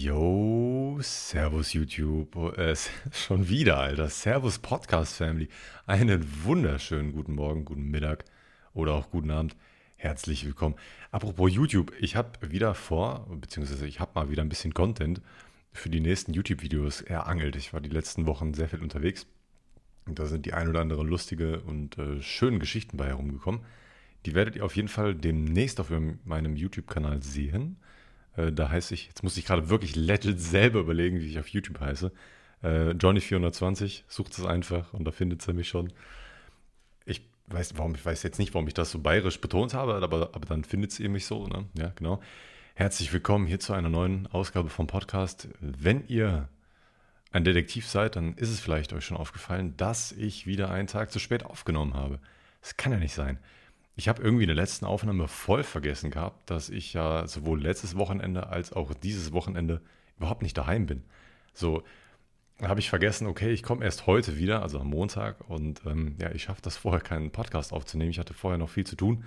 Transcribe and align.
Yo, 0.00 0.96
Servus 1.00 1.72
YouTube, 1.72 2.36
äh, 2.56 2.76
schon 3.12 3.48
wieder, 3.48 3.80
Alter. 3.80 4.08
Servus 4.08 4.60
Podcast 4.60 5.16
Family. 5.16 5.48
Einen 5.86 6.24
wunderschönen 6.44 7.10
guten 7.10 7.34
Morgen, 7.34 7.64
guten 7.64 7.90
Mittag 7.90 8.24
oder 8.74 8.94
auch 8.94 9.10
guten 9.10 9.32
Abend. 9.32 9.56
Herzlich 9.96 10.46
willkommen. 10.46 10.76
Apropos 11.10 11.52
YouTube, 11.52 11.92
ich 11.98 12.14
habe 12.14 12.30
wieder 12.48 12.76
vor, 12.76 13.26
beziehungsweise 13.40 13.88
ich 13.88 13.98
habe 13.98 14.12
mal 14.14 14.30
wieder 14.30 14.42
ein 14.42 14.48
bisschen 14.48 14.72
Content 14.72 15.20
für 15.72 15.88
die 15.88 15.98
nächsten 15.98 16.32
YouTube-Videos 16.32 17.00
erangelt. 17.00 17.56
Ich 17.56 17.72
war 17.72 17.80
die 17.80 17.90
letzten 17.90 18.28
Wochen 18.28 18.54
sehr 18.54 18.68
viel 18.68 18.82
unterwegs 18.82 19.26
und 20.06 20.20
da 20.20 20.26
sind 20.26 20.46
die 20.46 20.52
ein 20.52 20.68
oder 20.68 20.80
andere 20.80 21.02
lustige 21.02 21.58
und 21.62 21.98
äh, 21.98 22.22
schönen 22.22 22.60
Geschichten 22.60 22.98
bei 22.98 23.06
herumgekommen. 23.06 23.62
Die 24.26 24.36
werdet 24.36 24.54
ihr 24.54 24.64
auf 24.64 24.76
jeden 24.76 24.86
Fall 24.86 25.16
demnächst 25.16 25.80
auf 25.80 25.90
meinem 25.90 26.54
YouTube-Kanal 26.54 27.20
sehen. 27.20 27.78
Äh, 28.36 28.52
da 28.52 28.70
heiße 28.70 28.94
ich, 28.94 29.06
jetzt 29.06 29.22
muss 29.22 29.36
ich 29.36 29.46
gerade 29.46 29.68
wirklich 29.68 29.96
legit 29.96 30.40
selber 30.40 30.80
überlegen, 30.80 31.20
wie 31.20 31.28
ich 31.28 31.38
auf 31.38 31.48
YouTube 31.48 31.80
heiße. 31.80 32.12
Äh, 32.62 32.90
Johnny420, 32.90 34.02
sucht 34.08 34.36
es 34.36 34.44
einfach 34.44 34.92
und 34.92 35.04
da 35.04 35.10
findet 35.10 35.46
ihr 35.46 35.54
mich 35.54 35.68
schon. 35.68 35.92
Ich 37.04 37.22
weiß, 37.46 37.76
warum, 37.76 37.94
ich 37.94 38.04
weiß 38.04 38.22
jetzt 38.22 38.38
nicht, 38.38 38.54
warum 38.54 38.68
ich 38.68 38.74
das 38.74 38.90
so 38.90 38.98
bayerisch 38.98 39.40
betont 39.40 39.74
habe, 39.74 39.94
aber, 39.94 40.30
aber 40.34 40.46
dann 40.46 40.64
findet 40.64 40.98
ihr 40.98 41.08
mich 41.08 41.26
so, 41.26 41.46
ne? 41.46 41.66
Ja, 41.74 41.92
genau. 41.94 42.20
Herzlich 42.74 43.12
willkommen 43.12 43.46
hier 43.46 43.58
zu 43.58 43.72
einer 43.72 43.88
neuen 43.88 44.28
Ausgabe 44.28 44.68
vom 44.68 44.86
Podcast. 44.86 45.48
Wenn 45.60 46.06
ihr 46.06 46.48
ein 47.32 47.44
Detektiv 47.44 47.88
seid, 47.88 48.16
dann 48.16 48.34
ist 48.34 48.50
es 48.50 48.60
vielleicht 48.60 48.92
euch 48.92 49.04
schon 49.04 49.16
aufgefallen, 49.16 49.76
dass 49.76 50.12
ich 50.12 50.46
wieder 50.46 50.70
einen 50.70 50.86
Tag 50.86 51.10
zu 51.10 51.18
spät 51.18 51.44
aufgenommen 51.44 51.94
habe. 51.94 52.20
Das 52.60 52.76
kann 52.76 52.92
ja 52.92 52.98
nicht 52.98 53.14
sein. 53.14 53.38
Ich 53.98 54.08
habe 54.08 54.22
irgendwie 54.22 54.44
in 54.44 54.48
der 54.48 54.54
letzten 54.54 54.86
Aufnahme 54.86 55.26
voll 55.26 55.64
vergessen 55.64 56.12
gehabt, 56.12 56.48
dass 56.48 56.70
ich 56.70 56.92
ja 56.92 57.26
sowohl 57.26 57.60
letztes 57.60 57.96
Wochenende 57.96 58.46
als 58.46 58.72
auch 58.72 58.94
dieses 58.94 59.32
Wochenende 59.32 59.80
überhaupt 60.18 60.42
nicht 60.42 60.56
daheim 60.56 60.86
bin. 60.86 61.02
So 61.52 61.82
habe 62.62 62.78
ich 62.78 62.90
vergessen, 62.90 63.26
okay, 63.26 63.50
ich 63.50 63.64
komme 63.64 63.84
erst 63.84 64.06
heute 64.06 64.38
wieder, 64.38 64.62
also 64.62 64.78
am 64.78 64.90
Montag, 64.90 65.50
und 65.50 65.82
ähm, 65.84 66.14
ja, 66.20 66.30
ich 66.30 66.44
schaffe 66.44 66.62
das 66.62 66.76
vorher, 66.76 67.00
keinen 67.00 67.32
Podcast 67.32 67.72
aufzunehmen. 67.72 68.12
Ich 68.12 68.20
hatte 68.20 68.34
vorher 68.34 68.56
noch 68.56 68.70
viel 68.70 68.86
zu 68.86 68.94
tun. 68.94 69.24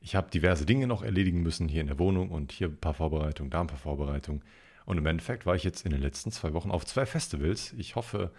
Ich 0.00 0.16
habe 0.16 0.28
diverse 0.28 0.66
Dinge 0.66 0.88
noch 0.88 1.04
erledigen 1.04 1.44
müssen 1.44 1.68
hier 1.68 1.80
in 1.80 1.86
der 1.86 2.00
Wohnung 2.00 2.30
und 2.30 2.50
hier 2.50 2.66
ein 2.66 2.78
paar 2.78 2.94
Vorbereitungen, 2.94 3.50
da 3.50 3.60
ein 3.60 3.68
paar 3.68 3.78
Vorbereitungen. 3.78 4.42
Und 4.86 4.98
im 4.98 5.06
Endeffekt 5.06 5.46
war 5.46 5.54
ich 5.54 5.62
jetzt 5.62 5.86
in 5.86 5.92
den 5.92 6.00
letzten 6.00 6.32
zwei 6.32 6.52
Wochen 6.52 6.72
auf 6.72 6.84
zwei 6.84 7.06
Festivals. 7.06 7.74
Ich 7.74 7.94
hoffe, 7.94 8.32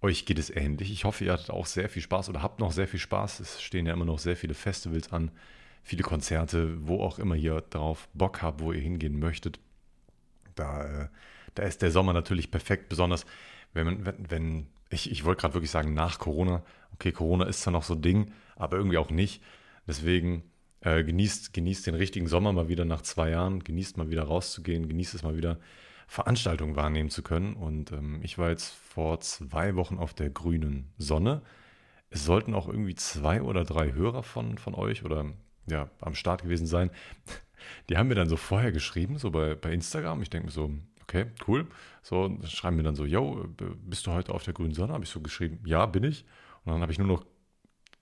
euch 0.00 0.26
geht 0.26 0.38
es 0.38 0.50
ähnlich. 0.50 0.92
Ich 0.92 1.04
hoffe, 1.04 1.24
ihr 1.24 1.32
hattet 1.32 1.50
auch 1.50 1.66
sehr 1.66 1.88
viel 1.88 2.02
Spaß 2.02 2.28
oder 2.28 2.42
habt 2.42 2.60
noch 2.60 2.72
sehr 2.72 2.88
viel 2.88 3.00
Spaß. 3.00 3.40
Es 3.40 3.62
stehen 3.62 3.86
ja 3.86 3.92
immer 3.92 4.04
noch 4.04 4.18
sehr 4.18 4.36
viele 4.36 4.54
Festivals 4.54 5.12
an, 5.12 5.30
viele 5.82 6.02
Konzerte, 6.02 6.86
wo 6.86 7.00
auch 7.00 7.18
immer 7.18 7.36
ihr 7.36 7.62
darauf 7.70 8.08
Bock 8.14 8.42
habt, 8.42 8.60
wo 8.60 8.72
ihr 8.72 8.80
hingehen 8.80 9.18
möchtet. 9.18 9.58
Da, 10.54 11.04
äh, 11.04 11.08
da 11.54 11.62
ist 11.62 11.82
der 11.82 11.90
Sommer 11.90 12.12
natürlich 12.12 12.50
perfekt, 12.50 12.88
besonders 12.88 13.24
wenn 13.74 13.86
man, 13.86 14.06
wenn, 14.06 14.30
wenn 14.30 14.66
ich, 14.90 15.10
ich 15.10 15.24
wollte 15.24 15.42
gerade 15.42 15.54
wirklich 15.54 15.70
sagen, 15.70 15.94
nach 15.94 16.18
Corona. 16.18 16.62
Okay, 16.94 17.12
Corona 17.12 17.44
ist 17.46 17.62
zwar 17.62 17.72
noch 17.72 17.82
so 17.82 17.94
ein 17.94 18.02
Ding, 18.02 18.32
aber 18.56 18.76
irgendwie 18.76 18.98
auch 18.98 19.10
nicht. 19.10 19.42
Deswegen 19.86 20.44
äh, 20.80 21.02
genießt, 21.02 21.52
genießt 21.52 21.86
den 21.86 21.96
richtigen 21.96 22.28
Sommer 22.28 22.52
mal 22.52 22.68
wieder 22.68 22.84
nach 22.84 23.02
zwei 23.02 23.30
Jahren, 23.30 23.64
genießt 23.64 23.96
mal 23.96 24.10
wieder 24.10 24.22
rauszugehen, 24.22 24.88
genießt 24.88 25.14
es 25.14 25.22
mal 25.22 25.36
wieder 25.36 25.58
Veranstaltungen 26.06 26.76
wahrnehmen 26.76 27.10
zu 27.10 27.22
können. 27.22 27.54
Und 27.54 27.92
ähm, 27.92 28.20
ich 28.22 28.38
war 28.38 28.50
jetzt 28.50 28.72
vor 28.74 29.20
zwei 29.20 29.76
Wochen 29.76 29.98
auf 29.98 30.14
der 30.14 30.30
grünen 30.30 30.92
Sonne. 30.98 31.42
Es 32.10 32.24
sollten 32.24 32.54
auch 32.54 32.68
irgendwie 32.68 32.94
zwei 32.94 33.42
oder 33.42 33.64
drei 33.64 33.92
Hörer 33.92 34.22
von, 34.22 34.58
von 34.58 34.74
euch 34.74 35.04
oder 35.04 35.26
ja, 35.66 35.88
am 36.00 36.14
Start 36.14 36.42
gewesen 36.42 36.66
sein. 36.66 36.90
Die 37.88 37.96
haben 37.96 38.08
mir 38.08 38.14
dann 38.14 38.28
so 38.28 38.36
vorher 38.36 38.72
geschrieben, 38.72 39.18
so 39.18 39.30
bei, 39.30 39.54
bei 39.54 39.72
Instagram. 39.72 40.22
Ich 40.22 40.30
denke 40.30 40.46
mir 40.46 40.52
so, 40.52 40.70
okay, 41.02 41.26
cool. 41.48 41.66
So, 42.02 42.38
schreiben 42.44 42.76
mir 42.76 42.82
dann 42.82 42.94
so, 42.94 43.06
yo, 43.06 43.46
bist 43.82 44.06
du 44.06 44.12
heute 44.12 44.34
auf 44.34 44.44
der 44.44 44.54
grünen 44.54 44.74
Sonne? 44.74 44.92
Habe 44.92 45.04
ich 45.04 45.10
so 45.10 45.20
geschrieben, 45.20 45.60
ja, 45.64 45.86
bin 45.86 46.04
ich. 46.04 46.24
Und 46.64 46.72
dann 46.72 46.82
habe 46.82 46.92
ich 46.92 46.98
nur 46.98 47.08
noch 47.08 47.24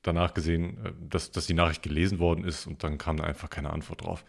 danach 0.02 0.34
gesehen, 0.34 0.84
äh, 0.84 0.92
dass, 1.00 1.30
dass 1.30 1.46
die 1.46 1.54
Nachricht 1.54 1.82
gelesen 1.82 2.18
worden 2.18 2.44
ist 2.44 2.66
und 2.66 2.82
dann 2.82 2.98
kam 2.98 3.16
da 3.16 3.24
einfach 3.24 3.50
keine 3.50 3.70
Antwort 3.70 4.02
drauf. 4.02 4.24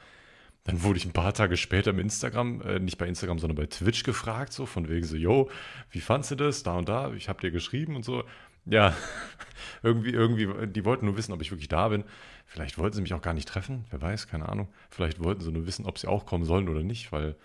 Dann 0.65 0.81
wurde 0.81 0.97
ich 0.97 1.05
ein 1.05 1.11
paar 1.11 1.33
Tage 1.33 1.57
später 1.57 1.91
im 1.91 1.99
Instagram, 1.99 2.61
äh, 2.61 2.79
nicht 2.79 2.97
bei 2.97 3.07
Instagram, 3.07 3.39
sondern 3.39 3.57
bei 3.57 3.65
Twitch 3.65 4.03
gefragt, 4.03 4.53
so 4.53 4.65
von 4.65 4.87
wegen 4.87 5.05
so, 5.05 5.17
yo, 5.17 5.49
wie 5.91 5.99
fandst 5.99 6.31
du 6.31 6.35
das? 6.35 6.63
Da 6.63 6.77
und 6.77 6.87
da, 6.87 7.11
ich 7.13 7.27
habe 7.27 7.41
dir 7.41 7.51
geschrieben 7.51 7.95
und 7.95 8.05
so. 8.05 8.23
Ja, 8.65 8.95
irgendwie, 9.83 10.11
irgendwie, 10.11 10.67
die 10.67 10.85
wollten 10.85 11.05
nur 11.05 11.17
wissen, 11.17 11.33
ob 11.33 11.41
ich 11.41 11.51
wirklich 11.51 11.67
da 11.67 11.89
bin. 11.89 12.05
Vielleicht 12.45 12.77
wollten 12.77 12.95
sie 12.95 13.01
mich 13.01 13.13
auch 13.13 13.21
gar 13.21 13.33
nicht 13.33 13.47
treffen, 13.49 13.85
wer 13.89 14.01
weiß, 14.01 14.27
keine 14.27 14.47
Ahnung. 14.47 14.69
Vielleicht 14.89 15.21
wollten 15.21 15.41
sie 15.41 15.51
nur 15.51 15.65
wissen, 15.65 15.85
ob 15.85 15.97
sie 15.97 16.07
auch 16.07 16.25
kommen 16.25 16.45
sollen 16.45 16.69
oder 16.69 16.83
nicht, 16.83 17.11
weil, 17.11 17.35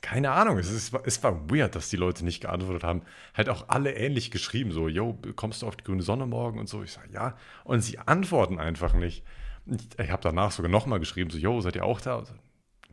keine 0.00 0.30
Ahnung, 0.30 0.58
es, 0.58 0.70
ist, 0.70 0.94
es 1.04 1.22
war 1.24 1.50
weird, 1.50 1.74
dass 1.74 1.90
die 1.90 1.96
Leute 1.96 2.24
nicht 2.24 2.42
geantwortet 2.42 2.84
haben. 2.84 3.02
Halt 3.34 3.48
auch 3.48 3.68
alle 3.68 3.94
ähnlich 3.94 4.30
geschrieben, 4.30 4.70
so, 4.70 4.88
yo, 4.88 5.18
kommst 5.34 5.62
du 5.62 5.66
auf 5.66 5.76
die 5.76 5.84
grüne 5.84 6.02
Sonne 6.02 6.26
morgen 6.26 6.60
und 6.60 6.68
so. 6.68 6.82
Ich 6.84 6.92
sage, 6.92 7.08
ja. 7.12 7.36
Und 7.64 7.80
sie 7.80 7.98
antworten 7.98 8.60
einfach 8.60 8.94
nicht. 8.94 9.24
Ich, 9.66 9.98
ich 9.98 10.10
habe 10.10 10.22
danach 10.22 10.50
sogar 10.50 10.70
nochmal 10.70 11.00
geschrieben, 11.00 11.30
so, 11.30 11.38
yo, 11.38 11.60
seid 11.60 11.76
ihr 11.76 11.84
auch 11.84 12.00
da? 12.00 12.24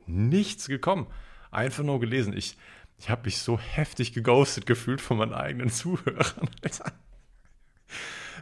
Nichts 0.05 0.67
gekommen. 0.67 1.07
Einfach 1.51 1.83
nur 1.83 1.99
gelesen. 1.99 2.35
Ich, 2.35 2.57
ich 2.97 3.09
habe 3.09 3.25
mich 3.25 3.37
so 3.39 3.59
heftig 3.59 4.13
geghostet 4.13 4.65
gefühlt 4.65 5.01
von 5.01 5.17
meinen 5.17 5.33
eigenen 5.33 5.69
Zuhörern. 5.69 6.49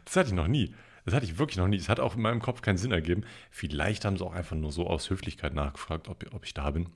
Das 0.06 0.16
hatte 0.16 0.30
ich 0.30 0.36
noch 0.36 0.47
nie. 0.47 0.74
Das 1.06 1.14
hatte 1.14 1.25
ich 1.25 1.38
wirklich 1.38 1.58
noch 1.58 1.68
nie. 1.68 1.78
Das 1.78 1.90
hat 1.90 2.00
auch 2.00 2.16
in 2.16 2.22
meinem 2.22 2.41
Kopf 2.41 2.62
keinen 2.62 2.78
Sinn 2.78 2.91
ergeben. 2.91 3.24
Vielleicht 3.50 4.06
haben 4.06 4.18
sie 4.18 4.25
auch 4.25 4.34
einfach 4.34 4.56
nur 4.56 4.72
so 4.72 4.88
aus 4.88 5.09
Höflichkeit 5.09 5.53
nachgefragt, 5.53 6.08
ob, 6.08 6.25
ob 6.34 6.46
ich 6.46 6.53
da 6.53 6.72
bin. 6.72 6.90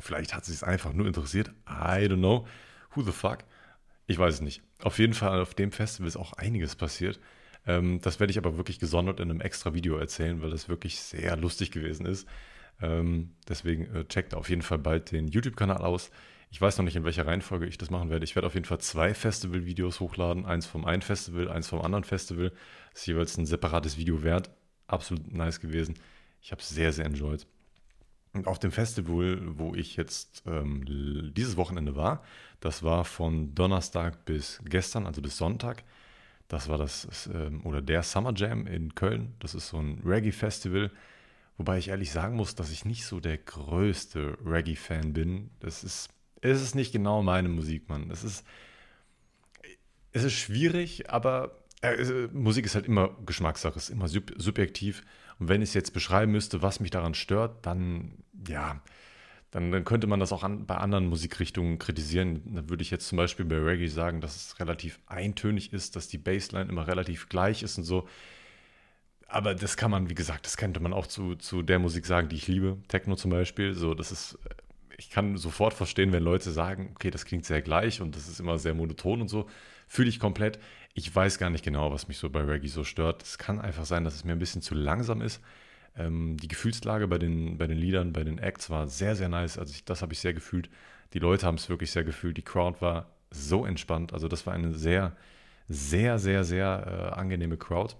Vielleicht 0.00 0.34
hat 0.34 0.44
sie 0.44 0.52
es 0.52 0.62
einfach 0.62 0.92
nur 0.92 1.06
interessiert. 1.06 1.48
I 1.66 2.06
don't 2.06 2.18
know. 2.18 2.46
Who 2.94 3.02
the 3.02 3.12
fuck? 3.12 3.38
Ich 4.06 4.18
weiß 4.18 4.34
es 4.34 4.40
nicht. 4.40 4.62
Auf 4.80 4.98
jeden 4.98 5.14
Fall 5.14 5.40
auf 5.40 5.54
dem 5.54 5.72
Festival 5.72 6.08
ist 6.08 6.16
auch 6.16 6.34
einiges 6.34 6.76
passiert. 6.76 7.18
Ähm, 7.66 8.00
das 8.00 8.20
werde 8.20 8.30
ich 8.30 8.38
aber 8.38 8.56
wirklich 8.56 8.78
gesondert 8.78 9.20
in 9.20 9.30
einem 9.30 9.40
extra 9.40 9.74
Video 9.74 9.96
erzählen, 9.96 10.42
weil 10.42 10.50
das 10.50 10.68
wirklich 10.68 11.00
sehr 11.00 11.36
lustig 11.36 11.70
gewesen 11.70 12.06
ist. 12.06 12.28
Ähm, 12.80 13.30
deswegen 13.48 13.94
äh, 13.94 14.04
checkt 14.04 14.34
auf 14.34 14.48
jeden 14.48 14.62
Fall 14.62 14.78
bald 14.78 15.12
den 15.12 15.28
YouTube-Kanal 15.28 15.78
aus. 15.78 16.10
Ich 16.50 16.60
weiß 16.60 16.78
noch 16.78 16.84
nicht, 16.84 16.96
in 16.96 17.04
welcher 17.04 17.26
Reihenfolge 17.26 17.66
ich 17.66 17.78
das 17.78 17.90
machen 17.90 18.08
werde. 18.10 18.24
Ich 18.24 18.36
werde 18.36 18.46
auf 18.46 18.54
jeden 18.54 18.66
Fall 18.66 18.78
zwei 18.78 19.14
Festival-Videos 19.14 20.00
hochladen. 20.00 20.46
Eins 20.46 20.66
vom 20.66 20.84
einen 20.84 21.02
Festival, 21.02 21.48
eins 21.48 21.68
vom 21.68 21.80
anderen 21.80 22.04
Festival. 22.04 22.52
Das 22.92 23.00
ist 23.00 23.06
jeweils 23.06 23.36
ein 23.36 23.46
separates 23.46 23.98
Video 23.98 24.22
wert. 24.22 24.50
Absolut 24.86 25.32
nice 25.32 25.60
gewesen. 25.60 25.94
Ich 26.40 26.52
habe 26.52 26.62
es 26.62 26.68
sehr, 26.68 26.92
sehr 26.92 27.06
enjoyed. 27.06 27.46
Und 28.32 28.46
auf 28.46 28.58
dem 28.58 28.70
Festival, 28.70 29.40
wo 29.58 29.74
ich 29.74 29.96
jetzt 29.96 30.44
ähm, 30.46 30.84
dieses 31.34 31.56
Wochenende 31.56 31.96
war, 31.96 32.22
das 32.60 32.82
war 32.82 33.04
von 33.04 33.54
Donnerstag 33.54 34.24
bis 34.26 34.60
gestern, 34.64 35.06
also 35.06 35.22
bis 35.22 35.38
Sonntag, 35.38 35.84
das 36.48 36.68
war 36.68 36.78
das, 36.78 37.28
ähm, 37.32 37.64
oder 37.64 37.82
der 37.82 38.02
Summer 38.02 38.32
Jam 38.34 38.66
in 38.66 38.94
Köln. 38.94 39.34
Das 39.40 39.54
ist 39.54 39.68
so 39.68 39.78
ein 39.78 40.00
Reggae-Festival. 40.04 40.90
Wobei 41.58 41.78
ich 41.78 41.88
ehrlich 41.88 42.10
sagen 42.10 42.36
muss, 42.36 42.54
dass 42.54 42.70
ich 42.70 42.84
nicht 42.84 43.04
so 43.04 43.18
der 43.18 43.38
größte 43.38 44.38
Reggae-Fan 44.44 45.12
bin. 45.12 45.50
Das 45.60 45.82
ist, 45.82 46.10
es 46.42 46.62
ist 46.62 46.74
nicht 46.74 46.92
genau 46.92 47.22
meine 47.22 47.48
Musik, 47.48 47.88
Mann. 47.88 48.10
Es 48.10 48.24
ist, 48.24 48.44
es 50.12 50.24
ist 50.24 50.34
schwierig, 50.34 51.10
aber 51.10 51.64
äh, 51.82 52.28
Musik 52.32 52.66
ist 52.66 52.74
halt 52.74 52.86
immer 52.86 53.16
Geschmackssache, 53.24 53.76
ist 53.76 53.90
immer 53.90 54.08
sub 54.08 54.32
subjektiv. 54.36 55.02
Und 55.38 55.48
wenn 55.48 55.62
ich 55.62 55.70
es 55.70 55.74
jetzt 55.74 55.92
beschreiben 55.92 56.32
müsste, 56.32 56.62
was 56.62 56.80
mich 56.80 56.90
daran 56.90 57.14
stört, 57.14 57.66
dann, 57.66 58.22
ja, 58.48 58.82
dann, 59.56 59.72
dann 59.72 59.84
könnte 59.84 60.06
man 60.06 60.20
das 60.20 60.32
auch 60.32 60.42
an, 60.42 60.66
bei 60.66 60.76
anderen 60.76 61.06
Musikrichtungen 61.06 61.78
kritisieren. 61.78 62.42
Dann 62.44 62.68
würde 62.68 62.82
ich 62.82 62.90
jetzt 62.90 63.08
zum 63.08 63.16
Beispiel 63.16 63.46
bei 63.46 63.56
Reggae 63.56 63.88
sagen, 63.88 64.20
dass 64.20 64.36
es 64.36 64.60
relativ 64.60 65.00
eintönig 65.06 65.72
ist, 65.72 65.96
dass 65.96 66.08
die 66.08 66.18
Bassline 66.18 66.68
immer 66.68 66.86
relativ 66.86 67.30
gleich 67.30 67.62
ist 67.62 67.78
und 67.78 67.84
so. 67.84 68.06
Aber 69.28 69.54
das 69.54 69.78
kann 69.78 69.90
man, 69.90 70.10
wie 70.10 70.14
gesagt, 70.14 70.44
das 70.44 70.58
könnte 70.58 70.78
man 70.80 70.92
auch 70.92 71.06
zu, 71.06 71.36
zu 71.36 71.62
der 71.62 71.78
Musik 71.78 72.04
sagen, 72.04 72.28
die 72.28 72.36
ich 72.36 72.48
liebe. 72.48 72.76
Techno 72.88 73.16
zum 73.16 73.30
Beispiel. 73.30 73.72
So, 73.72 73.94
das 73.94 74.12
ist, 74.12 74.38
ich 74.98 75.08
kann 75.08 75.38
sofort 75.38 75.72
verstehen, 75.72 76.12
wenn 76.12 76.22
Leute 76.22 76.50
sagen, 76.50 76.90
okay, 76.94 77.10
das 77.10 77.24
klingt 77.24 77.46
sehr 77.46 77.62
gleich 77.62 78.02
und 78.02 78.14
das 78.14 78.28
ist 78.28 78.40
immer 78.40 78.58
sehr 78.58 78.74
monoton 78.74 79.22
und 79.22 79.28
so. 79.28 79.48
Fühle 79.88 80.10
ich 80.10 80.20
komplett. 80.20 80.58
Ich 80.92 81.16
weiß 81.16 81.38
gar 81.38 81.48
nicht 81.48 81.64
genau, 81.64 81.90
was 81.90 82.08
mich 82.08 82.18
so 82.18 82.28
bei 82.28 82.42
Reggae 82.42 82.68
so 82.68 82.84
stört. 82.84 83.22
Es 83.22 83.38
kann 83.38 83.58
einfach 83.58 83.86
sein, 83.86 84.04
dass 84.04 84.16
es 84.16 84.24
mir 84.24 84.32
ein 84.32 84.38
bisschen 84.38 84.60
zu 84.60 84.74
langsam 84.74 85.22
ist. 85.22 85.40
Ähm, 85.96 86.36
die 86.36 86.48
Gefühlslage 86.48 87.08
bei 87.08 87.18
den, 87.18 87.58
bei 87.58 87.66
den 87.66 87.78
Liedern, 87.78 88.12
bei 88.12 88.24
den 88.24 88.38
Acts 88.38 88.70
war 88.70 88.88
sehr, 88.88 89.16
sehr 89.16 89.28
nice. 89.28 89.58
Also 89.58 89.72
ich, 89.72 89.84
das 89.84 90.02
habe 90.02 90.12
ich 90.12 90.20
sehr 90.20 90.34
gefühlt. 90.34 90.68
Die 91.12 91.18
Leute 91.18 91.46
haben 91.46 91.56
es 91.56 91.68
wirklich 91.68 91.90
sehr 91.90 92.04
gefühlt. 92.04 92.36
Die 92.36 92.42
Crowd 92.42 92.80
war 92.80 93.10
so 93.30 93.64
entspannt. 93.64 94.12
Also 94.12 94.28
das 94.28 94.46
war 94.46 94.54
eine 94.54 94.72
sehr, 94.72 95.16
sehr, 95.68 96.18
sehr, 96.18 96.44
sehr 96.44 97.12
äh, 97.14 97.18
angenehme 97.18 97.56
Crowd. 97.56 97.94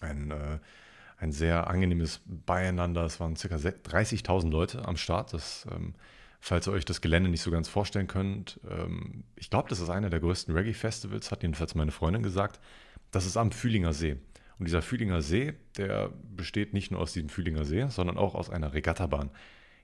Ein, 0.00 0.30
äh, 0.30 0.58
ein 1.18 1.32
sehr 1.32 1.68
angenehmes 1.68 2.20
Beieinander. 2.26 3.04
Es 3.04 3.20
waren 3.20 3.34
ca. 3.34 3.54
30.000 3.54 4.50
Leute 4.50 4.86
am 4.86 4.96
Start. 4.96 5.32
Das, 5.32 5.66
ähm, 5.70 5.94
falls 6.40 6.66
ihr 6.66 6.72
euch 6.72 6.84
das 6.84 7.00
Gelände 7.00 7.30
nicht 7.30 7.42
so 7.42 7.50
ganz 7.50 7.68
vorstellen 7.68 8.08
könnt, 8.08 8.58
ähm, 8.68 9.24
ich 9.36 9.50
glaube, 9.50 9.68
das 9.68 9.80
ist 9.80 9.90
einer 9.90 10.10
der 10.10 10.20
größten 10.20 10.54
Reggae-Festivals, 10.54 11.30
hat 11.30 11.42
jedenfalls 11.42 11.74
meine 11.74 11.92
Freundin 11.92 12.22
gesagt. 12.22 12.60
Das 13.10 13.26
ist 13.26 13.36
am 13.36 13.52
Fühlinger 13.52 13.92
See. 13.92 14.16
Und 14.58 14.66
dieser 14.66 14.82
Fühlinger 14.82 15.22
See, 15.22 15.54
der 15.76 16.10
besteht 16.36 16.72
nicht 16.72 16.90
nur 16.90 17.00
aus 17.00 17.12
diesem 17.12 17.28
Fühlinger 17.28 17.64
See, 17.64 17.86
sondern 17.88 18.16
auch 18.16 18.34
aus 18.34 18.50
einer 18.50 18.74
Regattabahn. 18.74 19.30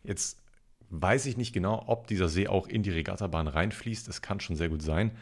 Jetzt 0.03 0.43
weiß 0.91 1.27
ich 1.27 1.37
nicht 1.37 1.53
genau, 1.53 1.85
ob 1.87 2.07
dieser 2.07 2.29
See 2.29 2.49
auch 2.49 2.67
in 2.67 2.83
die 2.83 2.91
Regattabahn 2.91 3.49
reinfließt. 3.49 4.09
Es 4.09 4.23
kann 4.23 4.41
schon 4.41 4.57
sehr 4.57 4.69
gut 4.69 4.83
sein. 4.83 5.13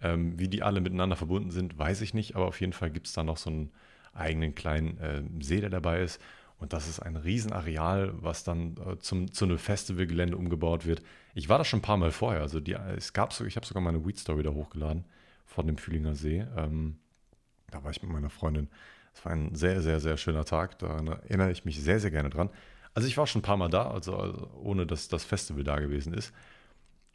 Ähm, 0.00 0.38
wie 0.38 0.48
die 0.48 0.62
alle 0.62 0.80
miteinander 0.80 1.16
verbunden 1.16 1.50
sind, 1.50 1.78
weiß 1.78 2.00
ich 2.00 2.12
nicht, 2.14 2.34
aber 2.34 2.46
auf 2.46 2.60
jeden 2.60 2.72
Fall 2.72 2.90
gibt 2.90 3.06
es 3.06 3.12
da 3.12 3.22
noch 3.22 3.36
so 3.36 3.50
einen 3.50 3.70
eigenen 4.12 4.54
kleinen 4.54 4.98
äh, 4.98 5.22
See, 5.40 5.60
der 5.60 5.70
dabei 5.70 6.02
ist. 6.02 6.20
Und 6.58 6.72
das 6.72 6.88
ist 6.88 7.00
ein 7.00 7.16
Riesenareal, 7.16 8.12
was 8.22 8.44
dann 8.44 8.76
äh, 8.76 8.98
zum, 8.98 9.32
zu 9.32 9.44
einem 9.44 9.58
Festivalgelände 9.58 10.36
umgebaut 10.36 10.86
wird. 10.86 11.02
Ich 11.34 11.48
war 11.48 11.58
da 11.58 11.64
schon 11.64 11.80
ein 11.80 11.82
paar 11.82 11.96
Mal 11.96 12.10
vorher. 12.10 12.40
Also 12.40 12.60
die, 12.60 12.72
es 12.72 13.12
gab 13.12 13.32
so, 13.32 13.44
ich 13.44 13.56
habe 13.56 13.66
sogar 13.66 13.82
meine 13.82 14.04
Weed 14.06 14.18
Story 14.18 14.42
da 14.42 14.50
hochgeladen 14.50 15.04
von 15.44 15.66
dem 15.66 15.76
Fühlinger 15.76 16.14
See. 16.14 16.46
Ähm, 16.56 16.98
da 17.72 17.82
war 17.84 17.90
ich 17.90 18.02
mit 18.02 18.10
meiner 18.10 18.30
Freundin. 18.30 18.68
Es 19.14 19.24
war 19.24 19.32
ein 19.32 19.54
sehr, 19.54 19.82
sehr, 19.82 20.00
sehr 20.00 20.16
schöner 20.16 20.44
Tag. 20.44 20.78
Da 20.78 20.96
erinnere 20.96 21.50
ich 21.50 21.64
mich 21.64 21.80
sehr, 21.80 22.00
sehr 22.00 22.10
gerne 22.10 22.30
dran. 22.30 22.50
Also 22.94 23.08
ich 23.08 23.16
war 23.16 23.26
schon 23.26 23.40
ein 23.40 23.44
paar 23.44 23.56
Mal 23.56 23.68
da, 23.68 23.90
also, 23.90 24.16
also 24.16 24.50
ohne 24.62 24.86
dass 24.86 25.08
das 25.08 25.24
Festival 25.24 25.64
da 25.64 25.78
gewesen 25.78 26.14
ist. 26.14 26.32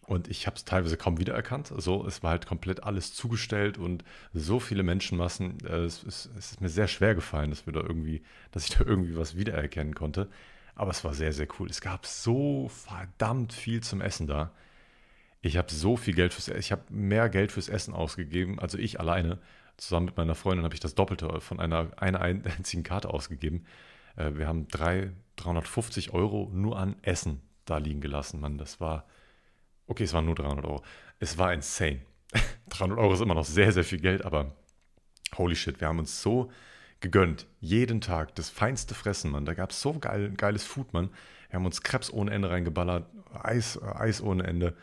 Und 0.07 0.29
ich 0.29 0.47
habe 0.47 0.55
es 0.55 0.63
teilweise 0.63 0.95
kaum 0.95 1.19
wiedererkannt. 1.19 1.71
So, 1.75 2.05
es 2.07 2.23
war 2.23 2.31
halt 2.31 2.47
komplett 2.47 2.83
alles 2.83 3.13
zugestellt 3.13 3.77
und 3.77 4.05
so 4.33 4.59
viele 4.59 4.83
Menschenmassen. 4.83 5.57
Äh, 5.65 5.79
es, 5.79 6.03
es, 6.03 6.29
es, 6.37 6.51
ist 6.51 6.61
mir 6.61 6.69
sehr 6.69 6.87
schwer 6.87 7.13
gefallen, 7.13 7.49
dass 7.49 7.65
wir 7.65 7.73
da 7.73 7.81
irgendwie, 7.81 8.23
dass 8.51 8.63
ich 8.69 8.75
da 8.77 8.85
irgendwie 8.85 9.17
was 9.17 9.35
wiedererkennen 9.35 9.95
konnte. 9.95 10.29
Aber 10.75 10.91
es 10.91 11.03
war 11.03 11.13
sehr, 11.13 11.33
sehr 11.33 11.47
cool. 11.59 11.69
Es 11.69 11.81
gab 11.81 12.05
so 12.05 12.69
verdammt 12.69 13.51
viel 13.51 13.81
zum 13.81 13.99
Essen 13.99 14.27
da. 14.27 14.51
Ich 15.41 15.57
habe 15.57 15.71
so 15.71 15.97
viel 15.97 16.13
Geld 16.13 16.33
fürs 16.33 16.47
Essen, 16.47 16.59
ich 16.59 16.71
habe 16.71 16.83
mehr 16.89 17.29
Geld 17.29 17.51
fürs 17.51 17.69
Essen 17.69 17.93
ausgegeben, 17.93 18.59
also 18.59 18.77
ich 18.77 18.99
alleine. 18.99 19.39
Zusammen 19.77 20.07
mit 20.07 20.17
meiner 20.17 20.35
Freundin 20.35 20.63
habe 20.63 20.73
ich 20.73 20.79
das 20.79 20.95
Doppelte 20.95 21.39
von 21.39 21.59
einer, 21.59 21.91
einer 21.97 22.21
einzigen 22.21 22.83
Karte 22.83 23.09
ausgegeben. 23.09 23.65
Äh, 24.15 24.33
wir 24.35 24.47
haben 24.47 24.67
drei, 24.67 25.11
350 25.37 26.13
Euro 26.13 26.49
nur 26.53 26.77
an 26.77 26.95
Essen 27.01 27.41
da 27.65 27.77
liegen 27.77 28.01
gelassen, 28.01 28.39
Mann. 28.39 28.57
Das 28.57 28.79
war 28.79 29.05
Okay, 29.87 30.03
es 30.03 30.13
waren 30.13 30.25
nur 30.25 30.35
300 30.35 30.65
Euro. 30.65 30.83
Es 31.19 31.37
war 31.37 31.53
insane. 31.53 32.01
300 32.69 32.99
Euro 32.99 33.13
ist 33.13 33.21
immer 33.21 33.35
noch 33.35 33.45
sehr, 33.45 33.71
sehr 33.71 33.85
viel 33.85 33.99
Geld, 33.99 34.25
aber 34.25 34.53
holy 35.37 35.55
shit, 35.55 35.79
wir 35.79 35.87
haben 35.87 35.99
uns 35.99 36.21
so 36.21 36.51
gegönnt. 36.99 37.47
Jeden 37.61 38.01
Tag 38.01 38.35
das 38.35 38.49
feinste 38.49 38.93
Fressen, 38.93 39.31
Mann. 39.31 39.45
Da 39.45 39.53
gab 39.53 39.71
es 39.71 39.81
so 39.81 39.97
geil, 39.97 40.33
geiles 40.35 40.65
Food, 40.65 40.93
Mann. 40.93 41.09
Wir 41.49 41.57
haben 41.57 41.65
uns 41.65 41.81
Krebs 41.81 42.11
ohne 42.11 42.31
Ende 42.31 42.49
reingeballert, 42.49 43.05
Eis, 43.33 43.81
Eis 43.81 44.21
ohne 44.21 44.43
Ende, 44.43 44.75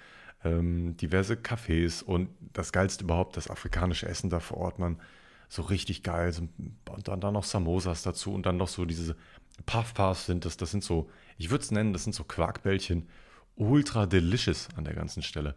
ähm, 0.44 0.96
diverse 0.96 1.34
Cafés 1.34 2.02
und 2.02 2.28
das 2.52 2.72
Geilste 2.72 3.04
überhaupt, 3.04 3.36
das 3.36 3.50
afrikanische 3.50 4.06
Essen 4.06 4.30
da 4.30 4.40
vor 4.40 4.58
Ort, 4.58 4.78
Mann. 4.78 5.00
So 5.48 5.62
richtig 5.62 6.02
geil. 6.02 6.34
Und 6.86 7.08
dann, 7.08 7.20
dann 7.20 7.34
noch 7.34 7.44
Samosas 7.44 8.02
dazu 8.02 8.32
und 8.32 8.46
dann 8.46 8.56
noch 8.56 8.68
so 8.68 8.84
diese 8.84 9.16
Puff-Puffs 9.66 10.26
sind 10.26 10.44
das. 10.44 10.56
Das 10.56 10.70
sind 10.70 10.84
so, 10.84 11.08
ich 11.38 11.50
würde 11.50 11.64
es 11.64 11.70
nennen, 11.70 11.92
das 11.92 12.04
sind 12.04 12.14
so 12.14 12.24
Quarkbällchen 12.24 13.08
ultra 13.56 14.06
delicious 14.06 14.68
an 14.76 14.84
der 14.84 14.94
ganzen 14.94 15.22
Stelle. 15.22 15.54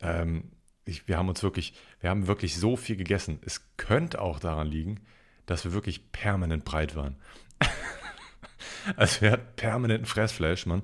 Ähm, 0.00 0.52
ich, 0.84 1.08
wir 1.08 1.16
haben 1.16 1.28
uns 1.28 1.42
wirklich, 1.42 1.74
wir 2.00 2.10
haben 2.10 2.26
wirklich 2.26 2.58
so 2.58 2.76
viel 2.76 2.96
gegessen. 2.96 3.38
Es 3.44 3.62
könnte 3.76 4.20
auch 4.20 4.38
daran 4.38 4.66
liegen, 4.66 5.00
dass 5.46 5.64
wir 5.64 5.72
wirklich 5.72 6.12
permanent 6.12 6.64
breit 6.64 6.96
waren. 6.96 7.16
also 8.96 9.20
wir 9.22 9.32
hatten 9.32 9.56
permanenten 9.56 10.06
Fressflash, 10.06 10.66
Mann. 10.66 10.82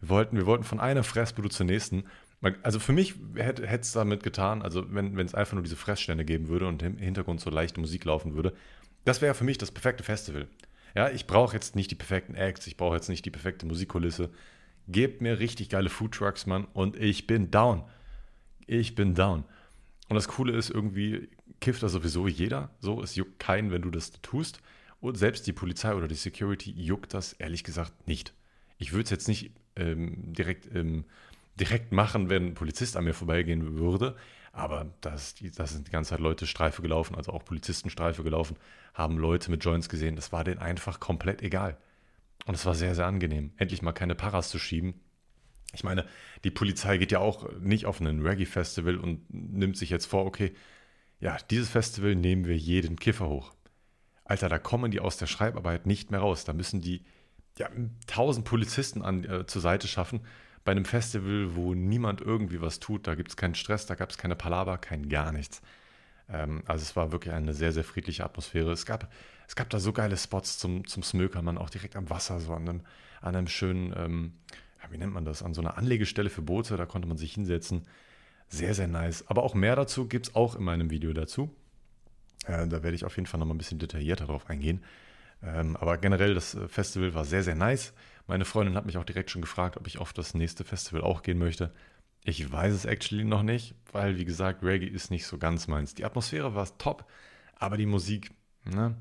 Wir 0.00 0.08
wollten, 0.08 0.36
wir 0.36 0.46
wollten 0.46 0.64
von 0.64 0.80
einer 0.80 1.02
Fressbude 1.04 1.50
zur 1.50 1.66
nächsten. 1.66 2.04
Also 2.62 2.78
für 2.78 2.92
mich 2.92 3.16
hätte 3.34 3.66
es 3.66 3.92
damit 3.92 4.22
getan, 4.22 4.62
also 4.62 4.86
wenn, 4.94 5.18
es 5.18 5.34
einfach 5.34 5.54
nur 5.54 5.62
diese 5.62 5.76
Fressstände 5.76 6.24
geben 6.24 6.48
würde 6.48 6.66
und 6.66 6.82
im 6.82 6.96
Hintergrund 6.96 7.40
so 7.40 7.50
leichte 7.50 7.80
Musik 7.80 8.04
laufen 8.06 8.34
würde, 8.34 8.54
das 9.04 9.20
wäre 9.20 9.34
für 9.34 9.44
mich 9.44 9.58
das 9.58 9.70
perfekte 9.70 10.04
Festival. 10.04 10.48
Ja, 10.94 11.10
ich 11.10 11.26
brauche 11.26 11.54
jetzt 11.54 11.76
nicht 11.76 11.90
die 11.90 11.96
perfekten 11.96 12.34
Acts, 12.34 12.66
ich 12.66 12.76
brauche 12.76 12.96
jetzt 12.96 13.08
nicht 13.08 13.24
die 13.24 13.30
perfekte 13.30 13.66
Musikkulisse. 13.66 14.30
Gebt 14.88 15.20
mir 15.20 15.38
richtig 15.38 15.68
geile 15.68 15.90
Foodtrucks, 15.90 16.46
Mann, 16.46 16.66
und 16.72 16.96
ich 16.96 17.26
bin 17.26 17.50
down. 17.50 17.84
Ich 18.66 18.94
bin 18.94 19.14
down. 19.14 19.44
Und 20.08 20.14
das 20.16 20.26
Coole 20.26 20.52
ist, 20.56 20.70
irgendwie 20.70 21.28
kifft 21.60 21.82
da 21.82 21.88
sowieso 21.88 22.26
jeder. 22.26 22.70
So, 22.80 23.02
es 23.02 23.14
juckt 23.14 23.38
keinen, 23.38 23.70
wenn 23.70 23.82
du 23.82 23.90
das 23.90 24.12
tust. 24.22 24.60
Und 25.00 25.16
selbst 25.16 25.46
die 25.46 25.52
Polizei 25.52 25.94
oder 25.94 26.08
die 26.08 26.14
Security 26.14 26.72
juckt 26.72 27.14
das 27.14 27.34
ehrlich 27.34 27.64
gesagt 27.64 28.08
nicht. 28.08 28.34
Ich 28.78 28.92
würde 28.92 29.04
es 29.04 29.10
jetzt 29.10 29.28
nicht 29.28 29.52
ähm, 29.76 30.32
direkt, 30.32 30.74
ähm, 30.74 31.04
direkt 31.60 31.92
machen, 31.92 32.28
wenn 32.30 32.46
ein 32.46 32.54
Polizist 32.54 32.96
an 32.96 33.04
mir 33.04 33.14
vorbeigehen 33.14 33.78
würde. 33.78 34.16
Aber 34.52 34.92
das, 35.00 35.36
da 35.54 35.66
sind 35.66 35.86
die 35.86 35.92
ganze 35.92 36.10
Zeit 36.10 36.20
Leute 36.20 36.46
Streife 36.46 36.82
gelaufen, 36.82 37.14
also 37.14 37.32
auch 37.32 37.44
Polizisten 37.44 37.88
Streife 37.88 38.24
gelaufen, 38.24 38.56
haben 38.94 39.18
Leute 39.18 39.50
mit 39.50 39.64
Joints 39.64 39.88
gesehen. 39.88 40.16
Das 40.16 40.32
war 40.32 40.42
denen 40.42 40.58
einfach 40.58 40.98
komplett 40.98 41.42
egal. 41.42 41.76
Und 42.46 42.54
es 42.54 42.66
war 42.66 42.74
sehr, 42.74 42.94
sehr 42.94 43.06
angenehm, 43.06 43.52
endlich 43.58 43.82
mal 43.82 43.92
keine 43.92 44.14
Paras 44.14 44.48
zu 44.48 44.58
schieben. 44.58 44.94
Ich 45.72 45.84
meine, 45.84 46.04
die 46.42 46.50
Polizei 46.50 46.98
geht 46.98 47.12
ja 47.12 47.20
auch 47.20 47.48
nicht 47.60 47.86
auf 47.86 48.00
ein 48.00 48.26
Reggae-Festival 48.26 48.96
und 48.96 49.22
nimmt 49.32 49.76
sich 49.76 49.90
jetzt 49.90 50.06
vor, 50.06 50.26
okay, 50.26 50.52
ja, 51.20 51.36
dieses 51.50 51.70
Festival 51.70 52.16
nehmen 52.16 52.46
wir 52.46 52.56
jeden 52.56 52.96
Kiffer 52.96 53.28
hoch. 53.28 53.52
Alter, 54.24 54.48
da 54.48 54.58
kommen 54.58 54.90
die 54.90 55.00
aus 55.00 55.16
der 55.16 55.26
Schreibarbeit 55.26 55.86
nicht 55.86 56.10
mehr 56.10 56.20
raus. 56.20 56.44
Da 56.44 56.52
müssen 56.52 56.80
die 56.80 57.04
ja, 57.58 57.68
tausend 58.06 58.46
Polizisten 58.46 59.02
an, 59.02 59.24
äh, 59.24 59.46
zur 59.46 59.60
Seite 59.62 59.86
schaffen. 59.86 60.20
Bei 60.64 60.72
einem 60.72 60.84
Festival, 60.84 61.54
wo 61.54 61.74
niemand 61.74 62.20
irgendwie 62.20 62.60
was 62.60 62.80
tut, 62.80 63.06
da 63.06 63.14
gibt 63.14 63.30
es 63.30 63.36
keinen 63.36 63.54
Stress, 63.54 63.86
da 63.86 63.94
gab 63.94 64.10
es 64.10 64.18
keine 64.18 64.36
Palaver, 64.36 64.78
kein 64.78 65.08
gar 65.08 65.32
nichts. 65.32 65.62
Ähm, 66.28 66.62
also 66.66 66.82
es 66.82 66.96
war 66.96 67.12
wirklich 67.12 67.34
eine 67.34 67.54
sehr, 67.54 67.72
sehr 67.72 67.84
friedliche 67.84 68.24
Atmosphäre. 68.24 68.70
Es 68.72 68.86
gab 68.86 69.10
es 69.50 69.56
gab 69.56 69.68
da 69.68 69.80
so 69.80 69.92
geile 69.92 70.16
Spots 70.16 70.58
zum, 70.58 70.86
zum 70.86 71.02
Smökern, 71.02 71.58
auch 71.58 71.70
direkt 71.70 71.96
am 71.96 72.08
Wasser, 72.08 72.38
so 72.38 72.54
an 72.54 72.68
einem, 72.68 72.80
an 73.20 73.34
einem 73.34 73.48
schönen, 73.48 73.92
ähm, 73.96 74.32
wie 74.90 74.96
nennt 74.96 75.12
man 75.12 75.24
das, 75.24 75.42
an 75.42 75.54
so 75.54 75.60
einer 75.60 75.76
Anlegestelle 75.76 76.30
für 76.30 76.40
Boote, 76.40 76.76
da 76.76 76.86
konnte 76.86 77.08
man 77.08 77.16
sich 77.16 77.34
hinsetzen. 77.34 77.84
Sehr, 78.48 78.74
sehr 78.74 78.86
nice. 78.86 79.26
Aber 79.26 79.42
auch 79.42 79.54
mehr 79.54 79.74
dazu 79.74 80.06
gibt 80.06 80.28
es 80.28 80.36
auch 80.36 80.54
in 80.54 80.62
meinem 80.62 80.90
Video 80.90 81.12
dazu. 81.12 81.52
Äh, 82.46 82.68
da 82.68 82.84
werde 82.84 82.94
ich 82.94 83.04
auf 83.04 83.16
jeden 83.16 83.26
Fall 83.26 83.40
nochmal 83.40 83.56
ein 83.56 83.58
bisschen 83.58 83.80
detaillierter 83.80 84.26
drauf 84.26 84.48
eingehen. 84.48 84.84
Ähm, 85.42 85.76
aber 85.76 85.98
generell, 85.98 86.34
das 86.34 86.54
äh, 86.54 86.68
Festival 86.68 87.12
war 87.14 87.24
sehr, 87.24 87.42
sehr 87.42 87.56
nice. 87.56 87.92
Meine 88.30 88.44
Freundin 88.44 88.76
hat 88.76 88.86
mich 88.86 88.96
auch 88.96 89.04
direkt 89.04 89.32
schon 89.32 89.42
gefragt, 89.42 89.76
ob 89.76 89.88
ich 89.88 89.98
auf 89.98 90.12
das 90.12 90.34
nächste 90.34 90.62
Festival 90.62 91.02
auch 91.02 91.22
gehen 91.22 91.36
möchte. 91.36 91.72
Ich 92.22 92.52
weiß 92.52 92.72
es 92.72 92.84
actually 92.84 93.24
noch 93.24 93.42
nicht, 93.42 93.74
weil, 93.90 94.18
wie 94.18 94.24
gesagt, 94.24 94.62
Reggae 94.62 94.86
ist 94.86 95.10
nicht 95.10 95.26
so 95.26 95.36
ganz 95.36 95.66
meins. 95.66 95.96
Die 95.96 96.04
Atmosphäre 96.04 96.54
war 96.54 96.78
top, 96.78 97.10
aber 97.56 97.76
die 97.76 97.86
Musik, 97.86 98.30
ne, 98.64 98.96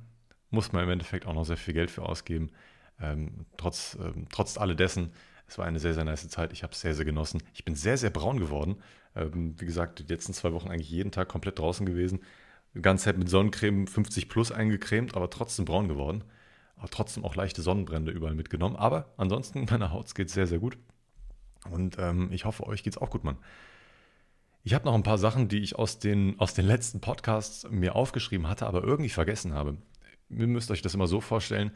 muss 0.49 0.71
man 0.71 0.83
im 0.83 0.89
Endeffekt 0.89 1.27
auch 1.27 1.35
noch 1.35 1.43
sehr 1.43 1.57
viel 1.57 1.75
Geld 1.75 1.91
für 1.91 2.01
ausgeben. 2.01 2.49
Ähm, 2.99 3.45
trotz, 3.55 3.99
ähm, 4.01 4.25
trotz 4.31 4.57
alledessen, 4.57 5.11
es 5.45 5.59
war 5.59 5.65
eine 5.67 5.79
sehr, 5.79 5.93
sehr 5.93 6.05
nice 6.05 6.27
Zeit. 6.27 6.51
Ich 6.51 6.63
habe 6.63 6.73
es 6.73 6.81
sehr, 6.81 6.95
sehr 6.95 7.05
genossen. 7.05 7.43
Ich 7.53 7.63
bin 7.63 7.75
sehr, 7.75 7.97
sehr 7.97 8.09
braun 8.09 8.39
geworden. 8.39 8.77
Ähm, 9.15 9.53
wie 9.59 9.65
gesagt, 9.67 9.99
die 9.99 10.11
letzten 10.11 10.33
zwei 10.33 10.53
Wochen 10.53 10.69
eigentlich 10.69 10.89
jeden 10.89 11.11
Tag 11.11 11.27
komplett 11.27 11.59
draußen 11.59 11.85
gewesen. 11.85 12.21
Die 12.73 12.81
ganze 12.81 13.03
Zeit 13.05 13.19
mit 13.19 13.29
Sonnencreme 13.29 13.85
50 13.85 14.27
plus 14.27 14.51
eingecremt, 14.51 15.15
aber 15.15 15.29
trotzdem 15.29 15.65
braun 15.65 15.87
geworden. 15.87 16.23
Aber 16.79 16.89
trotzdem 16.89 17.23
auch 17.23 17.35
leichte 17.35 17.61
Sonnenbrände 17.61 18.11
überall 18.11 18.35
mitgenommen. 18.35 18.75
Aber 18.75 19.13
ansonsten, 19.17 19.65
meiner 19.69 19.91
Haut 19.91 20.13
geht 20.15 20.29
sehr, 20.29 20.47
sehr 20.47 20.59
gut. 20.59 20.77
Und 21.69 21.97
ähm, 21.99 22.31
ich 22.31 22.45
hoffe, 22.45 22.65
euch 22.65 22.83
geht 22.83 22.93
es 22.93 22.97
auch 22.97 23.09
gut, 23.09 23.23
Mann. 23.23 23.37
Ich 24.63 24.73
habe 24.73 24.85
noch 24.85 24.95
ein 24.95 25.03
paar 25.03 25.17
Sachen, 25.17 25.47
die 25.47 25.59
ich 25.59 25.77
aus 25.77 25.99
den, 25.99 26.39
aus 26.39 26.53
den 26.53 26.65
letzten 26.65 26.99
Podcasts 26.99 27.69
mir 27.69 27.95
aufgeschrieben 27.95 28.47
hatte, 28.47 28.65
aber 28.65 28.83
irgendwie 28.83 29.09
vergessen 29.09 29.53
habe 29.53 29.77
ihr 30.29 30.47
müsst 30.47 30.71
euch 30.71 30.81
das 30.81 30.93
immer 30.93 31.07
so 31.07 31.21
vorstellen, 31.21 31.71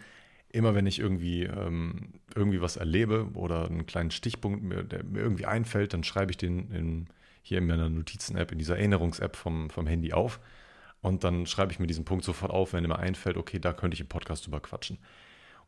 immer 0.50 0.76
wenn 0.76 0.86
ich 0.86 1.00
irgendwie, 1.00 1.44
ähm, 1.44 2.14
irgendwie 2.36 2.62
was 2.62 2.78
erlebe 2.78 3.30
oder 3.34 3.66
einen 3.66 3.86
kleinen 3.86 4.12
Stichpunkt, 4.12 4.64
mir, 4.64 4.84
der 4.84 5.04
mir 5.04 5.20
irgendwie 5.20 5.46
einfällt, 5.46 5.94
dann 5.94 6.04
schreibe 6.04 6.32
ich 6.32 6.38
den 6.38 6.72
in, 6.72 7.08
hier 7.42 7.58
in 7.58 7.68
meiner 7.68 7.90
Notizen-App, 7.90 8.52
in 8.52 8.60
dieser 8.60 8.78
Erinnerungs-App 8.78 9.36
vom, 9.36 9.70
vom 9.70 9.88
Handy 9.88 10.14
auf. 10.14 10.40
Und 11.04 11.26
dann 11.26 11.46
schreibe 11.46 11.74
ich 11.74 11.80
mir 11.80 11.86
diesen 11.86 12.06
Punkt 12.06 12.24
sofort 12.24 12.52
auf, 12.52 12.72
wenn 12.72 12.84
mir 12.84 12.98
einfällt, 12.98 13.36
okay, 13.36 13.60
da 13.60 13.74
könnte 13.74 13.94
ich 13.94 14.02
im 14.02 14.08
Podcast 14.08 14.46
drüber 14.46 14.62
quatschen. 14.62 14.98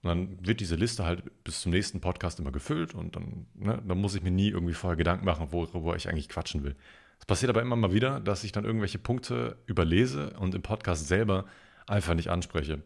Und 0.01 0.08
dann 0.08 0.48
wird 0.48 0.62
diese 0.62 0.75
Liste 0.75 1.06
halt 1.06 1.24
bis 1.44 1.62
zum 1.62 1.74
nächsten 1.74 2.00
Podcast 2.00 2.39
immer 2.39 2.54
gefüllt 2.54 2.96
und 2.96 3.18
dann, 3.18 3.46
ne, 3.54 3.84
dann 3.86 4.00
muss 4.00 4.15
ich 4.15 4.24
mir 4.24 4.32
nie 4.32 4.50
irgendwie 4.50 4.74
vorher 4.74 4.96
Gedanken 4.96 5.25
machen, 5.25 5.51
worüber 5.51 5.96
ich 5.98 6.08
eigentlich 6.08 6.30
quatschen 6.30 6.63
will. 6.63 6.75
Es 7.20 7.25
passiert 7.25 7.50
aber 7.50 7.62
immer 7.62 7.75
mal 7.75 7.92
wieder, 7.92 8.22
dass 8.22 8.46
ich 8.46 8.54
dann 8.54 8.63
irgendwelche 8.63 8.98
Punkte 8.98 9.58
überlese 9.65 10.32
und 10.39 10.56
im 10.56 10.62
Podcast 10.62 11.08
selber 11.08 11.46
einfach 11.86 12.13
nicht 12.13 12.30
anspreche. 12.30 12.84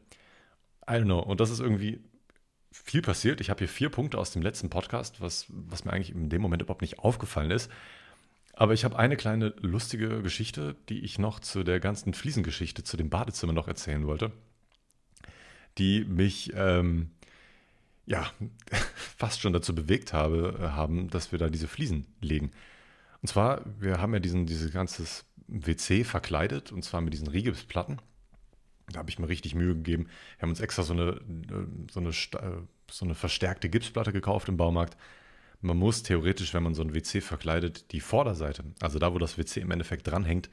I 0.89 0.93
don't 0.93 1.03
know. 1.03 1.19
Und 1.19 1.39
das 1.39 1.51
ist 1.51 1.59
irgendwie 1.59 1.99
viel 2.71 3.03
passiert. 3.03 3.41
Ich 3.41 3.51
habe 3.51 3.59
hier 3.59 3.67
vier 3.67 3.89
Punkte 3.89 4.17
aus 4.17 4.31
dem 4.31 4.41
letzten 4.41 4.71
Podcast, 4.71 5.21
was, 5.21 5.45
was 5.49 5.85
mir 5.85 5.93
eigentlich 5.93 6.15
in 6.15 6.29
dem 6.29 6.41
Moment 6.41 6.63
überhaupt 6.63 6.81
nicht 6.81 6.97
aufgefallen 6.97 7.51
ist. 7.51 7.69
Aber 8.59 8.73
ich 8.73 8.83
habe 8.83 8.99
eine 8.99 9.15
kleine 9.15 9.53
lustige 9.61 10.21
Geschichte, 10.21 10.75
die 10.89 10.99
ich 10.99 11.17
noch 11.17 11.39
zu 11.39 11.63
der 11.63 11.79
ganzen 11.79 12.13
Fliesengeschichte, 12.13 12.83
zu 12.83 12.97
dem 12.97 13.09
Badezimmer 13.09 13.53
noch 13.53 13.69
erzählen 13.69 14.05
wollte, 14.05 14.33
die 15.77 16.03
mich 16.03 16.51
ähm, 16.55 17.11
ja 18.05 18.29
fast 19.15 19.39
schon 19.39 19.53
dazu 19.53 19.73
bewegt 19.73 20.11
habe, 20.11 20.59
äh, 20.59 20.63
haben, 20.71 21.09
dass 21.09 21.31
wir 21.31 21.39
da 21.39 21.49
diese 21.49 21.69
Fliesen 21.69 22.05
legen. 22.19 22.51
Und 23.21 23.29
zwar, 23.29 23.63
wir 23.79 24.01
haben 24.01 24.13
ja 24.13 24.19
diesen, 24.19 24.45
dieses 24.45 24.73
ganze 24.73 25.05
WC 25.47 26.03
verkleidet, 26.03 26.73
und 26.73 26.83
zwar 26.83 26.99
mit 26.99 27.13
diesen 27.13 27.29
Rigipsplatten. 27.29 28.01
Da 28.91 28.99
habe 28.99 29.09
ich 29.09 29.19
mir 29.19 29.29
richtig 29.29 29.55
Mühe 29.55 29.73
gegeben. 29.73 30.07
Wir 30.37 30.41
haben 30.41 30.49
uns 30.49 30.59
extra 30.59 30.83
so 30.83 30.91
eine, 30.91 31.21
so 31.89 32.01
eine, 32.01 32.11
so 32.11 33.05
eine 33.05 33.15
verstärkte 33.15 33.69
Gipsplatte 33.69 34.11
gekauft 34.11 34.49
im 34.49 34.57
Baumarkt. 34.57 34.97
Man 35.61 35.77
muss 35.77 36.03
theoretisch, 36.03 36.53
wenn 36.53 36.63
man 36.63 36.73
so 36.73 36.81
ein 36.81 36.93
WC 36.93 37.21
verkleidet, 37.21 37.91
die 37.91 37.99
Vorderseite, 37.99 38.63
also 38.79 38.99
da, 38.99 39.13
wo 39.13 39.17
das 39.17 39.37
WC 39.37 39.61
im 39.61 39.71
Endeffekt 39.71 40.07
dranhängt, 40.07 40.49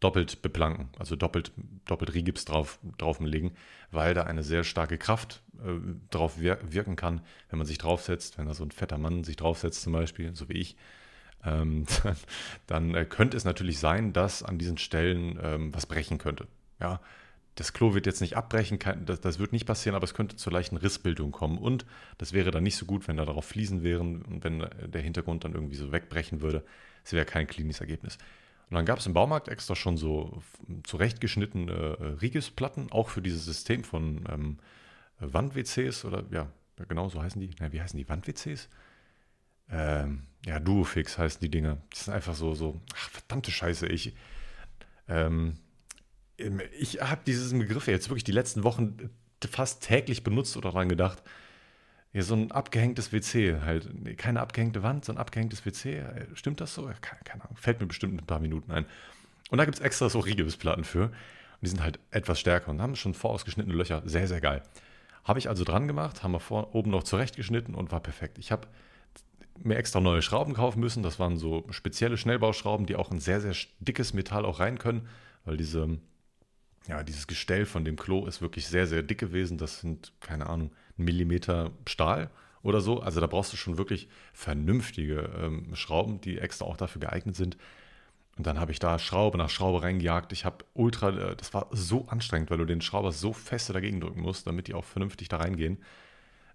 doppelt 0.00 0.42
beplanken, 0.42 0.88
also 0.98 1.14
doppelt, 1.14 1.52
doppelt 1.84 2.14
Rigips 2.14 2.46
drauf, 2.46 2.78
drauflegen, 2.98 3.52
weil 3.90 4.14
da 4.14 4.24
eine 4.24 4.42
sehr 4.42 4.64
starke 4.64 4.98
Kraft 4.98 5.42
äh, 5.62 5.78
drauf 6.10 6.40
wir 6.40 6.58
wirken 6.62 6.96
kann, 6.96 7.20
wenn 7.50 7.58
man 7.58 7.66
sich 7.66 7.78
draufsetzt, 7.78 8.38
wenn 8.38 8.46
da 8.46 8.54
so 8.54 8.64
ein 8.64 8.70
fetter 8.70 8.98
Mann 8.98 9.24
sich 9.24 9.36
draufsetzt 9.36 9.82
zum 9.82 9.92
Beispiel, 9.92 10.34
so 10.34 10.48
wie 10.48 10.54
ich, 10.54 10.76
ähm, 11.44 11.86
dann, 12.02 12.16
dann 12.66 12.94
äh, 12.94 13.04
könnte 13.04 13.36
es 13.36 13.44
natürlich 13.44 13.78
sein, 13.78 14.12
dass 14.12 14.42
an 14.42 14.58
diesen 14.58 14.78
Stellen 14.78 15.38
ähm, 15.42 15.74
was 15.74 15.86
brechen 15.86 16.18
könnte. 16.18 16.46
Ja, 16.80 17.00
das 17.60 17.74
Klo 17.74 17.92
wird 17.92 18.06
jetzt 18.06 18.22
nicht 18.22 18.38
abbrechen, 18.38 18.78
das, 19.04 19.20
das, 19.20 19.38
wird 19.38 19.52
nicht 19.52 19.66
passieren, 19.66 19.94
aber 19.94 20.04
es 20.04 20.14
könnte 20.14 20.34
zur 20.34 20.50
leichten 20.50 20.78
Rissbildung 20.78 21.30
kommen. 21.30 21.58
Und 21.58 21.84
das 22.16 22.32
wäre 22.32 22.50
dann 22.50 22.62
nicht 22.62 22.76
so 22.76 22.86
gut, 22.86 23.06
wenn 23.06 23.18
da 23.18 23.26
darauf 23.26 23.44
Fliesen 23.44 23.82
wären 23.82 24.22
und 24.22 24.42
wenn 24.44 24.66
der 24.86 25.02
Hintergrund 25.02 25.44
dann 25.44 25.52
irgendwie 25.52 25.76
so 25.76 25.92
wegbrechen 25.92 26.40
würde. 26.40 26.64
Es 27.04 27.12
wäre 27.12 27.26
kein 27.26 27.46
cleanes 27.46 27.80
Ergebnis. 27.80 28.16
Und 28.70 28.76
dann 28.76 28.86
gab 28.86 28.98
es 28.98 29.06
im 29.06 29.12
Baumarkt 29.12 29.48
extra 29.48 29.76
schon 29.76 29.98
so 29.98 30.42
zurechtgeschnittene 30.84 31.70
äh, 31.72 32.04
Rigisplatten, 32.22 32.90
auch 32.92 33.10
für 33.10 33.20
dieses 33.20 33.44
System 33.44 33.84
von 33.84 34.24
ähm, 34.32 34.58
Wand-WCs 35.18 36.06
oder 36.06 36.24
ja, 36.30 36.50
genau 36.88 37.10
so 37.10 37.22
heißen 37.22 37.42
die. 37.42 37.50
Na, 37.60 37.72
wie 37.74 37.82
heißen 37.82 37.98
die 37.98 38.08
Wand-WCs? 38.08 38.70
Ähm, 39.68 40.22
ja, 40.46 40.60
Duofix 40.60 41.18
heißen 41.18 41.40
die 41.42 41.50
Dinger. 41.50 41.76
Die 41.92 41.98
sind 41.98 42.14
einfach 42.14 42.34
so, 42.34 42.54
so, 42.54 42.80
ach, 42.94 43.10
verdammte 43.10 43.50
Scheiße, 43.50 43.86
ich. 43.86 44.14
Ähm, 45.08 45.58
ich 46.78 47.00
habe 47.00 47.20
diesen 47.26 47.58
Begriff 47.58 47.86
jetzt 47.86 48.08
wirklich 48.08 48.24
die 48.24 48.32
letzten 48.32 48.64
Wochen 48.64 49.10
fast 49.48 49.82
täglich 49.82 50.22
benutzt 50.22 50.56
oder 50.56 50.70
daran 50.70 50.88
gedacht. 50.88 51.22
Ja, 52.12 52.22
so 52.22 52.34
ein 52.34 52.50
abgehängtes 52.50 53.12
WC, 53.12 53.60
halt. 53.60 53.88
Keine 54.18 54.40
abgehängte 54.40 54.82
Wand, 54.82 55.04
so 55.04 55.12
ein 55.12 55.18
abgehängtes 55.18 55.64
WC. 55.64 56.02
Stimmt 56.34 56.60
das 56.60 56.74
so? 56.74 56.82
Keine, 57.00 57.22
keine 57.24 57.44
Ahnung. 57.44 57.56
Fällt 57.56 57.80
mir 57.80 57.86
bestimmt 57.86 58.14
in 58.14 58.18
ein 58.18 58.26
paar 58.26 58.40
Minuten 58.40 58.72
ein. 58.72 58.84
Und 59.50 59.58
da 59.58 59.64
gibt 59.64 59.78
es 59.78 59.84
extra 59.84 60.08
so 60.08 60.18
Rigibusplatten 60.18 60.84
für. 60.84 61.04
Und 61.04 61.12
die 61.62 61.68
sind 61.68 61.82
halt 61.82 62.00
etwas 62.10 62.40
stärker 62.40 62.70
und 62.70 62.82
haben 62.82 62.96
schon 62.96 63.14
vorausgeschnittene 63.14 63.76
Löcher. 63.76 64.02
Sehr, 64.06 64.26
sehr 64.26 64.40
geil. 64.40 64.62
Habe 65.24 65.38
ich 65.38 65.48
also 65.48 65.64
dran 65.64 65.86
gemacht, 65.86 66.22
haben 66.22 66.32
wir 66.32 66.40
vor, 66.40 66.74
oben 66.74 66.90
noch 66.90 67.04
zurechtgeschnitten 67.04 67.74
und 67.74 67.92
war 67.92 68.00
perfekt. 68.00 68.38
Ich 68.38 68.50
habe 68.50 68.66
mir 69.62 69.76
extra 69.76 70.00
neue 70.00 70.22
Schrauben 70.22 70.54
kaufen 70.54 70.80
müssen. 70.80 71.02
Das 71.02 71.18
waren 71.18 71.36
so 71.36 71.64
spezielle 71.70 72.16
Schnellbauschrauben, 72.16 72.86
die 72.86 72.96
auch 72.96 73.12
in 73.12 73.20
sehr, 73.20 73.40
sehr 73.40 73.54
dickes 73.78 74.14
Metall 74.14 74.44
auch 74.44 74.58
rein 74.58 74.78
können, 74.78 75.08
weil 75.44 75.56
diese 75.56 75.98
ja, 76.90 77.04
dieses 77.04 77.28
Gestell 77.28 77.66
von 77.66 77.84
dem 77.84 77.94
Klo 77.94 78.26
ist 78.26 78.42
wirklich 78.42 78.66
sehr, 78.66 78.86
sehr 78.88 79.04
dick 79.04 79.18
gewesen. 79.18 79.58
Das 79.58 79.80
sind, 79.80 80.12
keine 80.20 80.48
Ahnung, 80.48 80.72
ein 80.98 81.04
Millimeter 81.04 81.70
Stahl 81.86 82.30
oder 82.62 82.80
so. 82.80 83.00
Also 83.00 83.20
da 83.20 83.28
brauchst 83.28 83.52
du 83.52 83.56
schon 83.56 83.78
wirklich 83.78 84.08
vernünftige 84.32 85.30
ähm, 85.40 85.74
Schrauben, 85.76 86.20
die 86.20 86.38
extra 86.38 86.64
auch 86.64 86.76
dafür 86.76 87.00
geeignet 87.00 87.36
sind. 87.36 87.56
Und 88.36 88.46
dann 88.48 88.58
habe 88.58 88.72
ich 88.72 88.80
da 88.80 88.98
Schraube 88.98 89.38
nach 89.38 89.50
Schraube 89.50 89.82
reingejagt. 89.82 90.32
Ich 90.32 90.44
habe 90.44 90.64
ultra, 90.74 91.10
äh, 91.10 91.36
das 91.36 91.54
war 91.54 91.68
so 91.70 92.08
anstrengend, 92.08 92.50
weil 92.50 92.58
du 92.58 92.64
den 92.64 92.80
Schrauber 92.80 93.12
so 93.12 93.32
feste 93.32 93.72
dagegen 93.72 94.00
drücken 94.00 94.22
musst, 94.22 94.48
damit 94.48 94.66
die 94.66 94.74
auch 94.74 94.84
vernünftig 94.84 95.28
da 95.28 95.36
reingehen. 95.36 95.78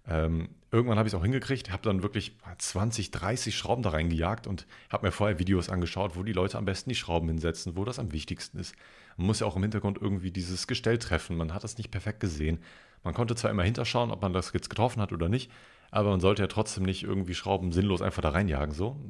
Ähm, 0.06 0.50
irgendwann 0.70 0.98
habe 0.98 1.08
ich 1.08 1.14
es 1.14 1.18
auch 1.18 1.24
hingekriegt, 1.24 1.72
habe 1.72 1.82
dann 1.82 2.02
wirklich 2.02 2.36
20, 2.58 3.10
30 3.10 3.56
Schrauben 3.56 3.82
da 3.82 3.90
reingejagt 3.90 4.46
und 4.46 4.66
habe 4.90 5.06
mir 5.06 5.12
vorher 5.12 5.38
Videos 5.38 5.70
angeschaut, 5.70 6.14
wo 6.14 6.22
die 6.22 6.34
Leute 6.34 6.58
am 6.58 6.66
besten 6.66 6.90
die 6.90 6.94
Schrauben 6.94 7.26
hinsetzen, 7.28 7.74
wo 7.74 7.86
das 7.86 7.98
am 7.98 8.12
wichtigsten 8.12 8.58
ist. 8.58 8.74
Man 9.16 9.26
muss 9.26 9.40
ja 9.40 9.46
auch 9.46 9.56
im 9.56 9.62
Hintergrund 9.62 9.98
irgendwie 10.00 10.30
dieses 10.30 10.66
Gestell 10.66 10.98
treffen. 10.98 11.36
Man 11.36 11.54
hat 11.54 11.64
das 11.64 11.78
nicht 11.78 11.90
perfekt 11.90 12.20
gesehen. 12.20 12.58
Man 13.02 13.14
konnte 13.14 13.34
zwar 13.34 13.50
immer 13.50 13.62
hinterschauen, 13.62 14.10
ob 14.10 14.22
man 14.22 14.32
das 14.32 14.52
jetzt 14.52 14.68
getroffen 14.68 15.00
hat 15.00 15.12
oder 15.12 15.28
nicht, 15.28 15.50
aber 15.90 16.10
man 16.10 16.20
sollte 16.20 16.42
ja 16.42 16.48
trotzdem 16.48 16.84
nicht 16.84 17.04
irgendwie 17.04 17.34
Schrauben 17.34 17.72
sinnlos 17.72 18.02
einfach 18.02 18.22
da 18.22 18.30
reinjagen. 18.30 18.74
So 18.74 19.00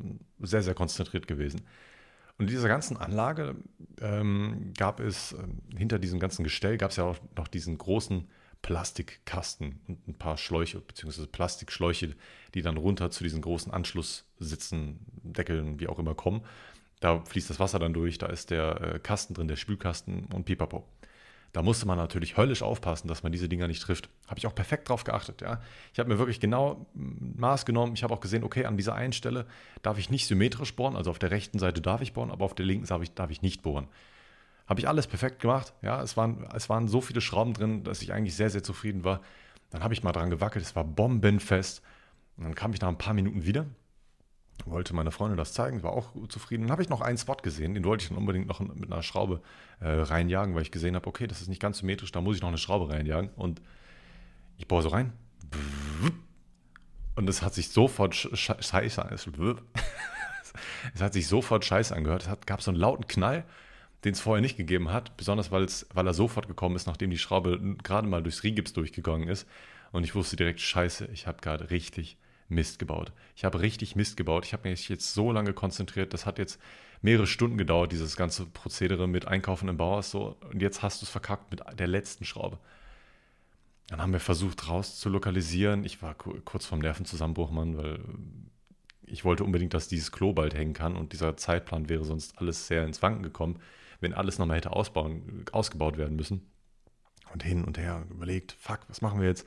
sehr, 0.41 0.63
sehr 0.63 0.75
konzentriert 0.75 1.27
gewesen. 1.27 1.63
Und 2.39 2.45
in 2.45 2.55
dieser 2.55 2.69
ganzen 2.69 2.99
Anlage 2.99 3.57
ähm, 4.01 4.73
gab 4.77 5.01
es, 5.01 5.33
äh, 5.33 5.39
hinter 5.77 5.99
diesem 5.99 6.21
ganzen 6.21 6.45
Gestell 6.45 6.77
gab 6.77 6.91
es 6.91 6.97
ja 6.97 7.05
auch 7.05 7.17
noch 7.35 7.49
diesen 7.49 7.79
großen 7.79 8.29
Plastikkasten 8.63 9.81
und 9.87 10.09
ein 10.09 10.15
paar 10.15 10.37
Schläuche, 10.37 10.81
beziehungsweise 10.81 11.29
Plastikschläuche, 11.29 12.15
die 12.55 12.63
dann 12.63 12.77
runter 12.77 13.11
zu 13.11 13.23
diesen 13.25 13.41
großen 13.41 13.73
Anschlusssitzen, 13.73 14.99
Deckeln, 15.23 15.81
wie 15.81 15.89
auch 15.89 15.99
immer 15.99 16.15
kommen. 16.15 16.43
Da 17.01 17.21
fließt 17.21 17.51
das 17.51 17.61
Wasser 17.61 17.79
dann 17.79 17.93
durch, 17.93 18.19
da 18.19 18.27
ist 18.27 18.51
der 18.51 18.81
äh, 18.81 18.99
Kasten 18.99 19.35
drin, 19.35 19.49
der 19.49 19.57
Spülkasten 19.57 20.27
und 20.33 20.45
pipapo. 20.45 20.85
Da 21.53 21.63
musste 21.63 21.87
man 21.87 21.97
natürlich 21.97 22.37
höllisch 22.37 22.63
aufpassen, 22.63 23.09
dass 23.09 23.23
man 23.23 23.33
diese 23.33 23.49
Dinger 23.49 23.67
nicht 23.67 23.81
trifft. 23.81 24.11
Habe 24.27 24.39
ich 24.39 24.47
auch 24.47 24.55
perfekt 24.55 24.91
drauf 24.91 25.05
geachtet. 25.05 25.41
Ja. 25.41 25.63
Ich 25.93 25.99
habe 25.99 26.11
mir 26.11 26.19
wirklich 26.19 26.39
genau 26.39 26.87
Maß 26.93 27.65
genommen. 27.65 27.95
Ich 27.95 28.03
habe 28.03 28.13
auch 28.13 28.21
gesehen, 28.21 28.45
okay, 28.45 28.67
an 28.67 28.77
dieser 28.77 28.95
einen 28.95 29.15
Stelle 29.15 29.47
darf 29.81 29.97
ich 29.97 30.11
nicht 30.11 30.27
symmetrisch 30.27 30.77
bohren. 30.77 30.97
Also 30.97 31.11
auf 31.11 31.19
der 31.19 31.31
rechten 31.31 31.59
Seite 31.59 31.81
darf 31.81 32.03
ich 32.03 32.13
bohren, 32.13 32.31
aber 32.31 32.45
auf 32.45 32.55
der 32.55 32.67
linken 32.67 32.87
darf 32.87 33.01
ich, 33.03 33.15
darf 33.15 33.31
ich 33.31 33.41
nicht 33.41 33.63
bohren. 33.63 33.89
Habe 34.67 34.81
ich 34.81 34.89
alles 34.89 35.07
perfekt 35.07 35.41
gemacht. 35.41 35.73
Ja, 35.81 36.03
es 36.03 36.17
waren, 36.19 36.47
es 36.55 36.69
waren 36.69 36.89
so 36.89 37.01
viele 37.01 37.23
Schrauben 37.23 37.55
drin, 37.55 37.85
dass 37.85 38.03
ich 38.03 38.13
eigentlich 38.13 38.37
sehr, 38.37 38.51
sehr 38.51 38.63
zufrieden 38.63 39.03
war. 39.03 39.23
Dann 39.71 39.83
habe 39.83 39.95
ich 39.95 40.03
mal 40.03 40.13
dran 40.13 40.29
gewackelt. 40.29 40.63
Es 40.63 40.77
war 40.77 40.85
bombenfest. 40.85 41.81
Und 42.37 42.45
dann 42.45 42.55
kam 42.55 42.75
ich 42.75 42.83
nach 42.83 42.89
ein 42.89 42.99
paar 42.99 43.15
Minuten 43.15 43.47
wieder 43.47 43.65
wollte 44.65 44.95
meine 44.95 45.11
Freundin 45.11 45.37
das 45.37 45.53
zeigen, 45.53 45.83
war 45.83 45.93
auch 45.93 46.13
zufrieden. 46.29 46.65
Dann 46.65 46.73
habe 46.73 46.83
ich 46.83 46.89
noch 46.89 47.01
einen 47.01 47.19
Spot 47.19 47.37
gesehen, 47.37 47.75
den 47.75 47.85
wollte 47.85 48.03
ich 48.03 48.09
dann 48.09 48.19
unbedingt 48.19 48.47
noch 48.47 48.61
mit 48.61 48.91
einer 48.91 49.03
Schraube 49.03 49.43
äh, 49.81 49.89
reinjagen, 49.89 50.55
weil 50.55 50.63
ich 50.63 50.71
gesehen 50.71 50.95
habe, 50.97 51.07
okay, 51.07 51.27
das 51.27 51.41
ist 51.41 51.49
nicht 51.49 51.61
ganz 51.61 51.79
symmetrisch, 51.79 52.13
da 52.13 52.21
muss 52.21 52.37
ich 52.37 52.43
noch 52.43 52.49
eine 52.49 52.59
Schraube 52.59 52.93
reinjagen. 52.93 53.31
Und 53.37 53.61
ich 54.57 54.67
bohre 54.67 54.83
so 54.83 54.89
rein. 54.89 55.13
Und 57.15 57.29
es 57.29 57.43
hat 57.43 57.55
sich 57.55 57.69
sofort 57.69 58.15
scheiße 58.15 59.09
es 60.95 61.03
hat 61.03 61.13
sich 61.13 61.29
sofort 61.29 61.65
scheiße 61.65 61.95
angehört. 61.95 62.23
Es 62.23 62.29
hat, 62.29 62.47
gab 62.47 62.63
so 62.63 62.71
einen 62.71 62.81
lauten 62.81 63.07
Knall, 63.07 63.45
den 64.05 64.13
es 64.13 64.21
vorher 64.21 64.43
nicht 64.43 64.57
gegeben 64.57 64.93
hat, 64.93 65.17
besonders 65.17 65.51
weil, 65.51 65.65
es, 65.65 65.87
weil 65.95 66.07
er 66.07 66.15
sofort 66.15 66.49
gekommen 66.49 66.77
ist, 66.77 66.87
nachdem 66.87 67.11
die 67.11 67.19
Schraube 67.19 67.77
gerade 67.83 68.07
mal 68.07 68.23
durchs 68.23 68.43
Rigips 68.43 68.73
durchgegangen 68.73 69.29
ist. 69.29 69.49
Und 69.93 70.05
ich 70.05 70.15
wusste 70.15 70.37
direkt, 70.37 70.61
scheiße, 70.61 71.09
ich 71.13 71.27
habe 71.27 71.41
gerade 71.41 71.71
richtig 71.71 72.19
Mist 72.49 72.79
gebaut. 72.79 73.13
Ich 73.35 73.45
habe 73.45 73.61
richtig 73.61 73.97
Mist 73.97 74.17
gebaut. 74.17 74.45
Ich 74.45 74.53
habe 74.53 74.69
mich 74.69 74.89
jetzt 74.89 75.15
so 75.15 75.33
lange 75.33 75.53
konzentriert. 75.53 76.15
Das 76.15 76.27
hat 76.27 76.39
jetzt 76.39 76.61
mehrere 77.03 77.27
Stunden 77.27 77.59
gedauert, 77.59 77.93
dieses 77.93 78.17
ganze 78.17 78.47
Prozedere 78.47 79.07
mit 79.09 79.29
Einkaufen 79.29 79.69
im 79.69 79.77
Bauhaus. 79.77 80.11
So. 80.11 80.37
Und 80.53 80.63
jetzt 80.63 80.83
hast 80.83 81.03
du 81.03 81.07
es 81.07 81.11
verkackt 81.11 81.51
mit 81.51 81.63
der 81.79 81.87
letzten 81.87 82.25
Schraube. 82.25 82.59
Dann 83.89 84.01
haben 84.01 84.13
wir 84.13 84.21
versucht, 84.21 84.69
raus 84.69 84.99
zu 84.99 85.09
lokalisieren. 85.09 85.85
Ich 85.85 86.03
war 86.03 86.15
kurz 86.15 86.67
vorm 86.67 86.81
Nervenzusammenbruch, 86.81 87.51
Mann, 87.51 87.77
weil 87.77 88.01
ich 89.03 89.25
wollte 89.25 89.45
unbedingt, 89.45 89.75
dass 89.75 89.89
dieses 89.89 90.11
Klo 90.11 90.33
bald 90.33 90.55
hängen 90.55 90.75
kann. 90.75 90.97
Und 90.97 91.13
dieser 91.13 91.37
Zeitplan 91.37 91.89
wäre 91.89 92.05
sonst 92.05 92.39
alles 92.39 92.67
sehr 92.67 92.85
ins 92.85 93.03
Wanken 93.03 93.23
gekommen, 93.23 93.61
wenn 94.01 94.13
alles 94.13 94.39
nochmal 94.39 94.57
hätte 94.57 94.73
ausbauen, 94.73 95.45
ausgebaut 95.53 95.97
werden 95.97 96.17
müssen. 96.17 96.51
Und 97.33 97.43
hin 97.43 97.65
und 97.65 97.79
her 97.79 98.07
überlegt, 98.11 98.53
fuck, 98.59 98.81
was 98.89 99.03
machen 99.03 99.21
wir 99.21 99.29
jetzt? 99.29 99.47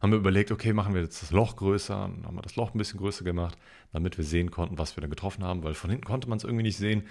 Haben 0.00 0.10
wir 0.10 0.18
überlegt, 0.18 0.52
okay, 0.52 0.72
machen 0.72 0.94
wir 0.94 1.02
jetzt 1.02 1.22
das 1.22 1.30
Loch 1.30 1.56
größer, 1.56 1.94
dann 1.94 2.24
haben 2.26 2.36
wir 2.36 2.42
das 2.42 2.56
Loch 2.56 2.74
ein 2.74 2.78
bisschen 2.78 3.00
größer 3.00 3.24
gemacht, 3.24 3.58
damit 3.92 4.16
wir 4.16 4.24
sehen 4.24 4.50
konnten, 4.50 4.78
was 4.78 4.96
wir 4.96 5.00
da 5.00 5.08
getroffen 5.08 5.44
haben, 5.44 5.64
weil 5.64 5.74
von 5.74 5.90
hinten 5.90 6.04
konnte 6.04 6.28
man 6.28 6.38
es 6.38 6.44
irgendwie 6.44 6.62
nicht 6.62 6.76
sehen. 6.76 7.06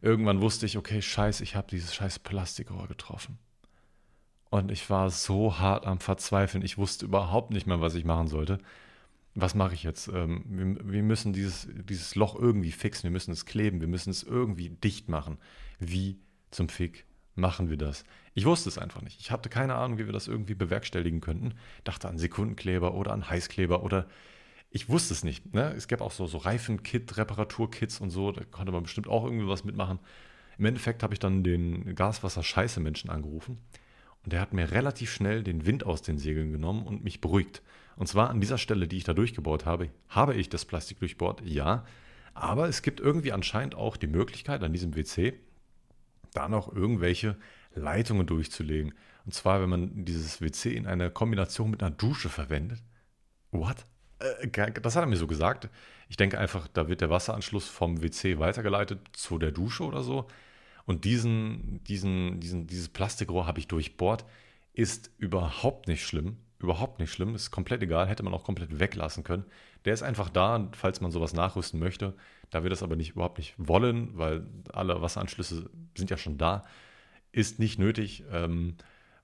Irgendwann 0.00 0.40
wusste 0.40 0.66
ich, 0.66 0.76
okay, 0.76 1.00
scheiße, 1.00 1.44
ich 1.44 1.54
habe 1.54 1.68
dieses 1.70 1.94
scheiß 1.94 2.18
Plastikrohr 2.18 2.88
getroffen. 2.88 3.38
Und 4.50 4.70
ich 4.70 4.90
war 4.90 5.08
so 5.10 5.58
hart 5.58 5.86
am 5.86 6.00
Verzweifeln, 6.00 6.64
ich 6.64 6.76
wusste 6.76 7.06
überhaupt 7.06 7.52
nicht 7.52 7.66
mehr, 7.66 7.80
was 7.80 7.94
ich 7.94 8.04
machen 8.04 8.26
sollte. 8.26 8.58
Was 9.34 9.54
mache 9.54 9.72
ich 9.72 9.82
jetzt? 9.82 10.08
Ähm, 10.08 10.44
wir, 10.46 10.92
wir 10.92 11.02
müssen 11.02 11.32
dieses, 11.32 11.68
dieses 11.70 12.16
Loch 12.16 12.34
irgendwie 12.38 12.72
fixen, 12.72 13.04
wir 13.04 13.10
müssen 13.10 13.30
es 13.30 13.46
kleben, 13.46 13.80
wir 13.80 13.88
müssen 13.88 14.10
es 14.10 14.22
irgendwie 14.22 14.68
dicht 14.68 15.08
machen. 15.08 15.38
Wie 15.78 16.18
zum 16.50 16.68
Fick 16.68 17.06
machen 17.34 17.70
wir 17.70 17.76
das? 17.76 18.04
Ich 18.34 18.44
wusste 18.44 18.68
es 18.68 18.78
einfach 18.78 19.02
nicht. 19.02 19.20
Ich 19.20 19.30
hatte 19.30 19.48
keine 19.48 19.74
Ahnung, 19.74 19.98
wie 19.98 20.06
wir 20.06 20.12
das 20.12 20.28
irgendwie 20.28 20.54
bewerkstelligen 20.54 21.20
könnten. 21.20 21.54
Dachte 21.84 22.08
an 22.08 22.18
Sekundenkleber 22.18 22.94
oder 22.94 23.12
an 23.12 23.28
Heißkleber 23.28 23.82
oder 23.82 24.06
ich 24.70 24.88
wusste 24.88 25.12
es 25.12 25.22
nicht. 25.22 25.54
Ne? 25.54 25.72
Es 25.76 25.86
gab 25.86 26.00
auch 26.00 26.12
so, 26.12 26.26
so 26.26 26.38
Reifenkit, 26.38 27.16
Reparaturkits 27.16 28.00
und 28.00 28.10
so, 28.10 28.32
da 28.32 28.42
konnte 28.44 28.72
man 28.72 28.84
bestimmt 28.84 29.06
auch 29.06 29.24
irgendwie 29.24 29.48
was 29.48 29.64
mitmachen. 29.64 29.98
Im 30.58 30.64
Endeffekt 30.64 31.02
habe 31.02 31.14
ich 31.14 31.20
dann 31.20 31.44
den 31.44 31.94
Gaswasser-Scheiße-Menschen 31.94 33.10
angerufen 33.10 33.58
und 34.24 34.32
der 34.32 34.40
hat 34.40 34.52
mir 34.52 34.70
relativ 34.70 35.12
schnell 35.12 35.42
den 35.42 35.66
Wind 35.66 35.84
aus 35.84 36.02
den 36.02 36.18
Segeln 36.18 36.52
genommen 36.52 36.86
und 36.86 37.04
mich 37.04 37.20
beruhigt. 37.20 37.62
Und 37.96 38.06
zwar 38.06 38.30
an 38.30 38.40
dieser 38.40 38.58
Stelle, 38.58 38.88
die 38.88 38.96
ich 38.96 39.04
da 39.04 39.12
durchgebohrt 39.12 39.66
habe, 39.66 39.90
habe 40.08 40.34
ich 40.34 40.48
das 40.48 40.64
Plastik 40.64 41.00
durchbohrt, 41.00 41.42
ja. 41.44 41.84
Aber 42.34 42.68
es 42.68 42.80
gibt 42.82 43.00
irgendwie 43.00 43.32
anscheinend 43.32 43.74
auch 43.74 43.98
die 43.98 44.06
Möglichkeit 44.06 44.62
an 44.62 44.72
diesem 44.72 44.96
WC, 44.96 45.34
da 46.34 46.48
noch 46.48 46.72
irgendwelche 46.72 47.36
Leitungen 47.74 48.26
durchzulegen. 48.26 48.94
Und 49.24 49.34
zwar, 49.34 49.60
wenn 49.60 49.70
man 49.70 50.04
dieses 50.04 50.40
WC 50.40 50.74
in 50.74 50.86
einer 50.86 51.10
Kombination 51.10 51.70
mit 51.70 51.82
einer 51.82 51.94
Dusche 51.94 52.28
verwendet. 52.28 52.82
What? 53.50 53.86
Äh, 54.18 54.70
das 54.80 54.96
hat 54.96 55.04
er 55.04 55.06
mir 55.06 55.16
so 55.16 55.26
gesagt. 55.26 55.68
Ich 56.08 56.16
denke 56.16 56.38
einfach, 56.38 56.68
da 56.68 56.88
wird 56.88 57.00
der 57.00 57.10
Wasseranschluss 57.10 57.68
vom 57.68 58.02
WC 58.02 58.38
weitergeleitet 58.38 59.00
zu 59.12 59.38
der 59.38 59.52
Dusche 59.52 59.84
oder 59.84 60.02
so. 60.02 60.26
Und 60.84 61.04
diesen, 61.04 61.82
diesen, 61.84 62.40
diesen, 62.40 62.66
dieses 62.66 62.88
Plastikrohr 62.88 63.46
habe 63.46 63.60
ich 63.60 63.68
durchbohrt. 63.68 64.24
Ist 64.72 65.10
überhaupt 65.18 65.86
nicht 65.88 66.04
schlimm. 66.04 66.38
überhaupt 66.58 66.98
nicht 67.00 67.12
schlimm, 67.12 67.34
ist 67.34 67.50
komplett 67.50 67.82
egal, 67.82 68.08
hätte 68.08 68.22
man 68.22 68.34
auch 68.34 68.44
komplett 68.44 68.78
weglassen 68.78 69.24
können. 69.24 69.44
Der 69.84 69.94
ist 69.94 70.02
einfach 70.02 70.30
da, 70.30 70.68
falls 70.72 71.00
man 71.00 71.10
sowas 71.10 71.32
nachrüsten 71.32 71.80
möchte. 71.80 72.14
Da 72.52 72.62
wir 72.62 72.70
das 72.70 72.82
aber 72.82 72.94
nicht 72.94 73.10
überhaupt 73.10 73.38
nicht 73.38 73.54
wollen, 73.56 74.16
weil 74.16 74.46
alle 74.72 75.02
Wasseranschlüsse 75.02 75.70
sind 75.96 76.10
ja 76.10 76.16
schon 76.16 76.38
da, 76.38 76.64
ist 77.32 77.58
nicht 77.58 77.78
nötig. 77.78 78.24
Ähm, 78.30 78.76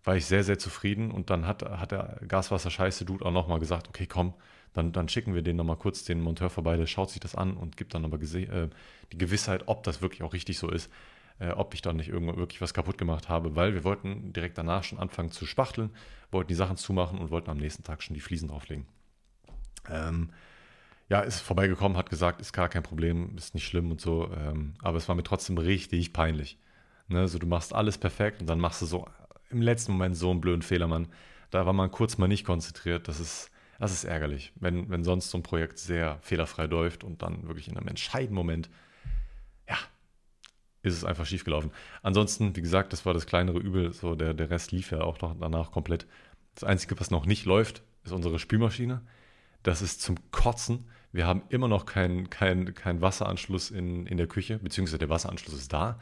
war 0.02 0.16
ich 0.16 0.24
sehr, 0.24 0.42
sehr 0.42 0.58
zufrieden 0.58 1.10
und 1.10 1.28
dann 1.28 1.46
hat, 1.46 1.62
hat 1.62 1.92
der 1.92 2.18
Gaswasser-Scheiße-Dude 2.26 3.24
auch 3.26 3.32
nochmal 3.32 3.58
gesagt, 3.58 3.88
okay, 3.88 4.06
komm, 4.06 4.32
dann, 4.72 4.92
dann 4.92 5.08
schicken 5.08 5.34
wir 5.34 5.42
den 5.42 5.56
nochmal 5.56 5.76
kurz 5.76 6.04
den 6.04 6.20
Monteur 6.20 6.48
vorbei, 6.48 6.78
der 6.78 6.86
schaut 6.86 7.10
sich 7.10 7.20
das 7.20 7.34
an 7.34 7.56
und 7.56 7.76
gibt 7.76 7.94
dann 7.94 8.06
aber 8.06 8.18
äh, 8.18 8.68
die 9.12 9.18
Gewissheit, 9.18 9.64
ob 9.66 9.82
das 9.82 10.00
wirklich 10.00 10.22
auch 10.22 10.32
richtig 10.32 10.58
so 10.58 10.70
ist, 10.70 10.90
äh, 11.40 11.50
ob 11.50 11.74
ich 11.74 11.82
dann 11.82 11.96
nicht 11.96 12.08
irgendwo 12.08 12.36
wirklich 12.36 12.62
was 12.62 12.72
kaputt 12.72 12.96
gemacht 12.96 13.28
habe, 13.28 13.54
weil 13.54 13.74
wir 13.74 13.84
wollten 13.84 14.32
direkt 14.32 14.56
danach 14.56 14.84
schon 14.84 14.98
anfangen 14.98 15.30
zu 15.30 15.44
spachteln, 15.44 15.90
wollten 16.30 16.48
die 16.48 16.54
Sachen 16.54 16.78
zumachen 16.78 17.18
und 17.18 17.30
wollten 17.30 17.50
am 17.50 17.58
nächsten 17.58 17.84
Tag 17.84 18.02
schon 18.02 18.14
die 18.14 18.20
Fliesen 18.20 18.48
drauflegen. 18.48 18.86
Ähm, 19.90 20.30
ja, 21.08 21.20
ist 21.20 21.40
vorbeigekommen, 21.40 21.96
hat 21.96 22.10
gesagt, 22.10 22.40
ist 22.40 22.52
gar 22.52 22.68
kein 22.68 22.82
Problem, 22.82 23.34
ist 23.36 23.54
nicht 23.54 23.66
schlimm 23.66 23.90
und 23.90 24.00
so, 24.00 24.30
ähm, 24.36 24.74
aber 24.80 24.98
es 24.98 25.08
war 25.08 25.14
mir 25.14 25.22
trotzdem 25.22 25.56
richtig 25.56 26.12
peinlich. 26.12 26.58
Ne? 27.08 27.26
So, 27.28 27.38
du 27.38 27.46
machst 27.46 27.74
alles 27.74 27.96
perfekt 27.98 28.40
und 28.40 28.46
dann 28.46 28.60
machst 28.60 28.82
du 28.82 28.86
so 28.86 29.08
im 29.50 29.62
letzten 29.62 29.92
Moment 29.92 30.16
so 30.16 30.30
einen 30.30 30.40
blöden 30.40 30.62
Fehler, 30.62 30.86
Mann. 30.86 31.08
Da 31.50 31.64
war 31.64 31.72
man 31.72 31.90
kurz 31.90 32.18
mal 32.18 32.28
nicht 32.28 32.44
konzentriert. 32.44 33.08
Das 33.08 33.20
ist, 33.20 33.50
das 33.78 33.92
ist 33.92 34.04
ärgerlich, 34.04 34.52
wenn, 34.56 34.90
wenn 34.90 35.02
sonst 35.04 35.30
so 35.30 35.38
ein 35.38 35.42
Projekt 35.42 35.78
sehr 35.78 36.18
fehlerfrei 36.20 36.66
läuft 36.66 37.04
und 37.04 37.22
dann 37.22 37.46
wirklich 37.48 37.68
in 37.68 37.78
einem 37.78 37.88
entscheidenden 37.88 38.34
Moment, 38.34 38.68
ja, 39.66 39.78
ist 40.82 40.94
es 40.94 41.04
einfach 41.04 41.24
schiefgelaufen. 41.24 41.70
Ansonsten, 42.02 42.54
wie 42.54 42.60
gesagt, 42.60 42.92
das 42.92 43.06
war 43.06 43.14
das 43.14 43.24
kleinere 43.24 43.58
Übel. 43.58 43.94
So 43.94 44.14
der, 44.14 44.34
der 44.34 44.50
Rest 44.50 44.72
lief 44.72 44.90
ja 44.90 45.00
auch 45.00 45.20
noch 45.22 45.34
danach 45.40 45.70
komplett. 45.72 46.06
Das 46.54 46.64
Einzige, 46.64 47.00
was 47.00 47.10
noch 47.10 47.24
nicht 47.24 47.46
läuft, 47.46 47.82
ist 48.04 48.12
unsere 48.12 48.38
Spülmaschine. 48.38 49.00
Das 49.62 49.80
ist 49.80 50.02
zum 50.02 50.16
Kotzen. 50.30 50.84
Wir 51.12 51.26
haben 51.26 51.42
immer 51.48 51.68
noch 51.68 51.86
keinen 51.86 52.30
kein, 52.30 52.74
kein 52.74 53.00
Wasseranschluss 53.00 53.70
in, 53.70 54.06
in 54.06 54.16
der 54.18 54.26
Küche, 54.26 54.58
beziehungsweise 54.58 54.98
der 54.98 55.08
Wasseranschluss 55.08 55.54
ist 55.54 55.72
da. 55.72 55.98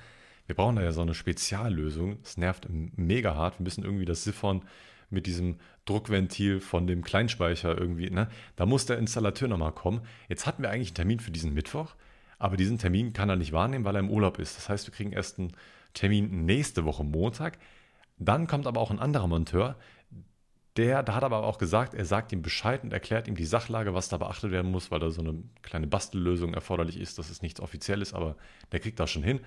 Wir 0.47 0.55
brauchen 0.55 0.77
da 0.77 0.83
ja 0.83 0.93
so 0.93 1.03
eine 1.03 1.15
Speziallösung. 1.15 2.19
Es 2.23 2.37
nervt 2.37 2.69
mega 2.69 3.35
hart. 3.35 3.59
Wir 3.59 3.65
müssen 3.65 3.85
irgendwie 3.85 4.05
das 4.05 4.25
Siphon 4.25 4.63
mit 5.11 5.27
diesem 5.27 5.57
Druckventil 5.85 6.61
von 6.61 6.87
dem 6.87 7.03
Kleinspeicher 7.03 7.79
irgendwie, 7.79 8.11
ne? 8.11 8.29
Da 8.57 8.67
muss 8.67 8.87
der 8.87 8.99
Installateur 8.99 9.49
nochmal 9.49 9.73
kommen. 9.73 10.01
Jetzt 10.29 10.47
hatten 10.47 10.63
wir 10.63 10.71
eigentlich 10.71 10.91
einen 10.91 10.97
Termin 10.97 11.21
für 11.21 11.31
diesen 11.31 11.55
Mittwoch, 11.55 11.95
aber 12.39 12.57
diesen 12.57 12.79
Termin 12.79 13.13
kann 13.13 13.29
er 13.29 13.37
nicht 13.37 13.53
wahrnehmen, 13.53 13.85
weil 13.85 13.97
er 13.97 14.01
im 14.01 14.11
Urlaub 14.11 14.39
ist. 14.39 14.57
Das 14.57 14.69
heißt, 14.69 14.87
wir 14.87 14.95
kriegen 14.95 15.13
erst 15.13 15.39
einen 15.39 15.53
Termin 15.95 16.45
nächste 16.45 16.85
Woche 16.85 17.05
Montag. 17.05 17.59
Dann 18.19 18.47
kommt 18.47 18.67
aber 18.67 18.81
auch 18.81 18.91
ein 18.91 18.99
anderer 18.99 19.29
Monteur, 19.29 19.77
der, 20.76 21.02
da 21.02 21.14
hat 21.14 21.25
aber 21.25 21.45
auch 21.45 21.59
gesagt, 21.59 21.95
er 21.95 22.04
sagt 22.04 22.33
ihm 22.33 22.42
Bescheid 22.42 22.83
und 22.85 22.92
erklärt 22.92 23.28
ihm 23.28 23.37
die 23.37 23.45
Sachlage, 23.45 23.95
was 23.95 24.09
da 24.09 24.18
beachtet 24.18 24.50
werden 24.50 24.71
muss, 24.71 24.90
weil 24.90 25.00
da 25.00 25.11
so 25.11 25.23
eine 25.23 25.42
kleine 25.62 25.87
Bastellösung 25.87 26.54
erforderlich 26.54 26.99
ist. 27.00 27.18
Das 27.18 27.30
ist 27.30 27.42
nichts 27.42 27.61
Offizielles, 27.61 28.12
aber 28.12 28.37
der 28.73 28.80
kriegt 28.80 29.00
das 29.00 29.11
schon 29.11 29.23
hin. 29.23 29.40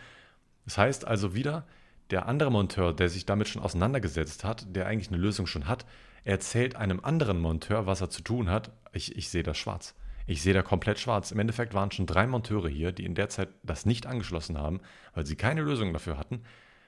Das 0.65 0.77
heißt 0.77 1.05
also 1.05 1.35
wieder, 1.35 1.65
der 2.09 2.27
andere 2.27 2.51
Monteur, 2.51 2.93
der 2.93 3.09
sich 3.09 3.25
damit 3.25 3.47
schon 3.47 3.61
auseinandergesetzt 3.61 4.43
hat, 4.43 4.75
der 4.75 4.87
eigentlich 4.87 5.09
eine 5.09 5.21
Lösung 5.21 5.45
schon 5.45 5.67
hat, 5.67 5.85
erzählt 6.23 6.75
einem 6.75 6.99
anderen 7.03 7.39
Monteur, 7.39 7.85
was 7.85 8.01
er 8.01 8.09
zu 8.09 8.21
tun 8.21 8.49
hat. 8.49 8.71
Ich, 8.91 9.15
ich 9.15 9.29
sehe 9.29 9.43
das 9.43 9.57
schwarz. 9.57 9.95
Ich 10.25 10.41
sehe 10.41 10.53
da 10.53 10.61
komplett 10.61 10.99
schwarz. 10.99 11.31
Im 11.31 11.39
Endeffekt 11.39 11.73
waren 11.73 11.91
schon 11.91 12.05
drei 12.05 12.27
Monteure 12.27 12.69
hier, 12.69 12.91
die 12.91 13.05
in 13.05 13.15
der 13.15 13.29
Zeit 13.29 13.49
das 13.63 13.85
nicht 13.85 14.05
angeschlossen 14.05 14.57
haben, 14.57 14.79
weil 15.13 15.25
sie 15.25 15.35
keine 15.35 15.61
Lösung 15.61 15.93
dafür 15.93 16.17
hatten. 16.17 16.43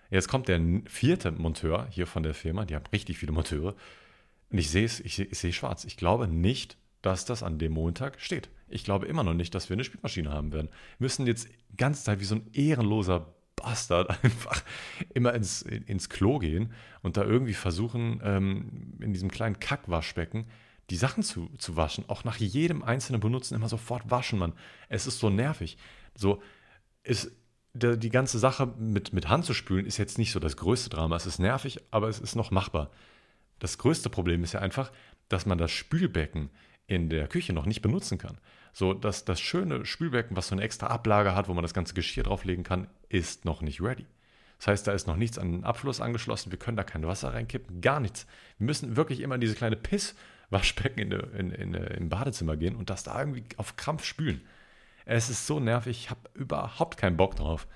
Jetzt 0.09 0.27
kommt 0.27 0.47
der 0.47 0.59
vierte 0.87 1.31
Monteur 1.31 1.87
hier 1.89 2.05
von 2.05 2.21
der 2.21 2.33
Firma, 2.33 2.65
die 2.65 2.75
haben 2.75 2.85
richtig 2.91 3.17
viele 3.17 3.31
Monteure. 3.31 3.75
Und 4.51 4.57
ich 4.57 4.69
sehe 4.69 4.85
es, 4.85 4.99
ich 4.99 5.15
sehe, 5.15 5.25
ich 5.25 5.39
sehe 5.39 5.53
schwarz. 5.53 5.85
Ich 5.85 5.97
glaube 5.97 6.27
nicht, 6.27 6.77
dass 7.01 7.25
das 7.25 7.43
an 7.43 7.57
dem 7.57 7.73
Montag 7.73 8.19
steht. 8.19 8.49
Ich 8.67 8.83
glaube 8.83 9.07
immer 9.07 9.23
noch 9.23 9.33
nicht, 9.33 9.55
dass 9.55 9.69
wir 9.69 9.75
eine 9.75 9.83
Spielmaschine 9.83 10.29
haben 10.31 10.51
werden. 10.51 10.69
Wir 10.97 11.05
müssen 11.05 11.25
jetzt 11.27 11.47
die 11.71 11.77
ganze 11.77 12.03
Zeit 12.03 12.19
wie 12.19 12.25
so 12.25 12.35
ein 12.35 12.49
ehrenloser 12.53 13.33
Bastard 13.55 14.09
einfach 14.23 14.63
immer 15.13 15.33
ins, 15.33 15.61
ins 15.61 16.09
Klo 16.09 16.39
gehen 16.39 16.73
und 17.01 17.17
da 17.17 17.23
irgendwie 17.23 17.53
versuchen, 17.53 18.21
ähm, 18.23 18.97
in 18.99 19.13
diesem 19.13 19.31
kleinen 19.31 19.59
Kackwaschbecken 19.59 20.45
die 20.89 20.97
Sachen 20.97 21.23
zu, 21.23 21.49
zu 21.57 21.77
waschen. 21.77 22.03
Auch 22.07 22.23
nach 22.23 22.37
jedem 22.37 22.83
einzelnen 22.83 23.21
Benutzen 23.21 23.55
immer 23.55 23.69
sofort 23.69 24.11
waschen, 24.11 24.37
man. 24.37 24.53
Es 24.89 25.07
ist 25.07 25.19
so 25.19 25.29
nervig. 25.29 25.77
So, 26.15 26.41
ist, 27.03 27.31
der, 27.73 27.95
die 27.95 28.09
ganze 28.09 28.39
Sache 28.39 28.67
mit, 28.77 29.13
mit 29.13 29.29
Hand 29.29 29.45
zu 29.45 29.53
spülen 29.53 29.85
ist 29.85 29.97
jetzt 29.97 30.17
nicht 30.17 30.31
so 30.31 30.39
das 30.39 30.57
größte 30.57 30.89
Drama. 30.89 31.15
Es 31.15 31.25
ist 31.25 31.39
nervig, 31.39 31.79
aber 31.91 32.09
es 32.09 32.19
ist 32.19 32.35
noch 32.35 32.51
machbar. 32.51 32.91
Das 33.61 33.77
größte 33.77 34.09
Problem 34.09 34.43
ist 34.43 34.53
ja 34.53 34.59
einfach, 34.59 34.91
dass 35.29 35.45
man 35.45 35.59
das 35.59 35.69
Spülbecken 35.69 36.49
in 36.87 37.09
der 37.09 37.27
Küche 37.27 37.53
noch 37.53 37.67
nicht 37.67 37.83
benutzen 37.83 38.17
kann. 38.17 38.39
So, 38.73 38.95
dass 38.95 39.23
das 39.23 39.39
schöne 39.39 39.85
Spülbecken, 39.85 40.35
was 40.35 40.47
so 40.47 40.55
eine 40.55 40.63
extra 40.63 40.87
Ablage 40.87 41.35
hat, 41.35 41.47
wo 41.47 41.53
man 41.53 41.61
das 41.61 41.75
ganze 41.75 41.93
Geschirr 41.93 42.23
drauflegen 42.23 42.63
kann, 42.63 42.87
ist 43.07 43.45
noch 43.45 43.61
nicht 43.61 43.79
ready. 43.79 44.07
Das 44.57 44.67
heißt, 44.67 44.87
da 44.87 44.93
ist 44.93 45.05
noch 45.05 45.15
nichts 45.15 45.37
an 45.37 45.51
den 45.51 45.63
Abfluss 45.63 46.01
angeschlossen. 46.01 46.51
Wir 46.51 46.57
können 46.57 46.75
da 46.75 46.83
kein 46.83 47.05
Wasser 47.05 47.35
reinkippen, 47.35 47.81
gar 47.81 47.99
nichts. 47.99 48.25
Wir 48.57 48.65
müssen 48.65 48.95
wirklich 48.95 49.19
immer 49.19 49.35
in 49.35 49.41
diese 49.41 49.55
kleine 49.55 49.75
Pisswaschbecken 49.75 51.11
in, 51.11 51.11
in, 51.11 51.51
in, 51.51 51.73
im 51.75 52.09
Badezimmer 52.09 52.57
gehen 52.57 52.75
und 52.75 52.89
das 52.89 53.03
da 53.03 53.19
irgendwie 53.19 53.43
auf 53.57 53.75
Krampf 53.75 54.05
spülen. 54.05 54.41
Es 55.05 55.29
ist 55.29 55.45
so 55.45 55.59
nervig, 55.59 55.97
ich 55.97 56.09
habe 56.09 56.21
überhaupt 56.33 56.97
keinen 56.97 57.17
Bock 57.17 57.35
drauf. 57.35 57.67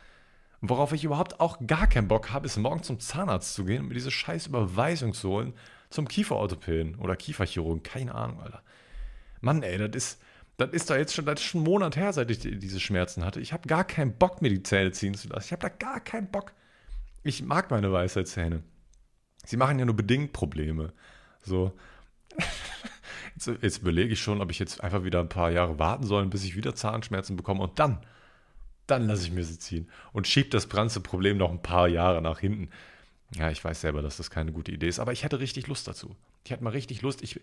Worauf 0.62 0.94
ich 0.94 1.04
überhaupt 1.04 1.40
auch 1.40 1.60
gar 1.68 1.86
keinen 1.86 2.08
Bock 2.08 2.32
habe, 2.32 2.48
ist 2.48 2.58
morgen 2.58 2.82
zum 2.82 3.00
Zahnarzt 3.00 3.54
zu 3.54 3.66
gehen 3.66 3.82
und 3.82 3.90
mir 3.90 3.94
diese 3.94 4.10
scheiß 4.10 4.48
Überweisung 4.48 5.14
zu 5.14 5.30
holen 5.30 5.54
zum 5.90 6.08
Kieferorthopäden 6.08 6.96
oder 6.96 7.16
Kieferchirurgen. 7.16 7.84
Keine 7.84 8.16
Ahnung, 8.16 8.42
Alter. 8.42 8.62
Mann, 9.42 9.64
ey, 9.64 9.78
das 9.78 9.96
ist, 9.96 10.22
das 10.58 10.72
ist 10.72 10.90
da 10.90 10.98
jetzt 10.98 11.14
schon, 11.14 11.26
das 11.26 11.40
ist 11.40 11.46
schon 11.46 11.60
einen 11.62 11.72
Monat 11.72 11.96
her, 11.96 12.14
seit 12.14 12.32
ich 12.32 12.40
diese 12.40 12.80
Schmerzen 12.80 13.26
hatte. 13.26 13.40
Ich 13.40 13.54
habe 13.54 13.68
gar 13.68 13.84
keinen 13.84 14.18
Bock, 14.18 14.42
mir 14.42 14.50
die 14.50 14.64
Zähne 14.64 14.92
ziehen 14.92 15.14
zu 15.14 15.28
lassen. 15.28 15.46
Ich 15.46 15.52
habe 15.52 15.62
da 15.62 15.70
gar 15.70 16.00
keinen 16.00 16.32
Bock. 16.32 16.54
Ich 17.24 17.44
mag 17.44 17.72
meine 17.72 17.92
Weisheitszähne. 17.92 18.64
Sie 19.46 19.58
machen 19.58 19.80
ja 19.80 19.86
nur 19.86 19.96
bedingt 19.96 20.34
Probleme. 20.34 20.94
So. 21.42 21.74
Jetzt, 23.36 23.48
jetzt, 23.62 23.78
überlege 23.80 24.14
ich 24.14 24.22
schon, 24.22 24.40
ob 24.40 24.50
ich 24.50 24.60
jetzt 24.60 24.82
einfach 24.82 25.04
wieder 25.04 25.20
ein 25.20 25.28
paar 25.28 25.52
Jahre 25.52 25.78
warten 25.78 26.06
soll, 26.06 26.26
bis 26.28 26.46
ich 26.46 26.56
wieder 26.56 26.74
Zahnschmerzen 26.74 27.36
bekomme 27.36 27.64
und 27.64 27.80
dann, 27.80 28.00
dann 28.88 29.08
lasse 29.08 29.24
ich 29.24 29.32
mir 29.34 29.44
sie 29.44 29.60
ziehen 29.60 29.90
und 30.14 30.26
schiebe 30.26 30.48
das 30.52 30.70
ganze 30.70 31.02
Problem 31.02 31.36
noch 31.36 31.52
ein 31.52 31.62
paar 31.62 31.90
Jahre 31.90 32.22
nach 32.22 32.40
hinten. 32.40 32.70
Ja, 33.34 33.50
ich 33.50 33.64
weiß 33.64 33.82
selber, 33.82 34.02
dass 34.02 34.18
das 34.18 34.30
keine 34.30 34.52
gute 34.52 34.72
Idee 34.72 34.88
ist, 34.88 35.00
aber 35.00 35.12
ich 35.12 35.24
hätte 35.24 35.40
richtig 35.40 35.68
Lust 35.68 35.88
dazu. 35.88 36.16
Ich 36.44 36.52
hätte 36.52 36.64
mal 36.64 36.70
richtig 36.70 37.02
Lust. 37.02 37.24
Ich, 37.24 37.40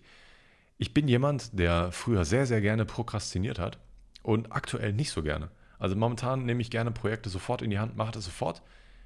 ich 0.79 0.95
bin 0.95 1.09
jemand, 1.09 1.59
der 1.59 1.93
früher 1.93 2.25
sehr, 2.25 2.47
sehr 2.47 2.61
gerne 2.61 2.85
prokrastiniert 2.85 3.59
hat 3.59 3.79
und 4.23 4.53
aktuell 4.53 4.93
nicht 4.93 5.11
so 5.11 5.23
gerne. 5.23 5.51
Also 5.79 5.97
momentan 5.97 6.45
nehme 6.45 6.63
ich 6.63 6.71
gerne 6.71 6.93
Projekte 6.93 7.29
sofort 7.29 7.63
in 7.63 7.71
die 7.71 7.79
Hand, 7.79 7.97
mache 7.97 8.13
das 8.13 8.25
sofort. 8.25 8.63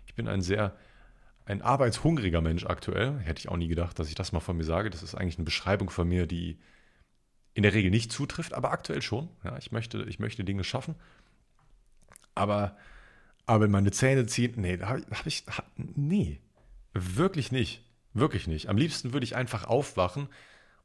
Ich 0.07 0.15
bin 0.15 0.29
ein 0.29 0.43
sehr 0.43 0.77
ein 1.47 1.63
arbeitshungriger 1.63 2.41
Mensch 2.41 2.67
aktuell. 2.67 3.19
Hätte 3.21 3.39
ich 3.39 3.49
auch 3.49 3.57
nie 3.57 3.69
gedacht, 3.69 3.99
dass 3.99 4.09
ich 4.09 4.17
das 4.17 4.33
mal 4.33 4.41
von 4.41 4.57
mir 4.57 4.65
sage. 4.65 4.91
Das 4.91 5.03
ist 5.03 5.15
eigentlich 5.15 5.39
eine 5.39 5.45
Beschreibung 5.45 5.91
von 5.91 6.09
mir, 6.09 6.27
die 6.27 6.59
in 7.55 7.63
der 7.63 7.73
Regel 7.73 7.91
nicht 7.91 8.13
zutrifft, 8.13 8.53
aber 8.53 8.73
aktuell 8.73 9.01
schon. 9.01 9.29
Ja, 9.45 9.57
ich, 9.57 9.73
möchte, 9.73 10.03
ich 10.09 10.19
möchte 10.19 10.45
Dinge 10.45 10.65
schaffen. 10.65 10.97
Aber, 12.35 12.77
aber 13.47 13.69
meine 13.69 13.93
Zähne 13.93 14.27
ziehen, 14.27 14.55
nee, 14.57 14.79
habe 14.81 15.03
hab 15.11 15.27
ich, 15.27 15.45
hab, 15.47 15.65
nee, 15.77 16.41
wirklich 17.17 17.53
nicht. 17.53 17.83
Wirklich 18.15 18.47
nicht. 18.47 18.69
Am 18.69 18.79
liebsten 18.79 19.13
würde 19.13 19.25
ich 19.25 19.37
einfach 19.37 19.65
aufwachen 19.65 20.29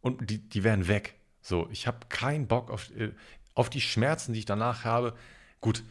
und 0.01 0.29
die, 0.29 0.37
die 0.37 0.63
wären 0.63 0.87
weg. 0.87 1.15
So, 1.41 1.69
ich 1.71 1.87
habe 1.87 1.99
keinen 2.09 2.47
Bock 2.47 2.69
auf, 2.69 2.89
äh, 2.95 3.11
auf 3.53 3.69
die 3.69 3.81
Schmerzen, 3.81 4.33
die 4.33 4.39
ich 4.39 4.45
danach 4.45 4.83
habe. 4.83 5.15
Gut, 5.61 5.83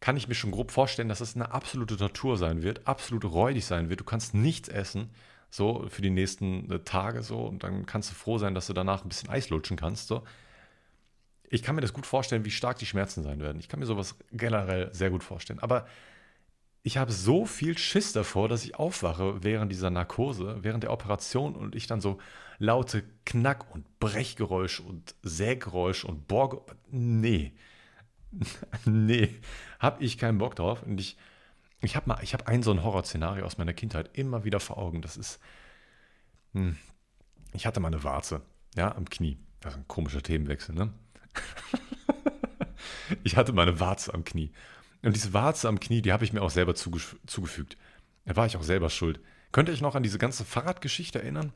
kann 0.00 0.16
ich 0.16 0.28
mir 0.28 0.34
schon 0.34 0.50
grob 0.50 0.70
vorstellen, 0.70 1.08
dass 1.08 1.20
es 1.20 1.34
eine 1.34 1.52
absolute 1.52 1.96
Tortur 1.96 2.36
sein 2.36 2.62
wird, 2.62 2.86
absolut 2.86 3.24
räudig 3.24 3.64
sein 3.64 3.88
wird. 3.88 4.00
Du 4.00 4.04
kannst 4.04 4.34
nichts 4.34 4.68
essen, 4.68 5.10
so 5.48 5.86
für 5.88 6.02
die 6.02 6.10
nächsten 6.10 6.70
äh, 6.70 6.80
Tage 6.80 7.22
so, 7.22 7.40
und 7.40 7.62
dann 7.62 7.86
kannst 7.86 8.10
du 8.10 8.14
froh 8.14 8.38
sein, 8.38 8.54
dass 8.54 8.66
du 8.66 8.72
danach 8.72 9.04
ein 9.04 9.08
bisschen 9.08 9.30
Eis 9.30 9.48
lutschen 9.48 9.76
kannst. 9.76 10.08
So. 10.08 10.24
Ich 11.48 11.62
kann 11.62 11.74
mir 11.74 11.82
das 11.82 11.92
gut 11.92 12.06
vorstellen, 12.06 12.44
wie 12.44 12.50
stark 12.50 12.78
die 12.78 12.86
Schmerzen 12.86 13.22
sein 13.22 13.40
werden. 13.40 13.60
Ich 13.60 13.68
kann 13.68 13.80
mir 13.80 13.86
sowas 13.86 14.16
generell 14.32 14.92
sehr 14.92 15.10
gut 15.10 15.22
vorstellen. 15.22 15.60
Aber 15.60 15.86
ich 16.82 16.96
habe 16.96 17.12
so 17.12 17.46
viel 17.46 17.78
Schiss 17.78 18.12
davor, 18.12 18.48
dass 18.48 18.64
ich 18.64 18.74
aufwache 18.74 19.44
während 19.44 19.70
dieser 19.70 19.90
Narkose, 19.90 20.58
während 20.62 20.82
der 20.82 20.92
Operation 20.92 21.54
und 21.54 21.76
ich 21.76 21.86
dann 21.86 22.00
so 22.00 22.18
laute 22.58 23.04
Knack- 23.24 23.72
und 23.72 24.00
Brechgeräusch 24.00 24.80
und 24.80 25.14
Sägeräusch 25.22 26.04
und 26.04 26.26
Bohr. 26.26 26.64
Nee. 26.90 27.52
nee. 28.84 29.40
Hab 29.78 30.00
ich 30.00 30.18
keinen 30.18 30.38
Bock 30.38 30.56
drauf. 30.56 30.82
Und 30.82 30.98
ich, 31.00 31.16
ich 31.80 31.94
habe 31.94 32.12
habe 32.14 32.46
ein 32.46 32.62
so 32.64 32.72
ein 32.72 32.82
Horrorszenario 32.82 33.44
aus 33.44 33.58
meiner 33.58 33.74
Kindheit 33.74 34.10
immer 34.16 34.44
wieder 34.44 34.58
vor 34.58 34.78
Augen. 34.78 35.02
Das 35.02 35.16
ist. 35.16 35.38
Hm, 36.52 36.76
ich 37.52 37.66
hatte 37.66 37.80
mal 37.80 37.88
eine 37.88 38.02
Warze, 38.02 38.42
ja, 38.74 38.94
am 38.94 39.08
Knie. 39.08 39.38
Das 39.60 39.74
ist 39.74 39.80
ein 39.80 39.88
komischer 39.88 40.22
Themenwechsel, 40.22 40.74
ne? 40.74 40.92
ich 43.24 43.36
hatte 43.36 43.52
meine 43.52 43.78
Warze 43.78 44.12
am 44.12 44.24
Knie. 44.24 44.50
Und 45.02 45.16
diese 45.16 45.32
Warze 45.32 45.68
am 45.68 45.80
Knie, 45.80 46.02
die 46.02 46.12
habe 46.12 46.24
ich 46.24 46.32
mir 46.32 46.42
auch 46.42 46.50
selber 46.50 46.74
zugefügt. 46.74 47.76
Da 48.24 48.36
war 48.36 48.46
ich 48.46 48.56
auch 48.56 48.62
selber 48.62 48.88
schuld. 48.88 49.20
Könnt 49.50 49.68
ihr 49.68 49.72
euch 49.72 49.80
noch 49.80 49.96
an 49.96 50.02
diese 50.02 50.18
ganze 50.18 50.44
Fahrradgeschichte 50.44 51.20
erinnern? 51.20 51.52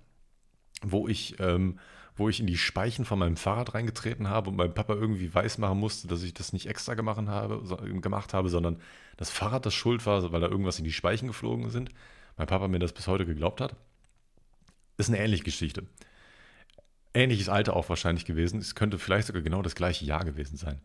wo 0.82 1.08
ich, 1.08 1.38
ähm, 1.40 1.78
wo 2.16 2.28
ich 2.28 2.40
in 2.40 2.46
die 2.46 2.56
Speichen 2.56 3.04
von 3.04 3.18
meinem 3.18 3.36
Fahrrad 3.36 3.74
reingetreten 3.74 4.28
habe 4.28 4.50
und 4.50 4.56
meinem 4.56 4.74
Papa 4.74 4.94
irgendwie 4.94 5.34
weismachen 5.34 5.78
musste, 5.78 6.08
dass 6.08 6.22
ich 6.22 6.34
das 6.34 6.52
nicht 6.52 6.66
extra 6.66 6.94
gemacht 6.94 7.26
habe, 7.26 7.60
so, 7.64 7.76
gemacht 7.76 8.34
habe, 8.34 8.48
sondern 8.48 8.80
das 9.16 9.30
Fahrrad 9.30 9.66
das 9.66 9.74
schuld 9.74 10.04
war, 10.06 10.32
weil 10.32 10.40
da 10.40 10.48
irgendwas 10.48 10.78
in 10.78 10.84
die 10.84 10.92
Speichen 10.92 11.28
geflogen 11.28 11.70
sind. 11.70 11.90
Mein 12.36 12.46
Papa 12.46 12.68
mir 12.68 12.78
das 12.78 12.92
bis 12.92 13.06
heute 13.06 13.26
geglaubt 13.26 13.60
hat. 13.60 13.76
Ist 14.98 15.08
eine 15.08 15.18
ähnliche 15.18 15.44
Geschichte. 15.44 15.84
Ähnliches 17.12 17.48
Alter 17.48 17.76
auch 17.76 17.88
wahrscheinlich 17.88 18.24
gewesen. 18.24 18.60
Es 18.60 18.74
könnte 18.74 18.98
vielleicht 18.98 19.26
sogar 19.26 19.42
genau 19.42 19.62
das 19.62 19.74
gleiche 19.74 20.04
Jahr 20.04 20.24
gewesen 20.24 20.56
sein. 20.56 20.80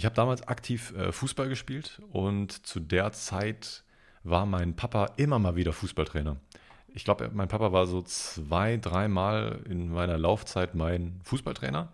Ich 0.00 0.06
habe 0.06 0.14
damals 0.14 0.48
aktiv 0.48 0.94
äh, 0.96 1.12
Fußball 1.12 1.50
gespielt 1.50 2.00
und 2.10 2.66
zu 2.66 2.80
der 2.80 3.12
Zeit 3.12 3.84
war 4.22 4.46
mein 4.46 4.74
Papa 4.74 5.12
immer 5.18 5.38
mal 5.38 5.56
wieder 5.56 5.74
Fußballtrainer. 5.74 6.38
Ich 6.94 7.04
glaube, 7.04 7.30
mein 7.34 7.48
Papa 7.48 7.70
war 7.70 7.86
so 7.86 8.00
zwei, 8.00 8.78
dreimal 8.78 9.60
in 9.68 9.92
meiner 9.92 10.16
Laufzeit 10.16 10.74
mein 10.74 11.20
Fußballtrainer. 11.24 11.92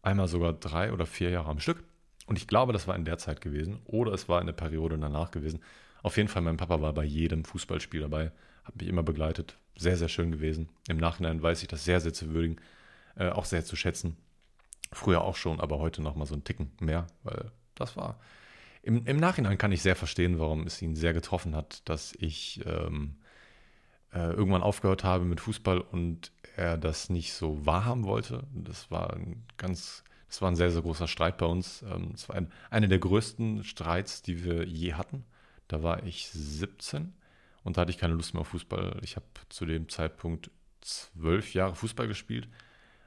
Einmal 0.00 0.28
sogar 0.28 0.52
drei 0.52 0.92
oder 0.92 1.06
vier 1.06 1.30
Jahre 1.30 1.48
am 1.48 1.58
Stück. 1.58 1.82
Und 2.26 2.38
ich 2.38 2.46
glaube, 2.46 2.72
das 2.72 2.86
war 2.86 2.94
in 2.94 3.04
der 3.04 3.18
Zeit 3.18 3.40
gewesen. 3.40 3.80
Oder 3.84 4.12
es 4.12 4.28
war 4.28 4.40
in 4.40 4.46
der 4.46 4.54
Periode 4.54 4.96
danach 4.96 5.32
gewesen. 5.32 5.58
Auf 6.04 6.16
jeden 6.16 6.28
Fall, 6.28 6.42
mein 6.42 6.56
Papa 6.56 6.82
war 6.82 6.92
bei 6.92 7.02
jedem 7.02 7.44
Fußballspiel 7.44 8.02
dabei, 8.02 8.30
hat 8.62 8.76
mich 8.76 8.86
immer 8.86 9.02
begleitet. 9.02 9.56
Sehr, 9.76 9.96
sehr 9.96 10.08
schön 10.08 10.30
gewesen. 10.30 10.68
Im 10.86 10.98
Nachhinein 10.98 11.42
weiß 11.42 11.62
ich 11.62 11.68
das 11.68 11.84
sehr, 11.84 11.98
sehr 11.98 12.12
zu 12.12 12.32
würdigen, 12.32 12.60
äh, 13.16 13.30
auch 13.30 13.44
sehr 13.44 13.64
zu 13.64 13.74
schätzen. 13.74 14.16
Früher 14.92 15.22
auch 15.22 15.36
schon, 15.36 15.60
aber 15.60 15.78
heute 15.78 16.02
nochmal 16.02 16.26
so 16.26 16.34
ein 16.34 16.44
Ticken 16.44 16.72
mehr, 16.80 17.06
weil 17.22 17.50
das 17.74 17.96
war. 17.96 18.18
Im, 18.82 19.06
Im, 19.06 19.16
Nachhinein 19.16 19.58
kann 19.58 19.72
ich 19.72 19.82
sehr 19.82 19.96
verstehen, 19.96 20.38
warum 20.38 20.66
es 20.66 20.82
ihn 20.82 20.94
sehr 20.94 21.14
getroffen 21.14 21.56
hat, 21.56 21.88
dass 21.88 22.14
ich 22.18 22.60
ähm, 22.66 23.16
äh, 24.12 24.30
irgendwann 24.30 24.62
aufgehört 24.62 25.04
habe 25.04 25.24
mit 25.24 25.40
Fußball 25.40 25.80
und 25.80 26.32
er 26.56 26.76
das 26.76 27.10
nicht 27.10 27.32
so 27.32 27.64
wahrhaben 27.64 28.04
wollte. 28.04 28.44
Das 28.52 28.90
war 28.90 29.14
ein 29.14 29.44
ganz, 29.56 30.04
das 30.28 30.42
war 30.42 30.50
ein 30.50 30.56
sehr, 30.56 30.70
sehr 30.70 30.82
großer 30.82 31.08
Streit 31.08 31.38
bei 31.38 31.46
uns. 31.46 31.82
Ähm, 31.82 32.12
es 32.14 32.28
war 32.28 32.36
ein, 32.36 32.52
einer 32.70 32.88
der 32.88 32.98
größten 32.98 33.64
Streits, 33.64 34.22
die 34.22 34.44
wir 34.44 34.64
je 34.64 34.94
hatten. 34.94 35.24
Da 35.66 35.82
war 35.82 36.04
ich 36.04 36.28
17 36.28 37.14
und 37.64 37.76
da 37.76 37.82
hatte 37.82 37.90
ich 37.90 37.98
keine 37.98 38.14
Lust 38.14 38.34
mehr 38.34 38.42
auf 38.42 38.48
Fußball. 38.48 39.00
Ich 39.02 39.16
habe 39.16 39.26
zu 39.48 39.64
dem 39.64 39.88
Zeitpunkt 39.88 40.50
zwölf 40.82 41.54
Jahre 41.54 41.74
Fußball 41.74 42.06
gespielt, 42.06 42.48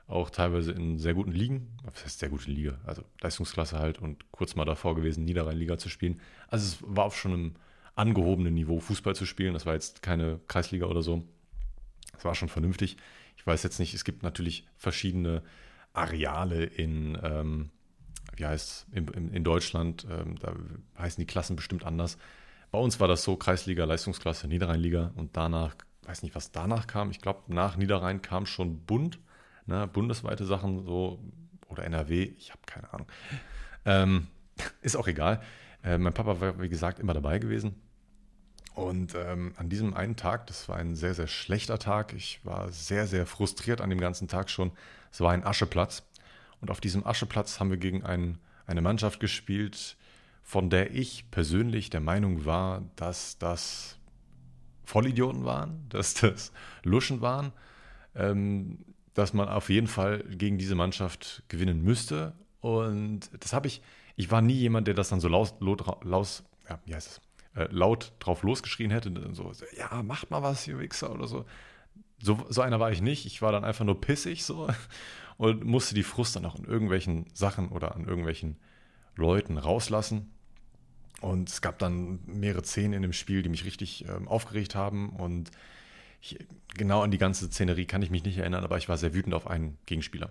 auch 0.08 0.30
teilweise 0.30 0.72
in 0.72 0.98
sehr 0.98 1.13
guten 1.13 1.32
Ligen. 1.32 1.78
Was 1.84 2.04
heißt 2.04 2.20
sehr 2.20 2.30
gute 2.30 2.50
Liga? 2.50 2.80
Also 2.86 3.04
Leistungsklasse 3.22 3.78
halt 3.78 4.00
und 4.00 4.32
kurz 4.32 4.56
mal 4.56 4.65
davor 4.65 4.96
gewesen, 4.96 5.26
Niederrheinliga 5.26 5.78
zu 5.78 5.89
spielen. 5.89 6.22
Also 6.48 6.65
es 6.65 6.78
war 6.82 7.06
auf 7.06 7.17
schon 7.17 7.34
einem 7.34 7.56
angehobenen 7.96 8.54
Niveau 8.54 8.80
Fußball 8.80 9.15
zu 9.15 9.26
spielen. 9.26 9.54
Das 9.54 9.65
war 9.65 9.74
jetzt 9.74 10.02
keine 10.02 10.39
Kreisliga 10.48 10.86
oder 10.86 11.02
so. 11.02 11.24
Das 12.13 12.24
war 12.24 12.36
schon 12.36 12.50
vernünftig. 12.50 12.98
Ich 13.36 13.46
weiß 13.46 13.63
jetzt 13.63 13.80
nicht, 13.80 13.93
es 13.93 14.06
gibt 14.06 14.24
natürlich 14.24 14.65
verschiedene 14.78 15.43
Areale 15.93 16.63
in, 16.63 17.17
ähm, 17.22 17.70
wie 18.36 18.46
heißt 18.46 18.88
in, 18.91 19.08
in 19.08 19.43
Deutschland, 19.43 20.08
ähm, 20.10 20.36
da 20.39 20.56
heißen 20.98 21.22
die 21.22 21.28
Klassen 21.28 21.56
bestimmt 21.56 21.86
anders. 21.86 22.17
Bei 22.72 22.80
uns 22.80 23.00
war 23.00 23.08
das 23.08 23.24
so, 23.24 23.36
Kreisliga, 23.36 23.86
Leistungsklasse, 23.86 24.48
Niederrheinliga 24.48 25.12
und 25.15 25.36
danach, 25.36 25.76
weiß 26.04 26.24
nicht, 26.24 26.36
was 26.36 26.52
danach 26.52 26.88
kam. 26.88 27.12
Ich 27.12 27.20
glaube, 27.20 27.54
nach 27.54 27.78
Niederrhein 27.78 28.22
kam 28.22 28.46
schon 28.46 28.86
Bund, 28.86 29.20
ne, 29.68 29.88
bundesweite 29.88 30.46
Sachen 30.46 30.84
so, 30.84 31.20
oder 31.68 31.84
NRW, 31.84 32.24
ich 32.24 32.52
habe 32.52 32.62
keine 32.66 32.92
Ahnung. 32.94 33.08
Ähm, 33.86 34.28
ist 34.82 34.96
auch 34.96 35.08
egal. 35.08 35.42
Äh, 35.84 35.98
mein 35.98 36.14
Papa 36.14 36.42
war, 36.42 36.60
wie 36.60 36.70
gesagt, 36.70 37.00
immer 37.00 37.14
dabei 37.14 37.40
gewesen. 37.40 37.76
Und 38.74 39.16
ähm, 39.16 39.54
an 39.58 39.70
diesem 39.70 39.96
einen 39.96 40.16
Tag, 40.16 40.48
das 40.48 40.70
war 40.70 40.78
ein 40.78 40.96
sehr, 40.96 41.16
sehr 41.16 41.28
schlechter 41.28 41.80
Tag, 41.80 42.14
ich 42.14 42.46
war 42.46 42.72
sehr, 42.72 43.08
sehr 43.08 43.26
frustriert 43.26 43.82
an 43.82 43.90
dem 43.90 44.00
ganzen 44.00 44.28
Tag 44.28 44.50
schon. 44.50 44.72
Es 45.12 45.20
war 45.20 45.32
ein 45.32 45.44
Ascheplatz. 45.44 46.04
Und 46.62 46.70
auf 46.70 46.80
diesem 46.80 47.06
Ascheplatz 47.06 47.60
haben 47.60 47.70
wir 47.72 47.78
gegen 47.78 48.04
ein, 48.04 48.38
eine 48.66 48.82
Mannschaft 48.82 49.20
gespielt, 49.20 49.98
von 50.44 50.70
der 50.70 50.94
ich 50.94 51.30
persönlich 51.32 51.90
der 51.90 52.02
Meinung 52.02 52.46
war, 52.46 52.84
dass 52.96 53.38
das 53.38 53.98
Vollidioten 54.86 55.44
waren, 55.44 55.86
dass 55.90 56.14
das 56.14 56.52
Luschen 56.84 57.22
waren, 57.22 57.52
ähm, 58.16 58.86
dass 59.18 59.34
man 59.34 59.50
auf 59.50 59.70
jeden 59.70 59.88
Fall 59.88 60.24
gegen 60.30 60.60
diese 60.60 60.76
Mannschaft 60.76 61.42
gewinnen 61.48 61.82
müsste. 61.82 62.34
Und 62.62 63.32
das 63.40 63.52
habe 63.52 63.66
ich, 63.66 63.82
ich 64.16 64.30
war 64.30 64.44
nie 64.44 64.54
jemand, 64.54 64.88
der 64.88 64.94
das 64.94 65.10
dann 65.10 65.20
so 65.20 65.28
laut, 65.28 65.56
laut, 65.60 66.04
laut 66.06 66.44
ja, 66.70 66.80
wie 66.86 66.94
heißt 66.94 67.08
es, 67.08 67.22
äh, 67.60 67.68
laut 67.72 68.14
drauf 68.20 68.44
losgeschrien 68.44 68.92
hätte, 68.92 69.12
so, 69.34 69.52
ja, 69.76 70.04
macht 70.04 70.30
mal 70.30 70.44
was, 70.44 70.68
ihr 70.68 70.78
Wichser 70.78 71.12
oder 71.12 71.26
so. 71.26 71.46
so. 72.22 72.46
So 72.48 72.62
einer 72.62 72.80
war 72.80 72.92
ich 72.92 73.02
nicht. 73.02 73.26
Ich 73.26 73.42
war 73.42 73.52
dann 73.52 73.66
einfach 73.66 73.86
nur 73.86 74.00
pissig 74.00 74.46
so 74.46 74.68
und 75.38 75.66
musste 75.66 75.96
die 75.96 76.04
Frust 76.04 76.36
dann 76.36 76.46
auch 76.46 76.56
in 76.56 76.66
irgendwelchen 76.66 77.26
Sachen 77.34 77.70
oder 77.70 77.96
an 77.96 78.06
irgendwelchen 78.06 78.58
Leuten 79.16 79.58
rauslassen. 79.58 80.32
Und 81.22 81.50
es 81.50 81.62
gab 81.62 81.80
dann 81.80 82.20
mehrere 82.28 82.64
Szenen 82.64 82.94
in 82.94 83.02
dem 83.02 83.14
Spiel, 83.14 83.42
die 83.42 83.50
mich 83.50 83.66
richtig 83.66 84.06
ähm, 84.08 84.28
aufgeregt 84.28 84.76
haben. 84.76 85.10
Und 85.10 85.50
ich, 86.36 86.48
genau 86.76 87.02
an 87.02 87.12
die 87.12 87.18
ganze 87.18 87.48
Szenerie 87.48 87.86
kann 87.86 88.02
ich 88.02 88.10
mich 88.10 88.24
nicht 88.24 88.38
erinnern, 88.38 88.63
aber 88.63 88.78
ich 88.78 88.90
war 88.90 88.98
sehr 88.98 89.13
wütend 89.13 89.34
auf 89.34 89.48
einen 89.48 89.78
Gegenspieler. 89.86 90.30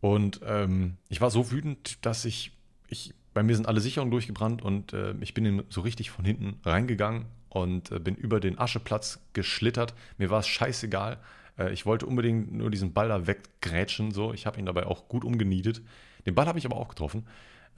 Und 0.00 0.40
ähm, 0.44 0.96
ich 1.08 1.20
war 1.20 1.30
so 1.30 1.50
wütend, 1.50 2.04
dass 2.04 2.24
ich, 2.24 2.52
ich, 2.88 3.14
bei 3.34 3.42
mir 3.42 3.56
sind 3.56 3.66
alle 3.66 3.80
Sicherungen 3.80 4.10
durchgebrannt 4.10 4.62
und 4.62 4.92
äh, 4.92 5.14
ich 5.20 5.34
bin 5.34 5.64
so 5.68 5.80
richtig 5.80 6.10
von 6.10 6.24
hinten 6.24 6.60
reingegangen 6.64 7.26
und 7.48 7.90
äh, 7.90 7.98
bin 7.98 8.14
über 8.14 8.40
den 8.40 8.58
Ascheplatz 8.58 9.20
geschlittert. 9.32 9.94
Mir 10.18 10.30
war 10.30 10.40
es 10.40 10.48
scheißegal. 10.48 11.18
Äh, 11.58 11.72
ich 11.72 11.86
wollte 11.86 12.06
unbedingt 12.06 12.52
nur 12.52 12.70
diesen 12.70 12.92
Ball 12.92 13.08
da 13.08 13.26
weggrätschen. 13.26 14.10
So. 14.10 14.32
Ich 14.32 14.46
habe 14.46 14.58
ihn 14.58 14.66
dabei 14.66 14.86
auch 14.86 15.08
gut 15.08 15.24
umgenietet. 15.24 15.82
Den 16.26 16.34
Ball 16.34 16.46
habe 16.46 16.58
ich 16.58 16.66
aber 16.66 16.76
auch 16.76 16.88
getroffen. 16.88 17.26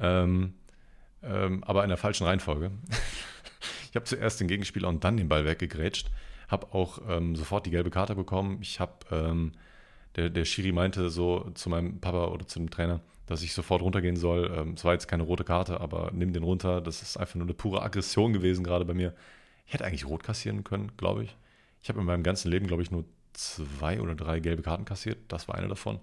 Ähm, 0.01 0.55
ähm, 1.23 1.65
aber 1.65 1.83
in 1.83 1.89
der 1.89 1.99
falschen 1.99 2.27
Reihenfolge. 2.27 2.71
ich 3.91 3.97
habe 3.97 4.05
zuerst 4.05 4.41
den 4.41 4.49
Gegenspieler 4.49 4.89
und 4.89 5.05
dann 5.05 5.17
den 5.17 5.29
Ball 5.29 5.45
weggegrätscht, 5.45 6.11
habe 6.49 6.75
auch 6.75 7.01
ähm, 7.09 7.37
sofort 7.37 7.67
die 7.67 7.71
gelbe 7.71 7.91
Karte 7.91 8.15
bekommen. 8.15 8.59
Ich 8.61 8.81
habe, 8.81 8.93
ähm, 9.11 9.53
der, 10.17 10.31
der 10.31 10.45
Schiri 10.45 10.73
meinte 10.73 11.11
so 11.11 11.51
zu 11.55 11.69
meinem 11.69 12.01
Papa 12.01 12.27
oder 12.27 12.47
zu 12.47 12.59
dem 12.59 12.71
Trainer, 12.71 13.01
dass 13.27 13.43
ich 13.43 13.53
sofort 13.53 13.83
runtergehen 13.83 14.17
soll. 14.17 14.51
Ähm, 14.57 14.73
es 14.73 14.85
war 14.85 14.95
jetzt 14.95 15.09
keine 15.09 15.23
rote 15.23 15.45
Karte, 15.45 15.81
aber 15.81 16.11
nimm 16.13 16.33
den 16.33 16.43
runter. 16.43 16.81
Das 16.81 17.03
ist 17.03 17.19
einfach 17.19 17.37
nur 17.37 17.47
eine 17.47 17.55
pure 17.55 17.83
Aggression 17.83 18.33
gewesen 18.33 18.65
gerade 18.65 18.85
bei 18.85 18.95
mir. 18.95 19.15
Ich 19.67 19.75
hätte 19.75 19.85
eigentlich 19.85 20.07
rot 20.07 20.23
kassieren 20.23 20.65
können, 20.65 20.93
glaube 20.97 21.25
ich. 21.25 21.37
Ich 21.83 21.91
habe 21.91 22.01
in 22.01 22.07
meinem 22.07 22.23
ganzen 22.23 22.51
Leben, 22.51 22.67
glaube 22.67 22.83
ich, 22.83 22.91
nur 22.91 23.05
zwei 23.35 24.01
oder 24.01 24.15
drei 24.15 24.41
gelbe 24.41 24.63
Karten 24.63 24.87
kassiert. 24.87 25.19
Das 25.29 25.47
war 25.47 25.55
eine 25.55 25.69
davon. 25.69 26.01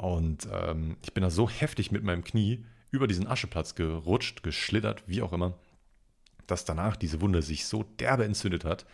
Und 0.00 0.48
ähm, 0.52 0.96
ich 1.02 1.12
bin 1.12 1.22
da 1.22 1.30
so 1.30 1.50
heftig 1.50 1.90
mit 1.90 2.04
meinem 2.04 2.22
Knie 2.22 2.64
über 2.92 3.08
diesen 3.08 3.26
Ascheplatz 3.26 3.74
gerutscht, 3.74 4.44
geschlittert, 4.44 5.02
wie 5.06 5.22
auch 5.22 5.32
immer, 5.32 5.54
dass 6.46 6.64
danach 6.64 6.94
diese 6.94 7.20
Wunde 7.20 7.42
sich 7.42 7.66
so 7.66 7.84
derbe 7.98 8.24
entzündet 8.24 8.64
hat 8.64 8.86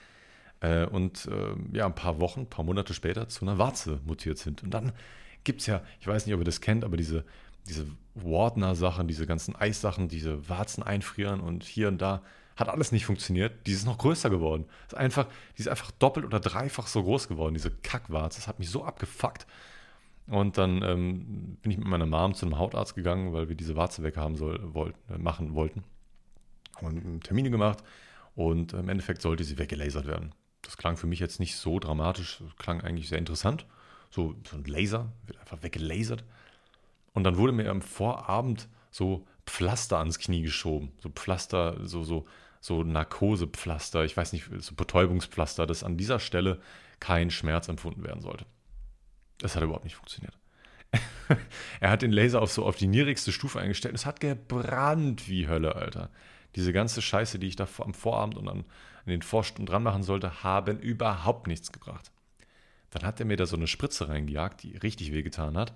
äh, 0.61 0.87
und 0.87 1.27
äh, 1.27 1.77
ja, 1.77 1.87
ein 1.87 1.95
paar 1.95 2.21
Wochen, 2.21 2.41
ein 2.41 2.51
paar 2.51 2.65
Monate 2.65 2.95
später 2.95 3.29
zu 3.29 3.45
einer 3.45 3.59
Warze 3.59 4.01
mutiert 4.05 4.39
sind. 4.39 4.63
Und 4.63 4.71
dann 4.71 4.93
gibt 5.45 5.61
es 5.61 5.67
ja, 5.67 5.83
ich 6.01 6.07
weiß 6.07 6.27
nicht, 6.27 6.35
ob 6.35 6.41
ihr 6.41 6.45
das 6.45 6.61
kennt, 6.61 6.85
aber 6.85 6.97
diese, 6.97 7.25
diese 7.69 7.87
Wardner-Sachen, 8.15 9.09
diese 9.09 9.27
ganzen 9.27 9.55
Eissachen, 9.57 10.09
diese 10.09 10.49
Warzen 10.49 10.83
einfrieren 10.83 11.41
und 11.41 11.65
hier 11.65 11.89
und 11.89 11.99
da, 11.99 12.23
hat 12.57 12.71
alles 12.71 12.91
nicht 12.91 13.05
funktioniert. 13.05 13.67
Die 13.67 13.73
ist 13.73 13.85
noch 13.85 13.99
größer 13.99 14.31
geworden. 14.31 14.65
Ist 14.87 14.97
einfach, 14.97 15.27
die 15.57 15.61
ist 15.61 15.69
einfach 15.69 15.91
doppelt 15.93 16.25
oder 16.25 16.41
dreifach 16.41 16.87
so 16.87 17.03
groß 17.03 17.29
geworden, 17.29 17.55
diese 17.55 17.71
Kackwarze. 17.71 18.41
Das 18.41 18.49
hat 18.49 18.59
mich 18.59 18.71
so 18.71 18.83
abgefuckt. 18.83 19.47
Und 20.27 20.59
dann 20.59 20.83
ähm, 20.83 21.59
bin 21.63 21.71
ich 21.71 21.79
mit 21.79 21.87
meiner 21.87 22.07
Mom 22.07 22.35
zu 22.35 22.47
einem 22.47 22.59
Hautarzt 22.59 22.95
gegangen, 22.95 23.33
weil 23.33 23.49
wir 23.49 23.55
diese 23.55 23.77
Warze 23.77 24.03
weghaben 24.03 24.37
soll, 24.37 24.75
wollten, 24.75 25.13
äh, 25.13 25.19
machen 25.19 25.55
wollten. 25.55 25.85
Und 26.81 27.23
Termine 27.25 27.51
gemacht 27.51 27.83
und 28.35 28.73
im 28.73 28.89
Endeffekt 28.89 29.23
sollte 29.23 29.45
sie 29.45 29.59
weggelasert 29.59 30.07
werden. 30.07 30.33
Das 30.67 30.77
klang 30.77 30.97
für 30.97 31.07
mich 31.07 31.21
jetzt 31.21 31.39
nicht 31.39 31.55
so 31.55 31.79
dramatisch, 31.79 32.43
klang 32.59 32.81
eigentlich 32.81 33.09
sehr 33.09 33.19
interessant. 33.19 33.67
So, 34.11 34.35
so 34.51 34.57
ein 34.57 34.65
Laser 34.65 35.13
wird 35.27 35.39
einfach 35.39 35.63
weggelasert. 35.63 36.25
Und 37.15 37.23
dann 37.23 37.37
wurde 37.37 37.53
mir 37.53 37.71
am 37.71 37.83
Vorabend 37.83 38.69
so 38.91 39.25
Pflaster 39.47 39.99
ans 39.99 40.19
Knie 40.19 40.43
geschoben. 40.43 40.91
So 40.99 41.09
Pflaster, 41.09 41.77
so, 41.87 42.03
so, 42.03 42.27
so 42.61 42.83
Narkosepflaster, 42.83 44.05
ich 44.05 44.17
weiß 44.17 44.33
nicht, 44.33 44.47
so 44.59 44.75
Betäubungspflaster, 44.75 45.67
dass 45.67 45.85
an 45.85 45.97
dieser 45.97 46.19
Stelle 46.19 46.61
kein 46.99 47.31
Schmerz 47.31 47.69
empfunden 47.69 48.03
werden 48.03 48.21
sollte. 48.21 48.45
Das 49.39 49.55
hat 49.55 49.63
überhaupt 49.63 49.85
nicht 49.85 49.97
funktioniert. 49.97 50.37
er 51.81 51.91
hat 51.91 52.03
den 52.03 52.11
Laser 52.13 52.43
auf 52.43 52.51
so 52.51 52.67
auf 52.67 52.77
die 52.77 52.89
niedrigste 52.89 53.31
Stufe 53.31 53.61
eingestellt. 53.61 53.95
Es 53.95 54.05
hat 54.05 54.19
gebrannt 54.19 55.29
wie 55.29 55.47
Hölle, 55.47 55.77
Alter. 55.77 56.11
Diese 56.57 56.73
ganze 56.73 57.03
Scheiße, 57.03 57.39
die 57.39 57.47
ich 57.49 57.57
da 57.57 57.69
am 57.79 57.95
Vorabend 57.95 58.37
und 58.37 58.49
an, 58.49 58.59
an 58.59 59.07
den 59.07 59.23
Vorstunden 59.23 59.67
dran 59.67 59.83
machen 59.83 60.03
sollte, 60.03 60.43
haben 60.43 60.79
überhaupt 60.79 61.47
nichts 61.47 61.71
gebracht. 61.71 62.11
Dann 62.91 63.05
hat 63.05 63.21
er 63.21 63.27
mir 63.27 63.37
da 63.37 63.47
so 63.47 63.57
eine 63.57 63.67
Spritze 63.67 64.09
reingejagt, 64.09 64.63
die 64.63 64.77
richtig 64.77 65.13
wehgetan 65.13 65.57
hat. 65.57 65.75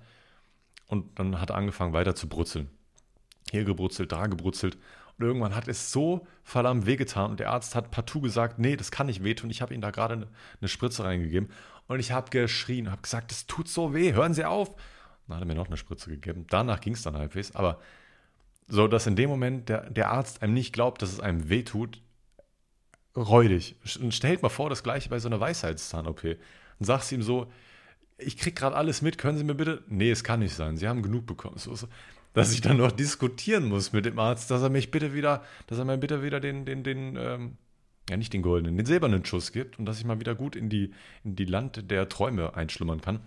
Und 0.87 1.19
dann 1.19 1.39
hat 1.39 1.51
er 1.51 1.55
angefangen 1.55 1.93
weiter 1.93 2.15
zu 2.15 2.27
brutzeln. 2.27 2.69
Hier 3.51 3.63
gebrutzelt, 3.63 4.11
da 4.11 4.27
gebrutzelt. 4.27 4.75
Und 4.75 4.81
Und 5.21 5.27
irgendwann 5.27 5.55
hat 5.55 5.67
es 5.67 5.91
so 5.91 6.25
verdammt 6.43 6.87
wehgetan 6.87 7.29
und 7.29 7.39
der 7.39 7.51
Arzt 7.51 7.75
hat 7.75 7.91
partout 7.91 8.21
gesagt, 8.21 8.57
nee, 8.57 8.75
das 8.75 8.89
kann 8.89 9.05
nicht 9.05 9.23
wehtun. 9.23 9.51
Ich 9.51 9.61
habe 9.61 9.71
ihm 9.71 9.81
da 9.81 9.91
gerade 9.91 10.15
eine, 10.15 10.27
eine, 10.59 10.67
Spritze 10.67 11.03
reingegeben 11.03 11.51
und 11.85 11.99
ich 11.99 12.11
habe 12.11 12.31
geschrien, 12.31 12.89
habe 12.89 13.03
gesagt, 13.03 13.29
das 13.29 13.45
tut 13.45 13.67
so 13.67 13.93
weh, 13.93 14.13
hören 14.13 14.33
Sie 14.33 14.45
auf. 14.45 14.75
Dann 15.27 15.35
hat 15.35 15.43
er 15.43 15.45
mir 15.45 15.53
noch 15.53 15.67
eine 15.67 15.77
Spritze 15.77 16.09
gegeben. 16.09 16.47
Danach 16.49 16.81
ging 16.81 16.93
es 16.93 17.03
dann 17.03 17.15
halbwegs, 17.15 17.55
aber 17.55 17.79
so, 18.71 18.87
dass 18.87 19.05
in 19.05 19.15
dem 19.15 19.29
Moment 19.29 19.69
der, 19.69 19.89
der 19.89 20.11
Arzt 20.11 20.41
einem 20.41 20.53
nicht 20.53 20.71
glaubt, 20.73 21.01
dass 21.01 21.11
es 21.11 21.19
einem 21.19 21.49
wehtut, 21.49 22.01
räudig. 23.15 23.75
Und 23.99 24.13
stellt 24.13 24.41
mal 24.41 24.49
vor, 24.49 24.69
das 24.69 24.83
gleiche 24.83 25.09
bei 25.09 25.19
so 25.19 25.27
einer 25.27 25.41
Weisheitszahn-OP. 25.41 26.21
Dann 26.23 26.37
sagst 26.79 27.11
ihm 27.11 27.21
so, 27.21 27.51
ich 28.17 28.37
krieg 28.37 28.55
gerade 28.55 28.75
alles 28.75 29.01
mit, 29.01 29.17
können 29.17 29.37
Sie 29.37 29.43
mir 29.43 29.55
bitte? 29.55 29.83
Nee, 29.87 30.09
es 30.09 30.23
kann 30.23 30.39
nicht 30.39 30.53
sein, 30.53 30.77
Sie 30.77 30.87
haben 30.87 31.01
genug 31.01 31.25
bekommen. 31.25 31.57
So, 31.57 31.75
so, 31.75 31.87
dass 32.33 32.53
ich 32.53 32.61
dann 32.61 32.77
noch 32.77 32.91
diskutieren 32.91 33.67
muss 33.67 33.91
mit 33.91 34.05
dem 34.05 34.17
Arzt, 34.17 34.49
dass 34.49 34.61
er 34.61 34.69
mich 34.69 34.89
bitte 34.89 35.13
wieder, 35.13 35.43
dass 35.67 35.77
er 35.77 35.85
mir 35.85 35.97
bitte 35.97 36.23
wieder 36.23 36.39
den, 36.39 36.65
den, 36.65 36.83
den, 36.83 37.17
ähm, 37.17 37.57
ja 38.09 38.15
nicht 38.15 38.31
den 38.31 38.41
goldenen, 38.41 38.77
den 38.77 38.85
silbernen 38.85 39.25
Schuss 39.25 39.51
gibt 39.51 39.79
und 39.79 39.85
dass 39.85 39.99
ich 39.99 40.05
mal 40.05 40.19
wieder 40.19 40.35
gut 40.35 40.55
in 40.55 40.69
die, 40.69 40.93
in 41.25 41.35
die 41.35 41.45
Land 41.45 41.91
der 41.91 42.07
Träume 42.07 42.55
einschlummern 42.55 43.01
kann. 43.01 43.19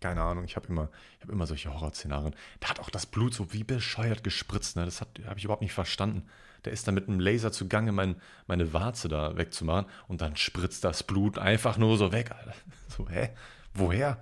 Keine 0.00 0.22
Ahnung, 0.22 0.44
ich 0.44 0.56
habe 0.56 0.66
immer, 0.68 0.88
hab 1.20 1.28
immer 1.30 1.46
solche 1.46 1.72
Horrorszenarien. 1.72 2.34
Da 2.58 2.70
hat 2.70 2.80
auch 2.80 2.88
das 2.88 3.04
Blut 3.04 3.34
so 3.34 3.52
wie 3.52 3.64
bescheuert 3.64 4.24
gespritzt, 4.24 4.76
ne? 4.76 4.86
Das 4.86 5.00
habe 5.02 5.10
ich 5.36 5.44
überhaupt 5.44 5.62
nicht 5.62 5.74
verstanden. 5.74 6.26
Der 6.64 6.72
ist 6.72 6.86
dann 6.86 6.94
mit 6.94 7.08
einem 7.08 7.20
Laser 7.20 7.52
zugange, 7.52 7.92
mein, 7.92 8.16
meine 8.46 8.72
Warze 8.72 9.08
da 9.08 9.36
wegzumachen 9.36 9.86
und 10.08 10.20
dann 10.20 10.36
spritzt 10.36 10.84
das 10.84 11.02
Blut 11.02 11.38
einfach 11.38 11.78
nur 11.78 11.96
so 11.96 12.12
weg, 12.12 12.32
Alter. 12.32 12.54
So, 12.88 13.08
hä? 13.08 13.30
Woher? 13.72 14.18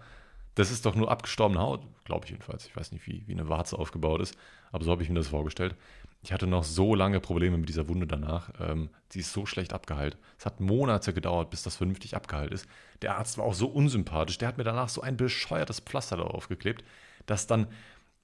Das 0.54 0.70
ist 0.70 0.84
doch 0.84 0.94
nur 0.94 1.10
abgestorbene 1.10 1.60
Haut, 1.60 1.86
glaube 2.04 2.26
ich 2.26 2.32
jedenfalls. 2.32 2.66
Ich 2.66 2.76
weiß 2.76 2.92
nicht, 2.92 3.06
wie, 3.06 3.22
wie 3.26 3.32
eine 3.32 3.48
Warze 3.48 3.78
aufgebaut 3.78 4.20
ist, 4.20 4.36
aber 4.72 4.84
so 4.84 4.90
habe 4.90 5.02
ich 5.02 5.08
mir 5.08 5.14
das 5.14 5.28
vorgestellt. 5.28 5.74
Ich 6.22 6.32
hatte 6.32 6.46
noch 6.46 6.64
so 6.64 6.94
lange 6.94 7.20
Probleme 7.20 7.58
mit 7.58 7.68
dieser 7.68 7.88
Wunde 7.88 8.06
danach. 8.06 8.50
Ähm, 8.60 8.90
die 9.12 9.20
ist 9.20 9.32
so 9.32 9.46
schlecht 9.46 9.72
abgeheilt. 9.72 10.16
Es 10.38 10.46
hat 10.46 10.60
Monate 10.60 11.14
gedauert, 11.14 11.50
bis 11.50 11.62
das 11.62 11.76
vernünftig 11.76 12.16
abgeheilt 12.16 12.52
ist. 12.52 12.66
Der 13.02 13.16
Arzt 13.16 13.38
war 13.38 13.44
auch 13.44 13.54
so 13.54 13.68
unsympathisch. 13.68 14.38
Der 14.38 14.48
hat 14.48 14.58
mir 14.58 14.64
danach 14.64 14.88
so 14.88 15.00
ein 15.00 15.16
bescheuertes 15.16 15.80
Pflaster 15.80 16.16
darauf 16.16 16.48
geklebt, 16.48 16.84
dass 17.26 17.46
dann 17.46 17.68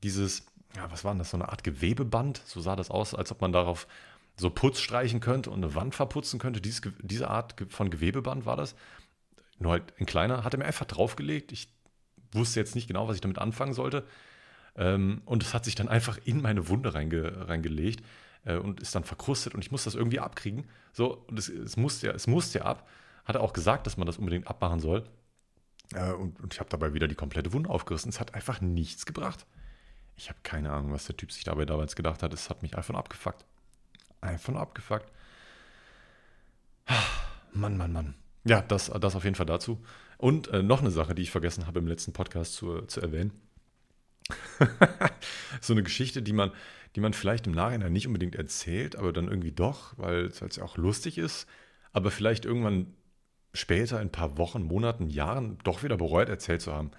dieses, 0.02 0.44
ja, 0.76 0.90
was 0.90 1.04
war 1.04 1.12
denn 1.12 1.20
das, 1.20 1.30
so 1.30 1.36
eine 1.36 1.48
Art 1.48 1.62
Gewebeband? 1.62 2.42
So 2.44 2.60
sah 2.60 2.74
das 2.74 2.90
aus, 2.90 3.14
als 3.14 3.30
ob 3.30 3.40
man 3.40 3.52
darauf 3.52 3.86
so 4.36 4.50
Putz 4.50 4.80
streichen 4.80 5.20
könnte 5.20 5.50
und 5.50 5.62
eine 5.62 5.74
Wand 5.76 5.94
verputzen 5.94 6.40
könnte. 6.40 6.60
Dies, 6.60 6.82
diese 7.00 7.30
Art 7.30 7.54
von 7.68 7.90
Gewebeband 7.90 8.44
war 8.44 8.56
das 8.56 8.74
nur 9.58 9.70
halt 9.70 9.94
ein 10.00 10.06
kleiner, 10.06 10.42
hat 10.42 10.54
er 10.54 10.58
mir 10.58 10.66
einfach 10.66 10.86
draufgelegt. 10.86 11.52
Ich 11.52 11.68
wusste 12.32 12.58
jetzt 12.58 12.74
nicht 12.74 12.88
genau, 12.88 13.06
was 13.06 13.14
ich 13.14 13.20
damit 13.20 13.38
anfangen 13.38 13.72
sollte. 13.72 14.04
Ähm, 14.76 15.22
und 15.24 15.42
es 15.42 15.54
hat 15.54 15.64
sich 15.64 15.74
dann 15.74 15.88
einfach 15.88 16.18
in 16.24 16.42
meine 16.42 16.68
Wunde 16.68 16.94
reinge, 16.94 17.48
reingelegt 17.48 18.04
äh, 18.44 18.56
und 18.56 18.80
ist 18.80 18.94
dann 18.94 19.04
verkrustet 19.04 19.54
und 19.54 19.62
ich 19.62 19.70
muss 19.70 19.84
das 19.84 19.94
irgendwie 19.94 20.20
abkriegen. 20.20 20.66
So, 20.92 21.24
und 21.28 21.38
es, 21.38 21.48
es 21.48 21.76
musste 21.76 22.08
ja, 22.08 22.12
es 22.12 22.26
musste 22.26 22.64
ab. 22.64 22.88
Hat 23.24 23.36
er 23.36 23.42
auch 23.42 23.52
gesagt, 23.52 23.86
dass 23.86 23.96
man 23.96 24.06
das 24.06 24.18
unbedingt 24.18 24.48
abmachen 24.48 24.80
soll. 24.80 25.04
Äh, 25.94 26.12
und, 26.12 26.40
und 26.40 26.52
ich 26.52 26.60
habe 26.60 26.70
dabei 26.70 26.92
wieder 26.94 27.08
die 27.08 27.14
komplette 27.14 27.52
Wunde 27.52 27.70
aufgerissen. 27.70 28.08
Es 28.08 28.20
hat 28.20 28.34
einfach 28.34 28.60
nichts 28.60 29.06
gebracht. 29.06 29.46
Ich 30.16 30.28
habe 30.28 30.38
keine 30.42 30.72
Ahnung, 30.72 30.92
was 30.92 31.06
der 31.06 31.16
Typ 31.16 31.32
sich 31.32 31.44
dabei 31.44 31.64
damals 31.64 31.96
gedacht 31.96 32.22
hat. 32.22 32.32
Es 32.32 32.50
hat 32.50 32.62
mich 32.62 32.76
einfach 32.76 32.92
nur 32.92 33.00
abgefuckt. 33.00 33.44
Einfach 34.20 34.52
nur 34.52 34.60
abgefuckt. 34.60 35.10
Mann, 37.52 37.76
Mann, 37.76 37.92
Mann. 37.92 38.14
Ja, 38.44 38.60
das, 38.60 38.90
das 38.90 39.16
auf 39.16 39.24
jeden 39.24 39.36
Fall 39.36 39.46
dazu. 39.46 39.82
Und 40.18 40.48
äh, 40.48 40.62
noch 40.62 40.80
eine 40.80 40.90
Sache, 40.90 41.14
die 41.14 41.22
ich 41.22 41.30
vergessen 41.30 41.66
habe 41.66 41.78
im 41.78 41.86
letzten 41.86 42.12
Podcast 42.12 42.54
zu, 42.54 42.82
zu 42.82 43.00
erwähnen. 43.00 43.32
so 45.60 45.72
eine 45.72 45.82
Geschichte, 45.82 46.22
die 46.22 46.32
man, 46.32 46.50
die 46.96 47.00
man 47.00 47.12
vielleicht 47.12 47.46
im 47.46 47.52
Nachhinein 47.52 47.92
nicht 47.92 48.06
unbedingt 48.06 48.34
erzählt, 48.34 48.96
aber 48.96 49.12
dann 49.12 49.28
irgendwie 49.28 49.52
doch, 49.52 49.94
weil 49.96 50.26
es 50.26 50.40
ja 50.40 50.62
auch 50.62 50.76
lustig 50.76 51.18
ist, 51.18 51.46
aber 51.92 52.10
vielleicht 52.10 52.44
irgendwann 52.44 52.94
später, 53.52 53.96
in 54.00 54.08
ein 54.08 54.12
paar 54.12 54.36
Wochen, 54.38 54.62
Monaten, 54.62 55.08
Jahren 55.08 55.58
doch 55.64 55.82
wieder 55.82 55.96
bereut 55.96 56.28
erzählt 56.28 56.62
zu 56.62 56.72
haben. 56.72 56.90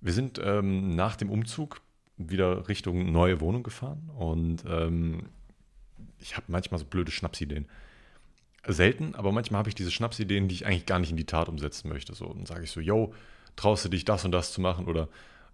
Wir 0.00 0.12
sind 0.12 0.40
ähm, 0.42 0.94
nach 0.94 1.16
dem 1.16 1.30
Umzug 1.30 1.82
wieder 2.16 2.68
Richtung 2.68 3.12
neue 3.12 3.40
Wohnung 3.40 3.62
gefahren 3.62 4.10
und 4.16 4.64
ähm, 4.66 5.28
ich 6.18 6.36
habe 6.36 6.46
manchmal 6.48 6.78
so 6.78 6.86
blöde 6.86 7.10
Schnapsideen 7.10 7.66
selten, 8.66 9.14
aber 9.14 9.32
manchmal 9.32 9.60
habe 9.60 9.68
ich 9.68 9.74
diese 9.74 9.90
Schnapsideen, 9.90 10.48
die 10.48 10.54
ich 10.54 10.66
eigentlich 10.66 10.86
gar 10.86 10.98
nicht 10.98 11.10
in 11.10 11.16
die 11.16 11.24
Tat 11.24 11.48
umsetzen 11.48 11.88
möchte. 11.88 12.14
So, 12.14 12.32
dann 12.32 12.46
sage 12.46 12.64
ich 12.64 12.70
so, 12.70 12.80
yo, 12.80 13.14
traust 13.56 13.84
du 13.84 13.88
dich 13.88 14.04
das 14.04 14.24
und 14.24 14.32
das 14.32 14.52
zu 14.52 14.60
machen 14.60 14.86
oder, 14.86 15.08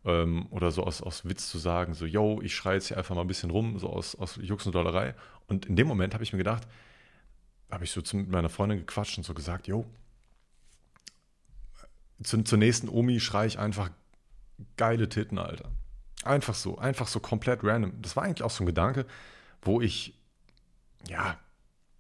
ähm, 0.07 0.47
oder 0.51 0.71
so 0.71 0.85
aus, 0.85 1.03
aus 1.03 1.25
Witz 1.25 1.51
zu 1.51 1.59
sagen, 1.59 1.95
so, 1.95 2.07
yo, 2.07 2.41
ich 2.43 2.55
schreie 2.55 2.75
jetzt 2.75 2.89
hier 2.89 2.97
einfach 2.97 3.15
mal 3.15 3.23
ein 3.23 3.27
bisschen 3.27 3.51
rum, 3.51 3.79
so 3.79 3.91
aus, 3.91 4.15
aus 4.15 4.37
Jux 4.41 4.65
und 4.65 4.75
Dollerei. 4.75 5.15
Und 5.49 5.67
in 5.67 5.77
dem 5.77 5.89
Moment 5.89 6.15
habe 6.15 6.25
ich 6.25 6.33
mir 6.33 6.39
gedacht, 6.39 6.67
habe 7.71 7.85
ich 7.85 7.91
so 7.91 8.01
zu, 8.01 8.17
mit 8.17 8.31
meiner 8.31 8.49
Freundin 8.49 8.79
gequatscht 8.79 9.19
und 9.19 9.25
so 9.25 9.35
gesagt, 9.35 9.67
yo, 9.67 9.85
zu, 12.23 12.43
zur 12.43 12.59
nächsten 12.59 12.89
Omi 12.89 13.21
schreie 13.21 13.49
ich 13.49 13.59
einfach 13.59 13.91
geile 14.77 15.09
Titten, 15.09 15.39
Alter. 15.39 15.71
Einfach 16.23 16.55
so, 16.55 16.79
einfach 16.79 17.09
so 17.09 17.21
komplett 17.21 17.63
random. 17.63 18.01
Das 18.01 18.17
war 18.17 18.23
eigentlich 18.23 18.43
auch 18.43 18.51
so 18.51 18.65
ein 18.65 18.67
Gedanke, 18.67 19.07
wo 19.63 19.81
ich, 19.81 20.15
ja, 21.09 21.39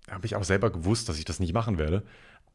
habe 0.08 0.26
ich 0.26 0.36
auch 0.36 0.44
selber 0.44 0.70
gewusst, 0.70 1.08
dass 1.08 1.18
ich 1.18 1.24
das 1.24 1.40
nicht 1.40 1.52
machen 1.52 1.78
werde. 1.78 2.04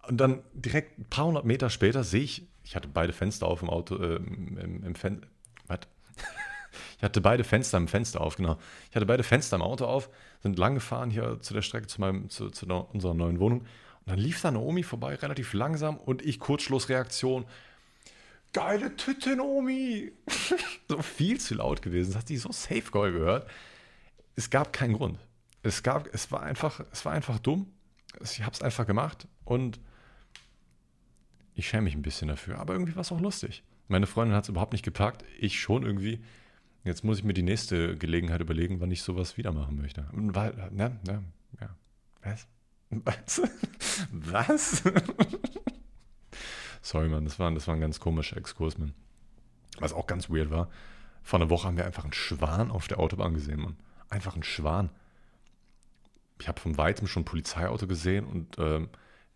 Und 0.07 0.17
dann 0.17 0.41
direkt 0.53 0.97
ein 0.97 1.05
paar 1.05 1.25
hundert 1.25 1.45
Meter 1.45 1.69
später 1.69 2.03
sehe 2.03 2.23
ich, 2.23 2.47
ich 2.63 2.75
hatte 2.75 2.87
beide 2.87 3.13
Fenster 3.13 3.47
auf 3.47 3.61
im 3.61 3.69
Auto, 3.69 3.97
äh, 3.97 4.15
im, 4.15 4.83
im 4.83 4.95
Fen 4.95 5.25
was? 5.71 5.79
Ich 6.97 7.03
hatte 7.03 7.19
beide 7.19 7.43
Fenster 7.43 7.79
im 7.79 7.87
Fenster 7.87 8.21
auf, 8.21 8.35
genau. 8.35 8.59
Ich 8.91 8.95
hatte 8.95 9.07
beide 9.07 9.23
Fenster 9.23 9.55
im 9.55 9.63
Auto 9.63 9.85
auf, 9.85 10.09
sind 10.43 10.59
lang 10.59 10.75
gefahren 10.75 11.09
hier 11.09 11.39
zu 11.41 11.55
der 11.55 11.63
Strecke, 11.63 11.87
zu, 11.87 11.99
meinem, 11.99 12.29
zu, 12.29 12.51
zu 12.51 12.67
unserer 12.67 13.15
neuen 13.15 13.39
Wohnung. 13.39 13.61
Und 13.61 13.67
dann 14.05 14.19
lief 14.19 14.39
da 14.39 14.49
eine 14.49 14.59
Omi 14.59 14.83
vorbei, 14.83 15.15
relativ 15.15 15.53
langsam, 15.53 15.97
und 15.97 16.21
ich 16.21 16.39
Kurzschlussreaktion. 16.39 17.45
Geile 18.53 18.95
Tüten, 18.95 19.41
Omi! 19.41 20.11
so 20.87 21.01
viel 21.01 21.39
zu 21.39 21.55
laut 21.55 21.81
gewesen. 21.81 22.11
Das 22.11 22.21
hat 22.21 22.29
die 22.29 22.37
so 22.37 22.51
safe 22.51 22.91
Call 22.91 23.11
gehört. 23.11 23.49
Es 24.35 24.51
gab 24.51 24.71
keinen 24.71 24.93
Grund 24.93 25.17
es 25.63 25.83
gab, 25.83 26.13
es 26.13 26.31
war 26.31 26.41
einfach, 26.41 26.81
es 26.91 27.05
war 27.05 27.13
einfach 27.13 27.39
dumm. 27.39 27.71
Ich 28.21 28.41
habe 28.41 28.53
es 28.53 28.61
einfach 28.61 28.85
gemacht 28.85 29.27
und 29.45 29.79
ich 31.53 31.67
schäme 31.67 31.83
mich 31.83 31.95
ein 31.95 32.01
bisschen 32.01 32.27
dafür. 32.27 32.59
Aber 32.59 32.73
irgendwie 32.73 32.95
war 32.95 33.01
es 33.01 33.11
auch 33.11 33.21
lustig. 33.21 33.63
Meine 33.87 34.07
Freundin 34.07 34.35
hat 34.35 34.45
es 34.45 34.49
überhaupt 34.49 34.73
nicht 34.73 34.85
gepackt. 34.85 35.23
Ich 35.39 35.59
schon 35.59 35.83
irgendwie. 35.83 36.23
Jetzt 36.83 37.03
muss 37.03 37.19
ich 37.19 37.23
mir 37.23 37.33
die 37.33 37.43
nächste 37.43 37.95
Gelegenheit 37.97 38.41
überlegen, 38.41 38.79
wann 38.79 38.89
ich 38.89 39.03
sowas 39.03 39.37
wieder 39.37 39.51
machen 39.51 39.77
möchte. 39.77 40.07
Weil, 40.11 40.53
ne, 40.71 40.99
ne, 41.05 41.23
ja. 41.59 41.75
Was? 42.23 42.47
Was? 42.89 43.41
Was? 44.11 44.83
Sorry, 46.81 47.09
Mann, 47.09 47.25
das 47.25 47.37
war, 47.37 47.51
das 47.51 47.67
war 47.67 47.75
ein 47.75 47.81
ganz 47.81 47.99
komischer 47.99 48.37
Exkurs, 48.37 48.79
Mann. 48.79 48.93
Was 49.77 49.93
auch 49.93 50.07
ganz 50.07 50.29
weird 50.29 50.49
war. 50.49 50.69
Vor 51.21 51.39
einer 51.39 51.51
Woche 51.51 51.67
haben 51.67 51.77
wir 51.77 51.85
einfach 51.85 52.03
einen 52.03 52.13
Schwan 52.13 52.71
auf 52.71 52.87
der 52.87 52.99
Autobahn 52.99 53.35
gesehen, 53.35 53.61
Mann. 53.61 53.77
Einfach 54.09 54.33
einen 54.33 54.43
Schwan 54.43 54.89
ich 56.41 56.47
habe 56.47 56.59
von 56.59 56.77
weitem 56.77 57.07
schon 57.07 57.21
ein 57.21 57.25
Polizeiauto 57.25 57.87
gesehen 57.87 58.25
und 58.25 58.57
ähm, 58.57 58.89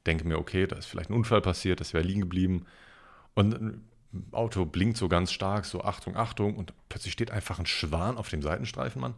denke 0.05 0.27
mir, 0.27 0.37
okay, 0.37 0.67
da 0.67 0.75
ist 0.75 0.87
vielleicht 0.87 1.09
ein 1.09 1.15
Unfall 1.15 1.41
passiert, 1.41 1.79
das 1.79 1.93
wäre 1.93 2.03
liegen 2.03 2.21
geblieben. 2.21 2.65
Und 3.35 3.53
ein 3.53 3.87
Auto 4.31 4.65
blinkt 4.65 4.97
so 4.97 5.07
ganz 5.07 5.31
stark, 5.31 5.65
so 5.65 5.83
Achtung, 5.83 6.15
Achtung, 6.15 6.55
und 6.55 6.73
plötzlich 6.89 7.13
steht 7.13 7.31
einfach 7.31 7.59
ein 7.59 7.65
Schwan 7.65 8.17
auf 8.17 8.29
dem 8.29 8.41
Seitenstreifen, 8.41 9.01
Mann, 9.01 9.15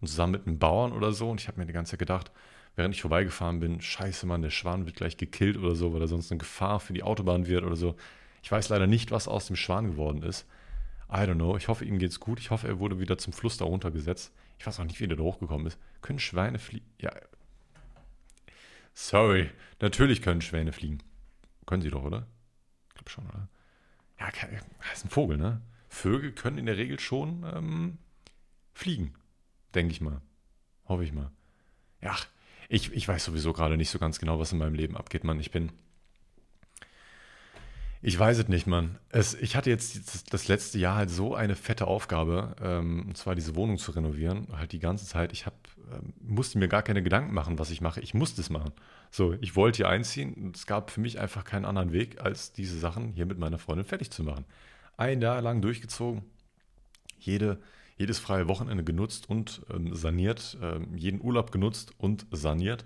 und 0.00 0.08
zusammen 0.08 0.32
mit 0.32 0.46
einem 0.46 0.58
Bauern 0.58 0.92
oder 0.92 1.12
so. 1.12 1.30
Und 1.30 1.40
ich 1.40 1.48
habe 1.48 1.58
mir 1.60 1.66
die 1.66 1.72
ganze 1.72 1.92
Zeit 1.92 1.98
gedacht, 2.00 2.30
während 2.76 2.94
ich 2.94 3.00
vorbeigefahren 3.00 3.60
bin, 3.60 3.80
scheiße, 3.80 4.26
Mann, 4.26 4.42
der 4.42 4.50
Schwan 4.50 4.86
wird 4.86 4.96
gleich 4.96 5.16
gekillt 5.16 5.56
oder 5.56 5.74
so, 5.74 5.92
weil 5.92 6.00
er 6.00 6.08
sonst 6.08 6.30
eine 6.30 6.38
Gefahr 6.38 6.80
für 6.80 6.92
die 6.92 7.02
Autobahn 7.02 7.46
wird 7.46 7.64
oder 7.64 7.76
so. 7.76 7.96
Ich 8.42 8.52
weiß 8.52 8.68
leider 8.68 8.86
nicht, 8.86 9.10
was 9.10 9.28
aus 9.28 9.46
dem 9.46 9.56
Schwan 9.56 9.86
geworden 9.86 10.22
ist. 10.22 10.46
I 11.10 11.20
don't 11.20 11.34
know. 11.34 11.56
Ich 11.56 11.68
hoffe, 11.68 11.84
ihm 11.84 11.98
geht's 11.98 12.20
gut. 12.20 12.38
Ich 12.38 12.50
hoffe, 12.50 12.68
er 12.68 12.78
wurde 12.78 13.00
wieder 13.00 13.18
zum 13.18 13.32
Fluss 13.32 13.56
da 13.56 13.64
runtergesetzt. 13.64 14.32
Ich 14.58 14.66
weiß 14.66 14.78
auch 14.78 14.84
nicht, 14.84 15.00
wie 15.00 15.08
der 15.08 15.16
da 15.16 15.22
hochgekommen 15.22 15.66
ist. 15.66 15.78
Können 16.02 16.18
Schweine 16.18 16.58
fliegen? 16.58 16.86
Ja. 17.00 17.10
Sorry. 18.94 19.50
Natürlich 19.80 20.22
können 20.22 20.40
Schwäne 20.40 20.72
fliegen. 20.72 20.98
Können 21.66 21.82
sie 21.82 21.90
doch, 21.90 22.02
oder? 22.02 22.26
Ich 22.88 22.94
glaube 22.94 23.10
schon, 23.10 23.26
oder? 23.26 23.48
Ja, 24.18 24.28
ist 24.92 25.04
ein 25.04 25.10
Vogel, 25.10 25.36
ne? 25.36 25.60
Vögel 25.88 26.32
können 26.32 26.58
in 26.58 26.66
der 26.66 26.76
Regel 26.76 27.00
schon 27.00 27.44
ähm, 27.54 27.98
fliegen. 28.72 29.14
Denke 29.74 29.92
ich 29.92 30.00
mal. 30.00 30.20
Hoffe 30.86 31.04
ich 31.04 31.12
mal. 31.12 31.30
Ja, 32.00 32.16
ich, 32.68 32.92
ich 32.92 33.06
weiß 33.06 33.24
sowieso 33.24 33.52
gerade 33.52 33.76
nicht 33.76 33.90
so 33.90 33.98
ganz 33.98 34.18
genau, 34.18 34.38
was 34.38 34.52
in 34.52 34.58
meinem 34.58 34.74
Leben 34.74 34.96
abgeht, 34.96 35.24
Mann. 35.24 35.40
Ich 35.40 35.50
bin 35.50 35.72
ich 38.00 38.16
weiß 38.18 38.38
es 38.38 38.48
nicht, 38.48 38.66
Mann. 38.66 38.98
Es, 39.08 39.34
ich 39.34 39.56
hatte 39.56 39.70
jetzt 39.70 40.32
das, 40.32 40.48
letzte 40.48 40.78
Jahr 40.78 40.94
halt 40.96 41.10
so 41.10 41.34
eine 41.34 41.56
fette 41.56 41.88
Aufgabe, 41.88 42.54
ähm, 42.62 43.06
und 43.08 43.16
zwar 43.16 43.34
diese 43.34 43.56
Wohnung 43.56 43.78
zu 43.78 43.90
renovieren. 43.90 44.46
Halt 44.52 44.72
die 44.72 44.78
ganze 44.78 45.04
Zeit. 45.04 45.32
Ich 45.32 45.46
hab, 45.46 45.54
ähm, 45.54 45.57
musste 46.20 46.58
mir 46.58 46.68
gar 46.68 46.82
keine 46.82 47.02
Gedanken 47.02 47.34
machen, 47.34 47.58
was 47.58 47.70
ich 47.70 47.80
mache. 47.80 48.00
Ich 48.00 48.14
musste 48.14 48.40
es 48.40 48.50
machen. 48.50 48.72
So, 49.10 49.34
ich 49.40 49.56
wollte 49.56 49.78
hier 49.78 49.88
einziehen 49.88 50.52
es 50.54 50.66
gab 50.66 50.90
für 50.90 51.00
mich 51.00 51.18
einfach 51.18 51.44
keinen 51.44 51.64
anderen 51.64 51.92
Weg, 51.92 52.20
als 52.20 52.52
diese 52.52 52.78
Sachen 52.78 53.12
hier 53.12 53.26
mit 53.26 53.38
meiner 53.38 53.58
Freundin 53.58 53.84
fertig 53.84 54.10
zu 54.10 54.22
machen. 54.22 54.44
Ein 54.96 55.20
Jahr 55.20 55.40
lang 55.40 55.62
durchgezogen. 55.62 56.24
Jede, 57.18 57.60
jedes 57.96 58.18
freie 58.18 58.48
Wochenende 58.48 58.84
genutzt 58.84 59.28
und 59.28 59.62
ähm, 59.70 59.94
saniert, 59.94 60.56
äh, 60.60 60.80
jeden 60.96 61.20
Urlaub 61.20 61.50
genutzt 61.52 61.92
und 61.98 62.26
saniert. 62.30 62.84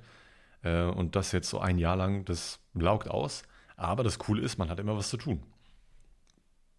Äh, 0.63 0.85
und 0.85 1.17
das 1.17 1.33
jetzt 1.33 1.51
so 1.51 1.59
ein 1.61 1.79
Jahr 1.79 1.97
lang, 1.97 2.25
das 2.25 2.61
laugt 2.75 3.09
aus. 3.09 3.43
Aber 3.77 4.05
das 4.05 4.19
Coole 4.19 4.43
ist, 4.43 4.59
man 4.59 4.71
hat 4.71 4.79
immer 4.79 4.97
was 4.97 5.11
zu 5.11 5.17
tun. 5.17 5.43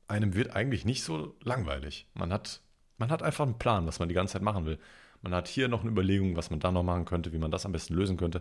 Einem 0.07 0.35
wird 0.35 0.55
eigentlich 0.55 0.85
nicht 0.85 1.03
so 1.03 1.35
langweilig. 1.41 2.07
Man 2.13 2.31
hat, 2.31 2.61
man 2.97 3.09
hat 3.09 3.23
einfach 3.23 3.45
einen 3.45 3.57
Plan, 3.57 3.87
was 3.87 3.99
man 3.99 4.09
die 4.09 4.15
ganze 4.15 4.33
Zeit 4.33 4.41
machen 4.41 4.65
will. 4.65 4.79
Man 5.23 5.33
hat 5.33 5.47
hier 5.47 5.69
noch 5.69 5.81
eine 5.81 5.89
Überlegung, 5.89 6.35
was 6.35 6.49
man 6.49 6.59
da 6.59 6.71
noch 6.71 6.83
machen 6.83 7.05
könnte, 7.05 7.31
wie 7.31 7.39
man 7.39 7.49
das 7.49 7.65
am 7.65 7.71
besten 7.71 7.95
lösen 7.95 8.17
könnte. 8.17 8.39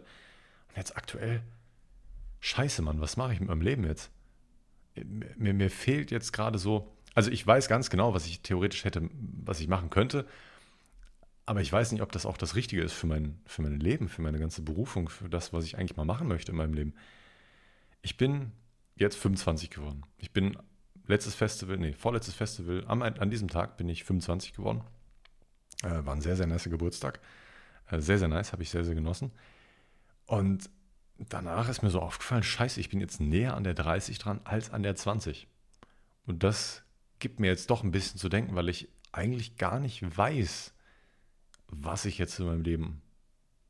Und 0.69 0.77
jetzt 0.77 0.97
aktuell, 0.97 1.43
scheiße, 2.41 2.83
Mann, 2.83 3.01
was 3.01 3.17
mache 3.17 3.33
ich 3.33 3.41
mit 3.41 3.49
meinem 3.49 3.63
Leben 3.63 3.85
jetzt? 3.85 4.11
Mir, 5.37 5.55
mir 5.55 5.71
fehlt 5.71 6.11
jetzt 6.11 6.33
gerade 6.33 6.59
so, 6.59 6.93
also 7.15 7.31
ich 7.31 7.47
weiß 7.47 7.69
ganz 7.69 7.89
genau, 7.89 8.15
was 8.15 8.27
ich 8.27 8.43
theoretisch 8.43 8.85
hätte, 8.85 9.09
was 9.45 9.61
ich 9.61 9.69
machen 9.69 9.91
könnte, 9.91 10.27
aber 11.47 11.61
ich 11.61 11.73
weiß 11.73 11.93
nicht, 11.93 12.03
ob 12.03 12.11
das 12.11 12.27
auch 12.27 12.37
das 12.37 12.57
Richtige 12.57 12.83
ist 12.83 12.93
für 12.93 13.07
mein, 13.07 13.41
für 13.47 13.63
mein 13.63 13.79
Leben, 13.79 14.09
für 14.09 14.23
meine 14.23 14.39
ganze 14.39 14.63
Berufung, 14.63 15.09
für 15.09 15.29
das, 15.29 15.53
was 15.53 15.65
ich 15.65 15.79
eigentlich 15.79 15.97
mal 15.97 16.05
machen 16.05 16.27
möchte 16.27 16.51
in 16.51 16.59
meinem 16.59 16.75
Leben. 16.75 16.95
Ich 18.03 18.17
bin 18.17 18.51
jetzt 18.97 19.17
25 19.17 19.71
geworden. 19.71 20.03
Ich 20.19 20.33
bin 20.33 20.57
letztes 21.07 21.37
Festival, 21.37 21.79
nee, 21.79 21.93
vorletztes 21.93 22.35
Festival, 22.35 22.85
am, 22.89 23.03
an 23.03 23.31
diesem 23.31 23.49
Tag 23.49 23.77
bin 23.77 23.89
ich 23.89 24.05
25 24.05 24.53
geworden. 24.53 24.83
Äh, 25.83 26.05
war 26.05 26.15
ein 26.15 26.21
sehr, 26.21 26.37
sehr 26.37 26.47
nice 26.47 26.65
Geburtstag. 26.65 27.21
Äh, 27.91 28.01
sehr, 28.01 28.19
sehr 28.19 28.29
nice, 28.29 28.53
habe 28.53 28.63
ich 28.63 28.71
sehr, 28.71 28.85
sehr 28.85 28.95
genossen. 28.95 29.33
Und 30.27 30.71
danach 31.19 31.69
ist 31.69 31.83
mir 31.83 31.91
so 31.91 32.01
aufgefallen, 32.01 32.43
scheiße, 32.43 32.81
ich 32.81 32.89
bin 32.89 33.01
jetzt 33.01 33.21
näher 33.21 33.55
an 33.55 33.65
der 33.65 33.75
30 33.75 34.19
dran 34.19 34.41
als 34.45 34.71
an 34.71 34.83
der 34.83 34.97
20. 34.97 35.47
Und 36.27 36.43
das 36.43 36.83
gibt 37.19 37.41
mir 37.41 37.49
jetzt 37.49 37.71
doch 37.71 37.85
ein 37.85 37.91
bisschen 37.91 38.19
zu 38.19 38.29
denken, 38.29 38.55
weil 38.55 38.69
ich 38.69 38.89
eigentlich 39.13 39.57
gar 39.57 39.79
nicht 39.79 40.17
weiß, 40.17 40.73
was 41.69 42.05
ich 42.05 42.19
jetzt 42.19 42.39
in 42.39 42.47
meinem 42.47 42.63
Leben 42.63 43.03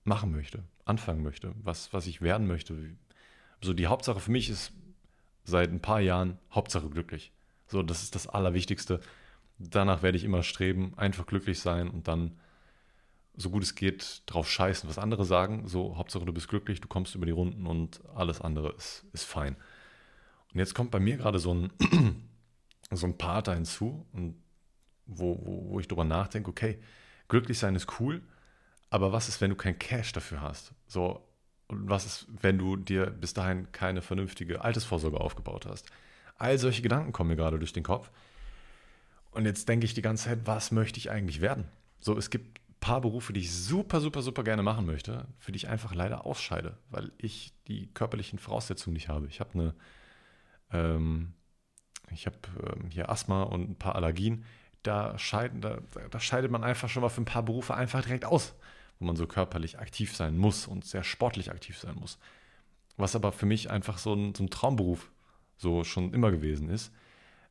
machen 0.04 0.32
möchte, 0.32 0.62
anfangen 0.84 1.22
möchte, 1.22 1.54
was, 1.62 1.92
was 1.92 2.06
ich 2.06 2.22
werden 2.22 2.46
möchte. 2.46 2.76
So 3.60 3.72
die 3.72 3.86
Hauptsache 3.86 4.20
für 4.20 4.30
mich 4.30 4.50
ist 4.50 4.72
seit 5.44 5.70
ein 5.70 5.80
paar 5.80 6.00
Jahren 6.00 6.38
Hauptsache 6.50 6.88
glücklich. 6.88 7.32
So, 7.66 7.82
das 7.82 8.02
ist 8.02 8.14
das 8.14 8.26
Allerwichtigste. 8.26 9.00
Danach 9.58 10.02
werde 10.02 10.16
ich 10.18 10.24
immer 10.24 10.42
streben, 10.42 10.92
einfach 10.96 11.26
glücklich 11.26 11.60
sein 11.60 11.88
und 11.88 12.08
dann 12.08 12.38
so 13.34 13.50
gut 13.50 13.62
es 13.62 13.74
geht 13.74 14.22
drauf 14.26 14.50
scheißen, 14.50 14.88
was 14.88 14.98
andere 14.98 15.24
sagen. 15.24 15.66
So, 15.68 15.96
Hauptsache 15.96 16.24
du 16.24 16.32
bist 16.32 16.48
glücklich, 16.48 16.80
du 16.80 16.88
kommst 16.88 17.14
über 17.14 17.26
die 17.26 17.32
Runden 17.32 17.66
und 17.66 18.00
alles 18.14 18.40
andere 18.40 18.72
ist, 18.72 19.06
ist 19.12 19.24
fein. 19.24 19.56
Und 20.52 20.58
jetzt 20.58 20.74
kommt 20.74 20.90
bei 20.90 21.00
mir 21.00 21.16
gerade 21.16 21.38
so 21.38 21.54
ein, 21.54 21.72
so 22.90 23.06
ein 23.06 23.16
Part 23.16 23.48
da 23.48 23.54
hinzu, 23.54 24.06
und 24.12 24.36
wo, 25.06 25.38
wo, 25.44 25.70
wo 25.70 25.80
ich 25.80 25.88
drüber 25.88 26.04
nachdenke, 26.04 26.50
okay, 26.50 26.78
glücklich 27.28 27.58
sein 27.58 27.74
ist 27.74 28.00
cool, 28.00 28.22
aber 28.90 29.12
was 29.12 29.28
ist, 29.28 29.40
wenn 29.40 29.50
du 29.50 29.56
kein 29.56 29.78
Cash 29.78 30.12
dafür 30.12 30.42
hast? 30.42 30.74
So, 30.86 31.26
und 31.68 31.88
was 31.88 32.04
ist, 32.04 32.26
wenn 32.42 32.58
du 32.58 32.76
dir 32.76 33.06
bis 33.06 33.32
dahin 33.32 33.72
keine 33.72 34.02
vernünftige 34.02 34.62
Altersvorsorge 34.62 35.18
aufgebaut 35.18 35.64
hast? 35.64 35.86
All 36.36 36.58
solche 36.58 36.82
Gedanken 36.82 37.12
kommen 37.12 37.30
mir 37.30 37.36
gerade 37.36 37.58
durch 37.58 37.72
den 37.72 37.82
Kopf. 37.82 38.10
Und 39.32 39.46
jetzt 39.46 39.68
denke 39.68 39.86
ich 39.86 39.94
die 39.94 40.02
ganze 40.02 40.24
Zeit, 40.24 40.40
was 40.44 40.70
möchte 40.70 40.98
ich 40.98 41.10
eigentlich 41.10 41.40
werden? 41.40 41.64
So, 41.98 42.16
es 42.16 42.30
gibt 42.30 42.60
ein 42.60 42.74
paar 42.80 43.00
Berufe, 43.00 43.32
die 43.32 43.40
ich 43.40 43.52
super, 43.52 44.00
super, 44.00 44.22
super 44.22 44.44
gerne 44.44 44.62
machen 44.62 44.86
möchte, 44.86 45.26
für 45.38 45.52
die 45.52 45.56
ich 45.56 45.68
einfach 45.68 45.94
leider 45.94 46.26
ausscheide, 46.26 46.76
weil 46.90 47.12
ich 47.16 47.52
die 47.66 47.88
körperlichen 47.94 48.38
Voraussetzungen 48.38 48.94
nicht 48.94 49.08
habe. 49.08 49.26
Ich 49.26 49.40
habe 49.40 49.54
eine, 49.54 49.74
ähm, 50.70 51.32
ich 52.10 52.26
habe 52.26 52.36
ähm, 52.62 52.90
hier 52.90 53.08
Asthma 53.08 53.42
und 53.42 53.70
ein 53.70 53.76
paar 53.76 53.96
Allergien. 53.96 54.44
Da, 54.82 55.18
scheiden, 55.18 55.62
da, 55.62 55.78
da 56.10 56.20
scheidet 56.20 56.50
man 56.50 56.62
einfach 56.62 56.88
schon 56.88 57.02
mal 57.02 57.08
für 57.08 57.22
ein 57.22 57.26
paar 57.26 57.44
Berufe 57.44 57.74
einfach 57.74 58.02
direkt 58.02 58.26
aus, 58.26 58.54
wo 58.98 59.06
man 59.06 59.16
so 59.16 59.26
körperlich 59.26 59.78
aktiv 59.78 60.14
sein 60.14 60.36
muss 60.36 60.66
und 60.66 60.84
sehr 60.84 61.04
sportlich 61.04 61.50
aktiv 61.50 61.78
sein 61.78 61.94
muss. 61.94 62.18
Was 62.98 63.16
aber 63.16 63.32
für 63.32 63.46
mich 63.46 63.70
einfach 63.70 63.96
so 63.96 64.12
ein, 64.12 64.34
so 64.34 64.44
ein 64.44 64.50
Traumberuf 64.50 65.10
so 65.56 65.84
schon 65.84 66.12
immer 66.12 66.30
gewesen 66.30 66.68
ist. 66.68 66.92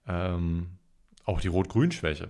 Ähm, 0.06 0.78
auch 1.26 1.42
die 1.42 1.48
Rot-Grün-Schwäche 1.48 2.30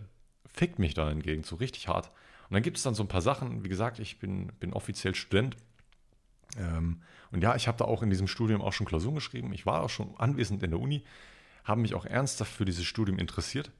fickt 0.54 0.80
mich 0.80 0.94
da 0.94 1.10
hingegen 1.10 1.44
so 1.44 1.56
richtig 1.56 1.88
hart. 1.88 2.12
Und 2.50 2.56
dann 2.56 2.64
gibt 2.64 2.78
es 2.78 2.84
dann 2.84 2.96
so 2.96 3.04
ein 3.04 3.08
paar 3.08 3.22
Sachen, 3.22 3.64
wie 3.64 3.70
gesagt, 3.70 4.00
ich 4.00 4.20
bin, 4.20 4.48
bin 4.60 4.74
offiziell 4.74 5.16
Student. 5.16 5.56
Ähm, 6.58 7.02
und 7.32 7.42
ja, 7.42 7.56
ich 7.56 7.68
habe 7.68 7.78
da 7.78 7.86
auch 7.86 8.04
in 8.04 8.10
diesem 8.10 8.28
Studium 8.28 8.62
auch 8.62 8.74
schon 8.74 8.86
Klausuren 8.86 9.16
geschrieben. 9.16 9.54
Ich 9.54 9.66
war 9.66 9.82
auch 9.82 9.90
schon 9.90 10.14
anwesend 10.18 10.62
in 10.64 10.72
der 10.72 10.80
Uni, 10.80 11.04
habe 11.64 11.80
mich 11.80 11.96
auch 11.96 12.06
ernsthaft 12.06 12.52
für 12.52 12.66
dieses 12.66 12.86
Studium 12.86 13.20
interessiert. 13.20 13.72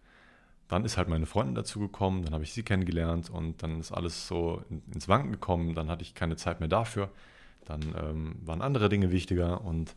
Dann 0.70 0.86
ist 0.86 0.96
halt 0.96 1.10
meine 1.10 1.26
Freundin 1.26 1.56
dazu 1.56 1.80
gekommen, 1.80 2.24
dann 2.24 2.34
habe 2.34 2.46
ich 2.46 2.54
sie 2.54 2.64
kennengelernt 2.64 3.30
und 3.30 3.62
dann 3.62 3.82
ist 3.82 3.92
alles 3.92 4.28
so 4.28 4.64
ins 4.94 5.10
Wanken 5.10 5.34
gekommen. 5.34 5.76
Dann 5.76 5.90
hatte 5.90 6.04
ich 6.04 6.16
keine 6.16 6.38
Zeit 6.38 6.62
mehr 6.62 6.70
dafür. 6.70 7.12
Dann 7.66 7.82
ähm, 7.82 8.36
waren 8.46 8.62
andere 8.62 8.88
Dinge 8.88 9.12
wichtiger 9.12 9.62
und 9.62 9.96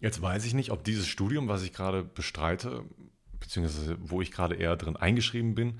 jetzt 0.00 0.22
weiß 0.22 0.46
ich 0.46 0.54
nicht, 0.54 0.70
ob 0.70 0.84
dieses 0.84 1.06
Studium, 1.06 1.48
was 1.48 1.62
ich 1.62 1.74
gerade 1.74 2.02
bestreite, 2.02 2.84
beziehungsweise 3.44 3.96
wo 4.00 4.22
ich 4.22 4.32
gerade 4.32 4.54
eher 4.56 4.76
drin 4.76 4.96
eingeschrieben 4.96 5.54
bin, 5.54 5.78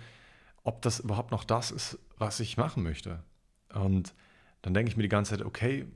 ob 0.62 0.83
das 0.83 1.00
überhaupt 1.00 1.31
noch 1.31 1.44
das 1.44 1.70
ist, 1.70 1.98
was 2.18 2.40
ich 2.40 2.57
machen 2.57 2.83
möchte. 2.83 3.22
Und 3.72 4.14
dann 4.62 4.74
denke 4.74 4.90
ich 4.90 4.96
mir 4.96 5.03
die 5.03 5.09
ganze 5.09 5.37
Zeit, 5.37 5.44
okay, 5.44 5.87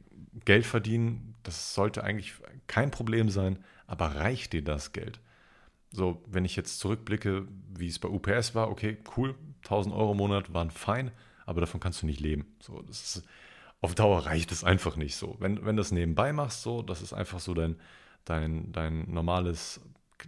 Geld 0.45 0.67
verdienen, 0.67 1.35
das 1.43 1.75
sollte 1.75 2.05
eigentlich 2.05 2.35
kein 2.67 2.91
Problem 2.91 3.29
sein, 3.29 3.59
aber 3.87 4.17
reicht 4.17 4.53
dir 4.53 4.65
das 4.65 4.93
Geld? 4.93 5.21
So, 5.91 6.23
wenn 6.27 6.45
ich 6.45 6.57
jetzt 6.57 6.81
zurückblicke, 6.81 7.47
wie 7.75 7.89
es 7.89 7.99
bei 7.99 8.09
UPS 8.09 8.55
war, 8.55 8.71
okay, 8.71 8.99
cool, 9.17 9.35
1000 9.65 9.95
Euro 9.95 10.13
im 10.13 10.19
Monat 10.19 10.53
waren 10.53 10.71
fein, 10.71 11.11
aber 11.47 11.61
davon 11.61 11.81
kannst 11.81 12.03
du 12.03 12.07
nicht 12.07 12.21
leben. 12.21 12.47
So, 12.61 12.83
das 12.83 13.17
ist, 13.17 13.27
auf 13.81 13.95
Dauer 13.95 14.27
reicht 14.27 14.53
es 14.53 14.65
einfach 14.65 14.97
nicht 14.97 15.17
so. 15.17 15.37
Wenn, 15.39 15.65
wenn 15.65 15.77
du 15.77 15.81
das 15.81 15.93
nebenbei 15.93 16.33
machst, 16.33 16.63
so, 16.63 16.83
das 16.83 17.01
ist 17.01 17.13
einfach 17.13 17.41
so 17.41 17.55
dein, 17.55 17.77
dein, 18.25 18.73
dein 18.73 19.11
normales 19.11 19.81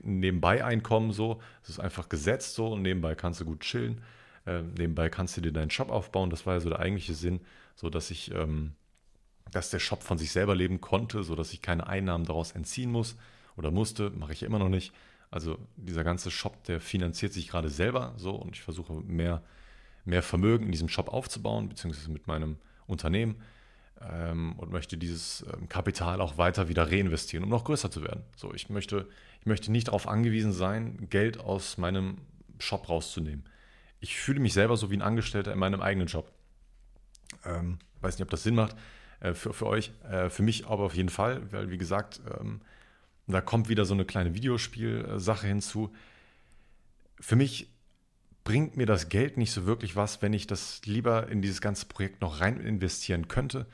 Nebenbei-Einkommen 0.02 1.12
so. 1.12 1.40
Es 1.62 1.70
ist 1.70 1.80
einfach 1.80 2.08
gesetzt 2.08 2.54
so 2.54 2.68
und 2.68 2.82
nebenbei 2.82 3.14
kannst 3.14 3.40
du 3.40 3.44
gut 3.44 3.60
chillen. 3.60 4.00
Äh, 4.46 4.62
nebenbei 4.62 5.08
kannst 5.08 5.36
du 5.36 5.40
dir 5.40 5.52
deinen 5.52 5.70
Shop 5.70 5.90
aufbauen. 5.90 6.30
Das 6.30 6.46
war 6.46 6.54
ja 6.54 6.60
so 6.60 6.68
der 6.68 6.80
eigentliche 6.80 7.14
Sinn, 7.14 7.40
so 7.74 7.90
dass 7.90 8.10
ich, 8.10 8.32
ähm, 8.34 8.72
dass 9.50 9.70
der 9.70 9.78
Shop 9.78 10.02
von 10.02 10.18
sich 10.18 10.32
selber 10.32 10.54
leben 10.54 10.80
konnte, 10.80 11.22
so 11.22 11.34
dass 11.34 11.52
ich 11.52 11.62
keine 11.62 11.86
Einnahmen 11.86 12.24
daraus 12.24 12.52
entziehen 12.52 12.90
muss 12.90 13.16
oder 13.56 13.70
musste. 13.70 14.10
Mache 14.10 14.32
ich 14.32 14.42
immer 14.42 14.58
noch 14.58 14.68
nicht. 14.68 14.92
Also 15.30 15.58
dieser 15.76 16.04
ganze 16.04 16.30
Shop, 16.30 16.64
der 16.64 16.80
finanziert 16.80 17.32
sich 17.32 17.48
gerade 17.48 17.68
selber 17.68 18.14
so 18.16 18.34
und 18.34 18.56
ich 18.56 18.62
versuche 18.62 18.94
mehr, 18.94 19.42
mehr 20.04 20.22
Vermögen 20.22 20.66
in 20.66 20.72
diesem 20.72 20.88
Shop 20.88 21.08
aufzubauen, 21.08 21.68
beziehungsweise 21.68 22.10
mit 22.10 22.26
meinem 22.26 22.56
Unternehmen 22.86 23.36
ähm, 24.00 24.54
und 24.58 24.70
möchte 24.70 24.96
dieses 24.96 25.44
ähm, 25.52 25.68
Kapital 25.68 26.20
auch 26.20 26.38
weiter 26.38 26.68
wieder 26.68 26.90
reinvestieren, 26.90 27.44
um 27.44 27.50
noch 27.50 27.64
größer 27.64 27.90
zu 27.90 28.02
werden. 28.02 28.22
So, 28.36 28.54
ich 28.54 28.68
möchte, 28.70 29.08
ich 29.40 29.46
möchte 29.46 29.70
nicht 29.70 29.88
darauf 29.88 30.08
angewiesen 30.08 30.52
sein, 30.52 31.08
Geld 31.10 31.38
aus 31.38 31.78
meinem 31.78 32.18
Shop 32.58 32.88
rauszunehmen. 32.88 33.44
Ich 34.00 34.18
fühle 34.18 34.40
mich 34.40 34.54
selber 34.54 34.76
so 34.76 34.90
wie 34.90 34.96
ein 34.96 35.02
Angestellter 35.02 35.52
in 35.52 35.58
meinem 35.58 35.82
eigenen 35.82 36.08
Job. 36.08 36.32
Ähm, 37.44 37.78
weiß 38.00 38.16
nicht, 38.16 38.24
ob 38.24 38.30
das 38.30 38.42
Sinn 38.42 38.54
macht 38.54 38.76
äh, 39.20 39.34
für, 39.34 39.52
für 39.52 39.66
euch. 39.66 39.92
Äh, 40.10 40.30
für 40.30 40.42
mich 40.42 40.66
aber 40.66 40.84
auf 40.84 40.94
jeden 40.94 41.10
Fall, 41.10 41.52
weil 41.52 41.70
wie 41.70 41.78
gesagt, 41.78 42.20
ähm, 42.40 42.60
da 43.26 43.40
kommt 43.40 43.68
wieder 43.68 43.84
so 43.84 43.94
eine 43.94 44.04
kleine 44.04 44.34
Videospielsache 44.34 45.46
hinzu. 45.46 45.92
Für 47.20 47.36
mich 47.36 47.70
bringt 48.44 48.76
mir 48.76 48.86
das 48.86 49.08
Geld 49.08 49.36
nicht 49.36 49.52
so 49.52 49.66
wirklich 49.66 49.94
was, 49.94 50.22
wenn 50.22 50.32
ich 50.32 50.46
das 50.46 50.80
lieber 50.86 51.28
in 51.28 51.42
dieses 51.42 51.60
ganze 51.60 51.86
Projekt 51.86 52.22
noch 52.22 52.40
rein 52.40 52.58
investieren 52.58 53.28
könnte, 53.28 53.66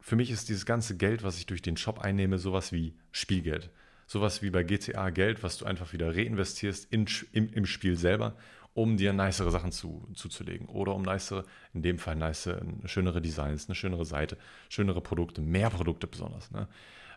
für 0.00 0.16
mich 0.16 0.30
ist 0.30 0.48
dieses 0.48 0.66
ganze 0.66 0.96
Geld, 0.96 1.22
was 1.22 1.38
ich 1.38 1.46
durch 1.46 1.62
den 1.62 1.76
Shop 1.76 1.98
einnehme, 1.98 2.38
sowas 2.38 2.72
wie 2.72 2.94
Spielgeld. 3.10 3.70
Sowas 4.06 4.40
wie 4.40 4.50
bei 4.50 4.62
GTA 4.62 5.10
Geld, 5.10 5.42
was 5.42 5.58
du 5.58 5.66
einfach 5.66 5.92
wieder 5.92 6.16
reinvestierst 6.16 6.90
in, 6.90 7.06
im, 7.32 7.52
im 7.52 7.66
Spiel 7.66 7.96
selber, 7.96 8.36
um 8.72 8.96
dir 8.96 9.12
nicere 9.12 9.50
Sachen 9.50 9.70
zu, 9.70 10.08
zuzulegen. 10.14 10.66
Oder 10.68 10.94
um 10.94 11.02
nicere, 11.02 11.44
in 11.74 11.82
dem 11.82 11.98
Fall 11.98 12.16
nice, 12.16 12.48
schönere 12.86 13.20
Designs, 13.20 13.68
eine 13.68 13.74
schönere 13.74 14.04
Seite, 14.04 14.38
schönere 14.68 15.02
Produkte, 15.02 15.42
mehr 15.42 15.68
Produkte 15.68 16.06
besonders. 16.06 16.50
Ne? 16.50 16.68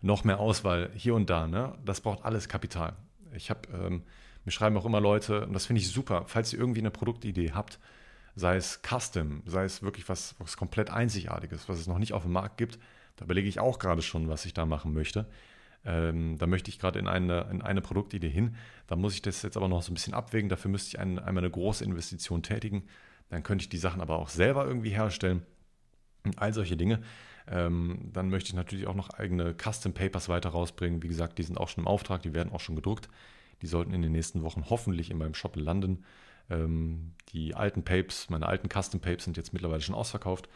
Noch 0.02 0.24
mehr 0.24 0.40
Auswahl 0.40 0.90
hier 0.96 1.16
und 1.16 1.30
da. 1.30 1.48
Ne? 1.48 1.78
Das 1.86 2.02
braucht 2.02 2.26
alles 2.26 2.50
Kapital. 2.50 2.98
Ich 3.34 3.50
habe, 3.50 3.62
ähm, 3.74 4.04
mir 4.44 4.52
schreiben 4.52 4.76
auch 4.76 4.86
immer 4.86 5.00
Leute, 5.00 5.46
und 5.46 5.54
das 5.54 5.68
finde 5.68 5.82
ich 5.82 5.90
super, 5.90 6.26
falls 6.28 6.52
ihr 6.52 6.60
irgendwie 6.60 6.80
eine 6.80 6.92
Produktidee 6.92 7.52
habt, 7.52 7.80
sei 8.42 8.58
es 8.58 8.82
Custom, 8.82 9.44
sei 9.46 9.64
es 9.64 9.82
wirklich 9.82 10.10
was, 10.10 10.36
was 10.40 10.58
komplett 10.58 10.90
Einzigartiges, 10.90 11.70
was 11.70 11.80
es 11.80 11.88
noch 11.88 12.00
nicht 12.00 12.12
auf 12.12 12.24
dem 12.24 12.34
Markt 12.34 12.58
gibt. 12.58 12.78
Da 13.16 13.26
überlege 13.26 13.48
ich 13.48 13.60
auch 13.60 13.80
gerade 13.80 14.02
schon, 14.02 14.28
was 14.28 14.46
ich 14.46 14.54
da 14.54 14.66
machen 14.66 14.94
möchte. 14.94 15.28
Ähm, 15.86 16.38
da 16.38 16.48
möchte 16.48 16.70
ich 16.70 16.80
gerade 16.80 17.00
in 17.00 17.08
eine, 17.08 17.48
in 17.52 17.62
eine 17.62 17.82
Produktidee 17.82 18.30
hin. 18.30 18.56
Da 18.88 18.96
muss 18.96 19.14
ich 19.14 19.22
das 19.22 19.42
jetzt 19.44 19.58
aber 19.58 19.68
noch 19.68 19.82
so 19.82 19.92
ein 19.92 19.94
bisschen 19.94 20.14
abwägen. 20.14 20.50
Dafür 20.50 20.70
müsste 20.70 20.90
ich 20.90 21.00
ein, 21.00 21.20
einmal 21.20 21.44
eine 21.44 21.52
große 21.52 21.84
Investition 21.86 22.44
tätigen. 22.44 22.84
Dann 23.30 23.44
könnte 23.44 23.64
ich 23.64 23.70
die 23.70 23.78
Sachen 23.78 24.02
aber 24.02 24.18
auch 24.18 24.30
selber 24.30 24.66
irgendwie 24.66 24.90
herstellen. 24.90 25.44
All 26.36 26.54
solche 26.54 26.78
Dinge. 26.78 27.02
Ähm, 27.48 28.10
dann 28.12 28.30
möchte 28.30 28.50
ich 28.50 28.56
natürlich 28.56 28.88
auch 28.88 28.96
noch 28.96 29.10
eigene 29.12 29.56
Custom 29.56 29.94
Papers 29.94 30.30
weiter 30.30 30.50
rausbringen. 30.50 31.02
Wie 31.02 31.08
gesagt, 31.08 31.38
die 31.38 31.44
sind 31.44 31.58
auch 31.58 31.70
schon 31.70 31.84
im 31.84 31.88
Auftrag, 31.88 32.22
die 32.22 32.34
werden 32.34 32.52
auch 32.52 32.60
schon 32.60 32.76
gedruckt. 32.76 33.08
Die 33.62 33.68
sollten 33.68 33.94
in 33.94 34.02
den 34.02 34.12
nächsten 34.12 34.44
Wochen 34.44 34.66
hoffentlich 34.70 35.12
in 35.12 35.18
meinem 35.18 35.34
Shop 35.34 35.56
landen. 35.56 36.04
Ähm, 36.52 37.14
die 37.30 37.56
alten 37.56 37.84
Papes, 37.84 38.30
meine 38.30 38.46
alten 38.46 38.70
Custom 38.70 39.00
Papes 39.00 39.24
sind 39.24 39.38
jetzt 39.38 39.54
mittlerweile 39.54 39.82
schon 39.82 39.96
ausverkauft. 39.96 40.50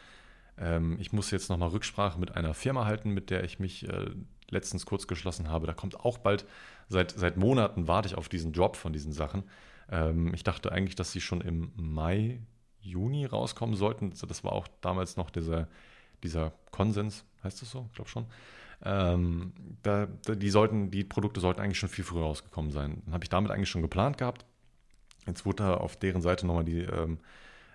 Ähm, 0.58 0.96
ich 1.00 1.12
muss 1.12 1.30
jetzt 1.30 1.48
nochmal 1.48 1.70
Rücksprache 1.70 2.18
mit 2.20 2.36
einer 2.36 2.54
Firma 2.54 2.84
halten, 2.84 3.10
mit 3.10 3.30
der 3.30 3.44
ich 3.44 3.58
mich 3.58 3.88
äh, 3.88 4.10
letztens 4.50 4.86
kurz 4.86 5.06
geschlossen 5.06 5.48
habe. 5.48 5.66
Da 5.66 5.72
kommt 5.72 6.00
auch 6.00 6.18
bald, 6.18 6.46
seit, 6.88 7.12
seit 7.12 7.36
Monaten 7.36 7.88
warte 7.88 8.08
ich 8.08 8.14
auf 8.14 8.28
diesen 8.28 8.52
Drop 8.52 8.76
von 8.76 8.92
diesen 8.92 9.12
Sachen. 9.12 9.44
Ähm, 9.90 10.34
ich 10.34 10.44
dachte 10.44 10.72
eigentlich, 10.72 10.96
dass 10.96 11.12
sie 11.12 11.20
schon 11.20 11.40
im 11.40 11.72
Mai, 11.76 12.40
Juni 12.80 13.26
rauskommen 13.26 13.74
sollten. 13.74 14.10
Das 14.10 14.44
war 14.44 14.52
auch 14.52 14.68
damals 14.80 15.16
noch 15.16 15.30
dieser, 15.30 15.68
dieser 16.22 16.52
Konsens, 16.70 17.24
heißt 17.42 17.60
das 17.60 17.70
so? 17.70 17.86
Ich 17.88 17.94
glaube 17.94 18.10
schon. 18.10 18.26
Ähm, 18.84 19.52
da, 19.82 20.06
die, 20.06 20.50
sollten, 20.50 20.90
die 20.90 21.02
Produkte 21.02 21.40
sollten 21.40 21.60
eigentlich 21.60 21.78
schon 21.78 21.88
viel 21.88 22.04
früher 22.04 22.22
rausgekommen 22.22 22.70
sein. 22.70 23.02
Dann 23.04 23.14
habe 23.14 23.24
ich 23.24 23.28
damit 23.28 23.50
eigentlich 23.50 23.70
schon 23.70 23.82
geplant 23.82 24.18
gehabt. 24.18 24.44
Jetzt 25.26 25.44
wurde 25.44 25.64
da 25.64 25.74
auf 25.74 25.96
deren 25.96 26.22
Seite 26.22 26.46
nochmal 26.46 26.64
die, 26.64 26.80
ähm, 26.80 27.18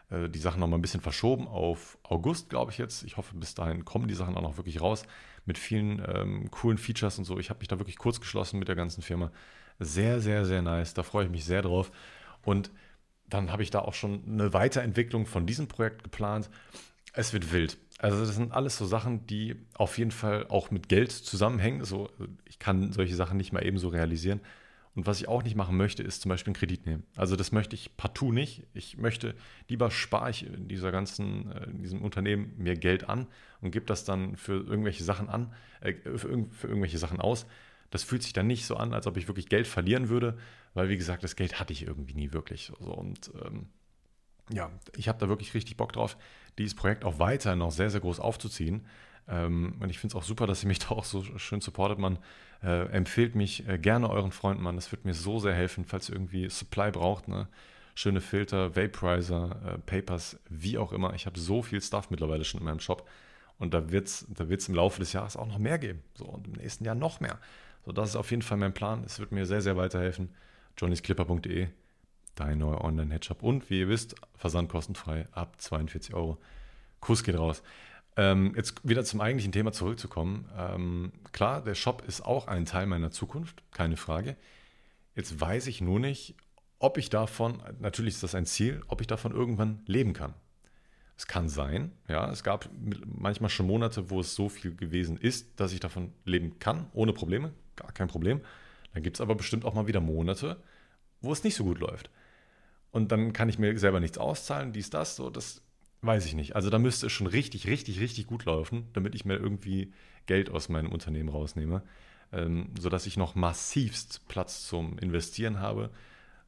äh, 0.10 0.30
die 0.30 0.40
Sachen 0.40 0.60
nochmal 0.60 0.80
ein 0.80 0.82
bisschen 0.82 1.02
verschoben 1.02 1.48
auf 1.48 1.98
August, 2.04 2.50
glaube 2.50 2.72
ich 2.72 2.78
jetzt. 2.78 3.04
Ich 3.04 3.18
hoffe, 3.18 3.36
bis 3.36 3.56
dahin 3.56 3.86
kommen 3.86 4.08
die 4.08 4.14
Sachen 4.14 4.36
auch 4.38 4.42
noch 4.42 4.58
wirklich 4.58 4.82
raus 4.82 5.04
mit 5.46 5.58
vielen 5.58 6.02
ähm, 6.08 6.52
coolen 6.52 6.78
Features 6.78 7.18
und 7.18 7.26
so. 7.26 7.40
Ich 7.40 7.50
habe 7.50 7.60
mich 7.60 7.68
da 7.68 7.80
wirklich 7.80 7.98
kurz 7.98 8.20
geschlossen 8.20 8.60
mit 8.60 8.68
der 8.68 8.76
ganzen 8.76 9.02
Firma. 9.02 9.32
Sehr, 9.80 10.20
sehr, 10.22 10.46
sehr 10.46 10.62
nice. 10.62 10.94
Da 10.94 11.04
freue 11.04 11.26
ich 11.26 11.32
mich 11.32 11.46
sehr 11.46 11.62
drauf. 11.62 11.92
Und 12.44 12.72
dann 13.28 13.52
habe 13.52 13.64
ich 13.64 13.72
da 13.72 13.80
auch 13.80 13.94
schon 13.94 14.24
eine 14.28 14.54
Weiterentwicklung 14.54 15.26
von 15.26 15.46
diesem 15.46 15.68
Projekt 15.68 16.04
geplant. 16.04 16.50
Es 17.14 17.34
wird 17.34 17.52
wild. 17.52 17.78
Also 17.98 18.20
das 18.20 18.36
sind 18.36 18.52
alles 18.52 18.78
so 18.78 18.86
Sachen, 18.86 19.26
die 19.28 19.56
auf 19.74 19.98
jeden 19.98 20.12
Fall 20.12 20.48
auch 20.48 20.72
mit 20.72 20.90
Geld 20.90 21.12
zusammenhängen. 21.12 21.84
So, 21.84 22.10
ich 22.46 22.60
kann 22.60 22.94
solche 22.94 23.16
Sachen 23.16 23.38
nicht 23.38 23.54
mal 23.54 23.66
ebenso 23.66 23.90
realisieren. 23.90 24.42
Und 24.94 25.08
was 25.08 25.22
ich 25.22 25.28
auch 25.30 25.44
nicht 25.44 25.56
machen 25.56 25.78
möchte, 25.78 26.04
ist 26.04 26.22
zum 26.22 26.30
Beispiel 26.30 26.52
einen 26.52 26.60
Kredit 26.60 26.86
nehmen. 26.86 27.04
Also 27.16 27.38
das 27.38 27.54
möchte 27.54 27.76
ich 27.76 27.96
partout 27.96 28.34
nicht. 28.34 28.64
Ich 28.74 28.98
möchte, 28.98 29.36
lieber 29.70 29.90
spare 29.90 30.30
ich 30.30 30.46
in 30.46 30.68
dieser 30.68 30.92
ganzen, 30.92 31.52
äh, 31.52 31.70
in 31.70 31.82
diesem 31.82 32.02
Unternehmen 32.02 32.54
mir 32.58 32.76
Geld 32.76 33.08
an 33.08 33.28
und 33.62 33.72
gebe 33.72 33.86
das 33.86 34.04
dann 34.04 34.36
für 34.36 34.54
irgendwelche 34.54 35.04
Sachen 35.04 35.30
an, 35.30 35.54
äh, 35.80 35.94
für, 35.94 36.46
für, 36.50 36.68
irgendwelche 36.68 36.98
Sachen 36.98 37.22
aus. 37.22 37.46
Das 37.90 38.04
fühlt 38.04 38.24
sich 38.24 38.34
dann 38.34 38.48
nicht 38.48 38.66
so 38.66 38.76
an, 38.76 38.94
als 38.94 39.08
ob 39.08 39.16
ich 39.16 39.28
wirklich 39.28 39.48
Geld 39.48 39.68
verlieren 39.68 40.10
würde, 40.10 40.38
weil 40.74 40.90
wie 40.90 40.98
gesagt, 40.98 41.24
das 41.24 41.38
Geld 41.38 41.60
hatte 41.60 41.72
ich 41.72 41.84
irgendwie 41.84 42.14
nie 42.14 42.34
wirklich. 42.34 42.72
So, 42.80 42.94
und 42.94 43.32
ähm, 43.46 43.68
ja, 44.50 44.72
ich 44.98 45.08
habe 45.08 45.20
da 45.20 45.30
wirklich 45.30 45.54
richtig 45.54 45.78
Bock 45.78 45.94
drauf, 45.94 46.18
dieses 46.58 46.76
Projekt 46.76 47.06
auch 47.06 47.20
weiter 47.20 47.56
noch 47.56 47.72
sehr, 47.72 47.90
sehr 47.90 48.02
groß 48.02 48.20
aufzuziehen. 48.20 48.86
Ähm, 49.28 49.76
und 49.80 49.90
ich 49.90 50.00
finde 50.00 50.14
es 50.14 50.22
auch 50.22 50.26
super, 50.26 50.48
dass 50.48 50.64
ihr 50.64 50.68
mich 50.68 50.80
da 50.88 50.90
auch 50.90 51.06
so 51.06 51.24
schön 51.38 51.62
supportet. 51.62 52.00
Man 52.00 52.20
äh, 52.64 52.88
empfehlt 52.92 53.36
mich 53.36 53.68
äh, 53.68 53.78
gerne 53.78 54.10
euren 54.10 54.32
Freunden, 54.32 54.64
man. 54.64 54.76
Das 54.76 54.92
wird 54.92 55.06
mir 55.06 55.14
so 55.14 55.40
sehr 55.40 55.54
helfen, 55.54 55.86
falls 55.86 56.10
ihr 56.10 56.16
irgendwie 56.16 56.50
Supply 56.50 56.92
braucht. 56.92 57.28
Ne? 57.28 57.48
Schöne 57.96 58.22
Filter, 58.22 58.76
Vaporizer, 58.76 59.56
äh, 59.66 59.78
Papers, 59.80 60.40
wie 60.50 60.78
auch 60.78 60.94
immer. 60.94 61.14
Ich 61.14 61.26
habe 61.26 61.40
so 61.40 61.62
viel 61.62 61.82
Stuff 61.82 62.10
mittlerweile 62.10 62.44
schon 62.44 62.60
in 62.60 62.66
meinem 62.66 62.80
Shop. 62.80 63.08
Und 63.58 63.74
da 63.76 63.92
wird 63.92 64.08
es 64.08 64.26
da 64.30 64.50
wird's 64.50 64.68
im 64.68 64.76
Laufe 64.76 65.00
des 65.00 65.14
Jahres 65.14 65.38
auch 65.38 65.46
noch 65.46 65.60
mehr 65.60 65.78
geben. 65.78 66.02
So, 66.16 66.26
und 66.26 66.48
im 66.48 66.54
nächsten 66.54 66.84
Jahr 66.84 66.96
noch 66.96 67.20
mehr. 67.20 67.38
So, 67.86 67.92
das 67.92 68.10
ist 68.10 68.16
auf 68.16 68.32
jeden 68.32 68.42
Fall 68.42 68.58
mein 68.58 68.74
Plan. 68.74 69.04
Es 69.06 69.20
wird 69.20 69.32
mir 69.32 69.46
sehr, 69.46 69.62
sehr 69.62 69.78
weiterhelfen. 69.78 70.30
johnnysclipper.de, 70.78 71.68
dein 72.36 72.58
neuer 72.58 72.82
Online-Headshop. 72.82 73.44
Und 73.44 73.70
wie 73.70 73.82
ihr 73.82 73.88
wisst, 73.88 74.16
Versand 74.36 74.70
kostenfrei 74.70 75.28
ab 75.32 75.62
42 75.62 76.16
Euro. 76.16 76.40
Kuss 77.02 77.24
geht 77.24 77.38
raus. 77.38 77.62
Ähm, 78.18 78.54
jetzt 78.56 78.88
wieder 78.88 79.04
zum 79.04 79.22
eigentlichen 79.22 79.52
Thema 79.52 79.72
zurückzukommen. 79.72 80.50
Ähm, 80.58 81.12
klar, 81.32 81.64
der 81.64 81.76
Shop 81.76 82.04
ist 82.08 82.22
auch 82.22 82.48
ein 82.48 82.66
Teil 82.66 82.86
meiner 82.86 83.12
Zukunft, 83.12 83.64
keine 83.72 83.98
Frage. 83.98 84.36
Jetzt 85.16 85.40
weiß 85.40 85.68
ich 85.68 85.82
nur 85.82 86.00
nicht, 86.00 86.36
ob 86.80 86.98
ich 86.98 87.10
davon, 87.10 87.62
natürlich 87.80 88.16
ist 88.16 88.24
das 88.24 88.36
ein 88.36 88.46
Ziel, 88.46 88.82
ob 88.88 89.02
ich 89.02 89.08
davon 89.08 89.32
irgendwann 89.32 89.82
leben 89.86 90.14
kann. 90.14 90.34
Es 91.16 91.28
kann 91.28 91.48
sein, 91.48 91.92
ja, 92.08 92.32
es 92.32 92.44
gab 92.44 92.68
manchmal 93.06 93.52
schon 93.52 93.68
Monate, 93.68 94.10
wo 94.10 94.20
es 94.20 94.34
so 94.34 94.50
viel 94.50 94.76
gewesen 94.76 95.18
ist, 95.18 95.60
dass 95.60 95.72
ich 95.72 95.80
davon 95.80 96.12
leben 96.26 96.58
kann, 96.58 96.88
ohne 96.94 97.14
Probleme, 97.14 97.54
gar 97.76 97.92
kein 97.92 98.08
Problem. 98.08 98.42
Dann 98.94 99.04
gibt 99.04 99.18
es 99.18 99.22
aber 99.22 99.36
bestimmt 99.36 99.64
auch 99.64 99.76
mal 99.76 99.88
wieder 99.88 100.02
Monate, 100.02 100.58
wo 101.22 101.32
es 101.32 101.44
nicht 101.44 101.56
so 101.56 101.64
gut 101.64 101.80
läuft. 101.80 102.10
Und 102.90 103.12
dann 103.12 103.34
kann 103.34 103.48
ich 103.48 103.60
mir 103.60 103.78
selber 103.78 104.00
nichts 104.00 104.18
auszahlen, 104.18 104.74
dies, 104.74 104.90
das, 104.90 105.16
so, 105.16 105.30
das 105.30 105.62
Weiß 106.02 106.26
ich 106.26 106.34
nicht. 106.34 106.56
Also 106.56 106.70
da 106.70 106.80
müsste 106.80 107.08
es 107.08 107.12
schon 107.12 107.28
richtig, 107.28 107.68
richtig, 107.68 108.00
richtig 108.00 108.26
gut 108.28 108.46
laufen, 108.46 108.88
damit 108.94 109.14
ich 109.14 109.26
mir 109.26 109.36
irgendwie 109.36 109.94
Geld 110.26 110.50
aus 110.50 110.68
meinem 110.68 110.92
Unternehmen 110.92 111.30
rausnehme, 111.30 111.84
ähm, 112.32 112.72
sodass 112.80 113.06
ich 113.06 113.18
noch 113.18 113.36
massivst 113.36 114.28
Platz 114.28 114.68
zum 114.68 114.98
Investieren 114.98 115.60
habe 115.60 115.92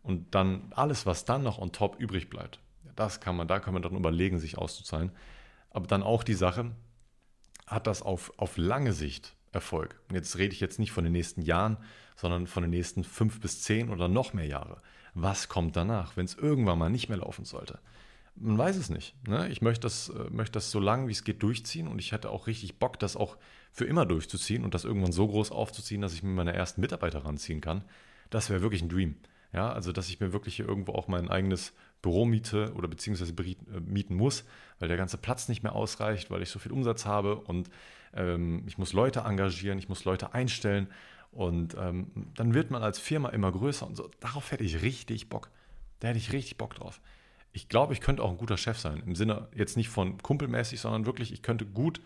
und 0.02 0.34
dann 0.34 0.72
alles, 0.72 1.06
was 1.06 1.26
dann 1.26 1.44
noch 1.44 1.60
on 1.60 1.72
top 1.72 2.00
übrig 2.00 2.30
bleibt, 2.30 2.60
das 2.96 3.20
kann 3.20 3.36
man, 3.36 3.48
da 3.48 3.60
kann 3.60 3.74
man 3.74 3.84
dann 3.84 3.96
überlegen, 3.96 4.40
sich 4.40 4.58
auszuzahlen. 4.58 5.12
Aber 5.70 5.88
dann 5.88 6.04
auch 6.04 6.24
die 6.24 6.34
Sache, 6.34 6.72
hat 7.68 7.88
das 7.88 8.02
auf, 8.02 8.34
auf 8.38 8.58
lange 8.58 8.94
Sicht 8.94 9.36
Erfolg? 9.52 10.00
Jetzt 10.12 10.38
rede 10.38 10.54
ich 10.54 10.60
jetzt 10.60 10.80
nicht 10.80 10.92
von 10.92 11.04
den 11.04 11.14
nächsten 11.14 11.42
Jahren, 11.42 11.78
sondern 12.16 12.48
von 12.48 12.64
den 12.64 12.72
nächsten 12.72 13.04
fünf 13.04 13.40
bis 13.40 13.62
zehn 13.62 13.90
oder 13.90 14.08
noch 14.08 14.34
mehr 14.34 14.48
Jahre. 14.48 14.82
Was 15.14 15.48
kommt 15.48 15.76
danach, 15.76 16.18
wenn 16.18 16.26
es 16.26 16.36
irgendwann 16.36 16.80
mal 16.80 16.90
nicht 16.90 17.08
mehr 17.08 17.20
laufen 17.20 17.46
sollte? 17.46 17.80
Man 18.36 18.58
weiß 18.58 18.78
es 18.78 18.90
nicht. 18.90 19.16
Ne? 19.28 19.48
Ich 19.50 19.62
möchte 19.62 19.82
das, 19.82 20.10
äh, 20.10 20.30
möchte 20.30 20.54
das 20.54 20.72
so 20.72 20.80
lange 20.80 21.08
wie 21.08 21.12
es 21.12 21.24
geht 21.24 21.44
durchziehen 21.44 21.88
und 21.88 22.00
ich 22.00 22.12
hätte 22.12 22.30
auch 22.30 22.48
richtig 22.48 22.80
Bock, 22.80 23.00
das 23.00 23.16
auch 23.16 23.38
für 23.72 23.86
immer 23.86 24.06
durchzuziehen 24.06 24.64
und 24.64 24.74
das 24.74 24.86
irgendwann 24.86 25.12
so 25.12 25.28
groß 25.28 25.52
aufzuziehen, 25.52 26.02
dass 26.02 26.14
ich 26.14 26.24
mir 26.24 26.32
meine 26.32 26.54
ersten 26.54 26.82
Mitarbeiter 26.82 27.26
ranziehen 27.26 27.62
kann. 27.62 27.84
Das 28.30 28.50
wäre 28.50 28.62
wirklich 28.62 28.82
ein 28.82 28.90
Dream. 28.90 29.16
Ja, 29.52 29.72
also 29.72 29.92
dass 29.92 30.10
ich 30.10 30.20
mir 30.20 30.34
wirklich 30.34 30.56
hier 30.56 30.68
irgendwo 30.68 30.94
auch 30.94 31.08
mein 31.08 31.30
eigenes 31.30 31.74
Büro 32.02 32.26
miete 32.26 32.74
oder 32.74 32.88
beziehungsweise 32.88 33.34
äh, 33.34 33.80
mieten 33.86 34.16
muss, 34.16 34.46
weil 34.80 34.88
der 34.88 34.98
ganze 34.98 35.18
Platz 35.18 35.48
nicht 35.48 35.62
mehr 35.62 35.74
ausreicht, 35.74 36.32
weil 36.32 36.42
ich 36.42 36.50
so 36.50 36.58
viel 36.58 36.72
Umsatz 36.72 37.06
habe 37.06 37.36
und 37.36 37.70
ähm, 38.16 38.64
ich 38.66 38.80
muss 38.80 38.94
Leute 38.94 39.22
engagieren, 39.22 39.78
ich 39.78 39.90
muss 39.90 40.06
Leute 40.06 40.34
einstellen 40.34 40.88
und 41.32 41.76
ähm, 41.80 42.08
dann 42.34 42.56
wird 42.56 42.72
man 42.72 42.82
als 42.82 42.98
Firma 42.98 43.30
immer 43.30 43.52
größer 43.52 43.86
und 43.86 43.96
so. 43.96 44.10
Darauf 44.20 44.52
hätte 44.52 44.64
ich 44.64 44.82
richtig 44.82 45.30
Bock. 45.30 45.52
Da 46.00 46.08
hätte 46.08 46.18
ich 46.18 46.34
richtig 46.34 46.58
Bock 46.58 46.74
drauf 46.74 47.00
ich 47.54 47.70
glaube, 47.70 47.94
ich 47.94 48.02
könnte 48.02 48.24
auch 48.24 48.32
ein 48.32 48.38
guter 48.38 48.58
Chef 48.58 48.80
sein. 48.80 49.02
Im 49.06 49.16
Sinne 49.16 49.48
jetzt 49.56 49.78
nicht 49.78 49.90
von 49.90 50.18
kumpelmäßig, 50.18 50.82
sondern 50.82 51.06
wirklich, 51.06 51.32
ich 51.32 51.44
könnte 51.44 51.66
gut 51.66 52.02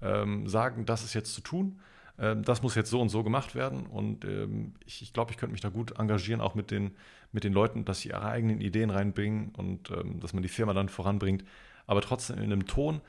ähm, 0.00 0.48
sagen, 0.48 0.86
das 0.86 1.02
ist 1.02 1.12
jetzt 1.12 1.34
zu 1.34 1.40
tun. 1.40 1.80
Ähm, 2.18 2.44
das 2.44 2.62
muss 2.62 2.76
jetzt 2.76 2.88
so 2.88 3.00
und 3.00 3.08
so 3.08 3.24
gemacht 3.24 3.56
werden. 3.56 3.86
Und 3.86 4.24
ähm, 4.24 4.74
ich, 4.86 5.02
ich 5.02 5.12
glaube, 5.12 5.32
ich 5.32 5.36
könnte 5.36 5.52
mich 5.52 5.60
da 5.60 5.70
gut 5.70 5.98
engagieren, 5.98 6.40
auch 6.40 6.54
mit 6.54 6.70
den, 6.70 6.92
mit 7.32 7.42
den 7.42 7.52
Leuten, 7.52 7.84
dass 7.84 8.00
sie 8.00 8.10
ihre 8.10 8.22
eigenen 8.22 8.60
Ideen 8.60 8.90
reinbringen 8.90 9.50
und 9.56 9.90
ähm, 9.90 10.20
dass 10.20 10.32
man 10.34 10.42
die 10.42 10.48
Firma 10.48 10.72
dann 10.72 10.88
voranbringt. 10.88 11.44
Aber 11.86 12.00
trotzdem 12.00 12.38
in 12.38 12.44
einem 12.44 12.66
Ton, 12.66 13.00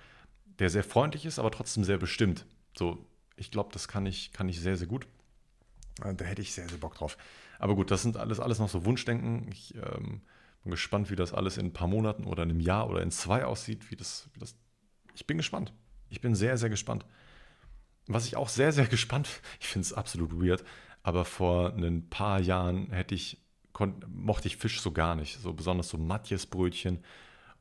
der 0.58 0.72
sehr 0.72 0.84
freundlich 0.84 1.28
ist, 1.28 1.38
aber 1.38 1.52
trotzdem 1.52 1.84
sehr 1.84 2.00
bestimmt. 2.00 2.48
So, 2.76 3.06
ich 3.36 3.52
glaube, 3.52 3.70
das 3.72 3.88
kann 3.88 4.08
ich, 4.08 4.34
kann 4.34 4.50
ich 4.50 4.60
sehr, 4.60 4.78
sehr 4.78 4.88
gut. 4.88 5.06
Äh, 6.04 6.16
da 6.16 6.26
hätte 6.26 6.42
ich 6.42 6.54
sehr, 6.54 6.68
sehr 6.68 6.80
Bock 6.80 6.96
drauf. 6.96 7.18
Aber 7.60 7.76
gut, 7.76 7.92
das 7.92 8.02
sind 8.02 8.18
alles, 8.18 8.40
alles 8.40 8.58
noch 8.58 8.70
so 8.70 8.84
Wunschdenken. 8.84 9.48
Ich 9.52 9.76
ähm, 9.76 10.22
bin 10.64 10.72
gespannt, 10.72 11.10
wie 11.10 11.16
das 11.16 11.34
alles 11.34 11.58
in 11.58 11.68
ein 11.68 11.74
paar 11.74 11.88
Monaten 11.88 12.26
oder 12.26 12.44
in 12.44 12.50
einem 12.50 12.60
Jahr 12.60 12.90
oder 12.90 13.02
in 13.02 13.12
zwei 13.12 13.46
aussieht. 13.46 13.92
Wie 13.92 13.96
das, 13.96 14.30
wie 14.34 14.40
das 14.40 14.56
ich 15.14 15.28
bin 15.28 15.38
gespannt. 15.38 15.74
Ich 16.10 16.22
bin 16.22 16.36
sehr, 16.36 16.58
sehr 16.58 16.70
gespannt. 16.70 17.06
Was 18.08 18.26
ich 18.26 18.36
auch 18.36 18.50
sehr, 18.50 18.72
sehr 18.72 18.86
gespannt, 18.88 19.30
ich 19.60 19.68
finde 19.68 19.86
es 19.86 19.94
absolut 19.94 20.34
weird, 20.42 20.64
aber 21.04 21.26
vor 21.26 21.74
ein 21.74 22.10
paar 22.10 22.40
Jahren 22.40 22.92
hätte 22.92 23.16
ich, 23.16 23.42
mochte 24.08 24.48
ich 24.48 24.58
Fisch 24.58 24.82
so 24.82 24.92
gar 24.92 25.16
nicht. 25.16 25.40
So 25.40 25.54
besonders 25.54 25.90
so 25.90 25.98
Matjesbrötchen 25.98 27.04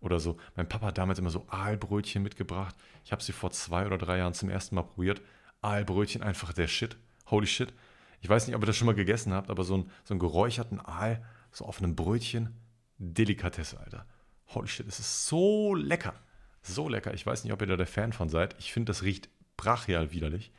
oder 0.00 0.20
so. 0.20 0.36
Mein 0.56 0.68
Papa 0.68 0.86
hat 0.86 0.98
damals 0.98 1.18
immer 1.18 1.30
so 1.30 1.46
Aalbrötchen 1.48 2.22
mitgebracht. 2.22 2.74
Ich 3.04 3.12
habe 3.12 3.22
sie 3.22 3.32
vor 3.32 3.50
zwei 3.50 3.86
oder 3.86 3.98
drei 3.98 4.18
Jahren 4.18 4.34
zum 4.34 4.48
ersten 4.48 4.74
Mal 4.74 4.82
probiert. 4.82 5.22
Aalbrötchen, 5.60 6.22
einfach 6.22 6.52
der 6.52 6.68
Shit. 6.68 6.96
Holy 7.30 7.46
shit. 7.46 7.72
Ich 8.20 8.28
weiß 8.28 8.46
nicht, 8.46 8.54
ob 8.54 8.62
ihr 8.62 8.66
das 8.66 8.76
schon 8.76 8.86
mal 8.86 8.94
gegessen 8.94 9.32
habt, 9.32 9.50
aber 9.50 9.64
so, 9.64 9.78
ein, 9.78 9.90
so 10.04 10.14
einen 10.14 10.20
geräucherten 10.20 10.80
Aal, 10.80 11.24
so 11.50 11.64
auf 11.64 11.78
einem 11.78 11.96
Brötchen, 11.96 12.54
Delikatesse, 13.02 13.80
Alter. 13.80 14.06
Holy 14.48 14.68
shit, 14.68 14.86
es 14.86 15.00
ist 15.00 15.26
so 15.26 15.74
lecker. 15.74 16.14
So 16.62 16.88
lecker. 16.88 17.12
Ich 17.14 17.26
weiß 17.26 17.42
nicht, 17.42 17.52
ob 17.52 17.60
ihr 17.60 17.66
da 17.66 17.76
der 17.76 17.86
Fan 17.86 18.12
von 18.12 18.28
seid. 18.28 18.54
Ich 18.58 18.72
finde, 18.72 18.90
das 18.90 19.02
riecht 19.02 19.28
brachial 19.56 20.12
widerlich. 20.12 20.52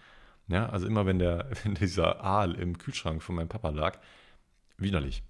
Ja, 0.50 0.68
also 0.70 0.86
immer 0.86 1.06
wenn, 1.06 1.20
der, 1.20 1.50
wenn 1.64 1.76
dieser 1.76 2.22
Aal 2.22 2.56
im 2.56 2.78
Kühlschrank 2.78 3.24
von 3.24 3.36
meinem 3.36 3.48
Papa 3.48 3.70
lag, 3.70 4.00
widerlich. 4.78 5.24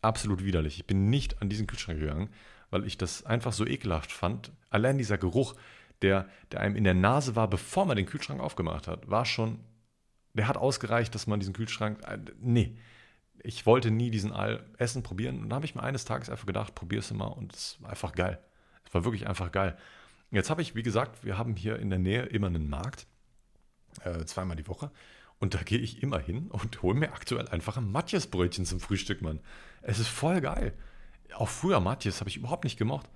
Absolut 0.00 0.44
widerlich. 0.44 0.78
Ich 0.78 0.86
bin 0.86 1.10
nicht 1.10 1.42
an 1.42 1.48
diesen 1.48 1.66
Kühlschrank 1.66 1.98
gegangen, 1.98 2.30
weil 2.70 2.86
ich 2.86 2.96
das 2.96 3.26
einfach 3.26 3.52
so 3.52 3.66
ekelhaft 3.66 4.12
fand. 4.12 4.52
Allein 4.70 4.96
dieser 4.96 5.18
Geruch, 5.18 5.56
der, 6.02 6.28
der 6.52 6.60
einem 6.60 6.76
in 6.76 6.84
der 6.84 6.94
Nase 6.94 7.34
war, 7.34 7.48
bevor 7.48 7.84
man 7.84 7.96
den 7.96 8.06
Kühlschrank 8.06 8.40
aufgemacht 8.40 8.86
hat, 8.86 9.10
war 9.10 9.26
schon, 9.26 9.58
der 10.34 10.46
hat 10.46 10.56
ausgereicht, 10.56 11.14
dass 11.14 11.26
man 11.26 11.40
diesen 11.40 11.52
Kühlschrank, 11.52 12.00
äh, 12.06 12.18
nee, 12.40 12.76
ich 13.42 13.66
wollte 13.66 13.90
nie 13.90 14.10
diesen 14.10 14.32
Aal 14.32 14.64
Essen 14.78 15.02
probieren. 15.02 15.42
Und 15.42 15.50
da 15.50 15.56
habe 15.56 15.64
ich 15.64 15.74
mir 15.74 15.82
eines 15.82 16.04
Tages 16.04 16.30
einfach 16.30 16.46
gedacht, 16.46 16.74
probier 16.74 17.00
es 17.00 17.12
mal. 17.12 17.26
Und 17.26 17.54
es 17.54 17.76
war 17.80 17.90
einfach 17.90 18.12
geil. 18.12 18.38
Es 18.86 18.94
war 18.94 19.04
wirklich 19.04 19.26
einfach 19.26 19.52
geil. 19.52 19.76
Jetzt 20.30 20.50
habe 20.50 20.62
ich, 20.62 20.74
wie 20.74 20.82
gesagt, 20.82 21.24
wir 21.24 21.38
haben 21.38 21.56
hier 21.56 21.78
in 21.78 21.90
der 21.90 21.98
Nähe 21.98 22.22
immer 22.24 22.46
einen 22.46 22.68
Markt, 22.70 23.06
äh, 24.04 24.24
zweimal 24.24 24.56
die 24.56 24.68
Woche. 24.68 24.90
Und 25.38 25.54
da 25.54 25.62
gehe 25.62 25.78
ich 25.78 26.02
immer 26.02 26.18
hin 26.18 26.48
und 26.48 26.82
hole 26.82 26.98
mir 26.98 27.12
aktuell 27.12 27.48
einfach 27.48 27.78
ein 27.78 27.90
Matjesbrötchen 27.90 28.66
zum 28.66 28.78
Frühstück, 28.78 29.22
Mann. 29.22 29.40
Es 29.82 29.98
ist 29.98 30.08
voll 30.08 30.40
geil. 30.40 30.74
auch 31.34 31.48
früher 31.48 31.80
Matthias 31.80 32.20
habe 32.20 32.28
ich 32.28 32.36
überhaupt 32.36 32.64
nicht 32.64 32.76
gemocht. 32.76 33.08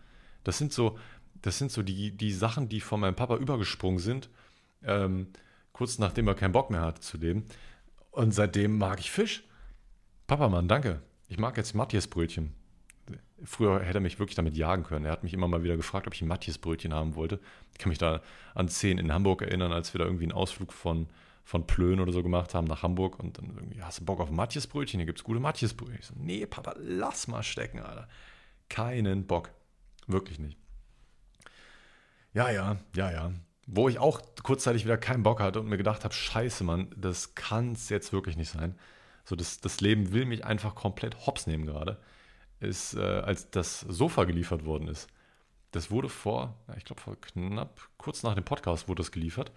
Das 0.42 0.56
sind 0.58 0.72
so, 0.72 0.98
das 1.42 1.58
sind 1.58 1.70
so 1.70 1.82
die, 1.82 2.16
die 2.16 2.32
Sachen, 2.32 2.68
die 2.68 2.80
von 2.80 3.00
meinem 3.00 3.16
Papa 3.16 3.36
übergesprungen 3.36 3.98
sind, 3.98 4.30
ähm, 4.82 5.28
kurz 5.72 5.98
nachdem 5.98 6.28
er 6.28 6.34
keinen 6.34 6.52
Bock 6.52 6.70
mehr 6.70 6.80
hatte 6.80 7.00
zu 7.00 7.18
leben. 7.18 7.44
Und 8.10 8.32
seitdem 8.32 8.78
mag 8.78 9.00
ich 9.00 9.10
Fisch. 9.10 9.44
Papa, 10.26 10.48
Mann, 10.48 10.68
danke. 10.68 11.02
Ich 11.28 11.38
mag 11.38 11.56
jetzt 11.56 11.74
Matthias-Brötchen. 11.74 12.54
Früher 13.44 13.80
hätte 13.80 13.98
er 13.98 14.00
mich 14.00 14.18
wirklich 14.18 14.36
damit 14.36 14.56
jagen 14.56 14.84
können. 14.84 15.04
Er 15.04 15.12
hat 15.12 15.22
mich 15.22 15.34
immer 15.34 15.48
mal 15.48 15.62
wieder 15.62 15.76
gefragt, 15.76 16.06
ob 16.06 16.14
ich 16.14 16.22
ein 16.22 16.28
Matthias-Brötchen 16.28 16.94
haben 16.94 17.14
wollte. 17.14 17.40
Ich 17.72 17.78
kann 17.78 17.90
mich 17.90 17.98
da 17.98 18.22
an 18.54 18.68
Szenen 18.68 19.04
in 19.04 19.12
Hamburg 19.12 19.42
erinnern, 19.42 19.72
als 19.72 19.92
wir 19.92 19.98
da 19.98 20.06
irgendwie 20.06 20.24
einen 20.24 20.32
Ausflug 20.32 20.72
von, 20.72 21.08
von 21.44 21.66
Plön 21.66 22.00
oder 22.00 22.12
so 22.12 22.22
gemacht 22.22 22.54
haben 22.54 22.66
nach 22.66 22.82
Hamburg 22.82 23.18
und 23.18 23.36
dann 23.36 23.52
irgendwie, 23.54 23.82
hast 23.82 24.00
du 24.00 24.04
Bock 24.06 24.20
auf 24.20 24.30
Matthias-Brötchen? 24.30 24.98
Hier 24.98 25.06
gibt 25.06 25.18
es 25.18 25.24
gute 25.24 25.40
Matthias-Brötchen. 25.40 26.02
So, 26.02 26.14
nee, 26.16 26.46
Papa, 26.46 26.74
lass 26.78 27.28
mal 27.28 27.42
stecken, 27.42 27.80
Alter. 27.80 28.08
Keinen 28.70 29.26
Bock. 29.26 29.50
Wirklich 30.06 30.38
nicht. 30.38 30.56
Ja, 32.32 32.50
ja, 32.50 32.78
ja, 32.96 33.12
ja. 33.12 33.32
Wo 33.66 33.90
ich 33.90 33.98
auch 33.98 34.22
kurzzeitig 34.42 34.84
wieder 34.84 34.96
keinen 34.96 35.22
Bock 35.22 35.40
hatte 35.40 35.60
und 35.60 35.68
mir 35.68 35.76
gedacht 35.76 36.04
habe, 36.04 36.14
scheiße, 36.14 36.64
Mann, 36.64 36.88
das 36.96 37.34
kann 37.34 37.72
es 37.72 37.90
jetzt 37.90 38.12
wirklich 38.12 38.36
nicht 38.36 38.50
sein. 38.50 38.74
So, 39.24 39.36
das, 39.36 39.60
das 39.60 39.80
Leben 39.80 40.12
will 40.12 40.26
mich 40.26 40.44
einfach 40.44 40.74
komplett 40.74 41.26
hops 41.26 41.46
nehmen 41.46 41.66
gerade. 41.66 41.98
Ist, 42.60 42.94
äh, 42.94 43.00
als 43.00 43.50
das 43.50 43.80
Sofa 43.80 44.24
geliefert 44.24 44.64
worden 44.64 44.88
ist. 44.88 45.08
Das 45.72 45.90
wurde 45.90 46.08
vor, 46.08 46.56
ja, 46.68 46.76
ich 46.76 46.84
glaube, 46.84 47.02
vor 47.02 47.20
knapp, 47.20 47.88
kurz 47.98 48.22
nach 48.22 48.34
dem 48.34 48.44
Podcast 48.44 48.88
wurde 48.88 49.02
es 49.02 49.12
geliefert. 49.12 49.52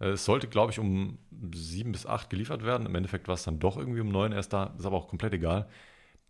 Äh, 0.00 0.10
es 0.10 0.24
sollte, 0.24 0.48
glaube 0.48 0.72
ich, 0.72 0.78
um 0.78 1.18
sieben 1.54 1.92
bis 1.92 2.06
acht 2.06 2.30
geliefert 2.30 2.64
werden. 2.64 2.86
Im 2.86 2.94
Endeffekt 2.94 3.28
war 3.28 3.34
es 3.34 3.44
dann 3.44 3.60
doch 3.60 3.76
irgendwie 3.76 4.00
um 4.00 4.08
neun 4.08 4.32
erst 4.32 4.52
da. 4.52 4.74
Ist 4.78 4.86
aber 4.86 4.96
auch 4.96 5.08
komplett 5.08 5.32
egal. 5.34 5.68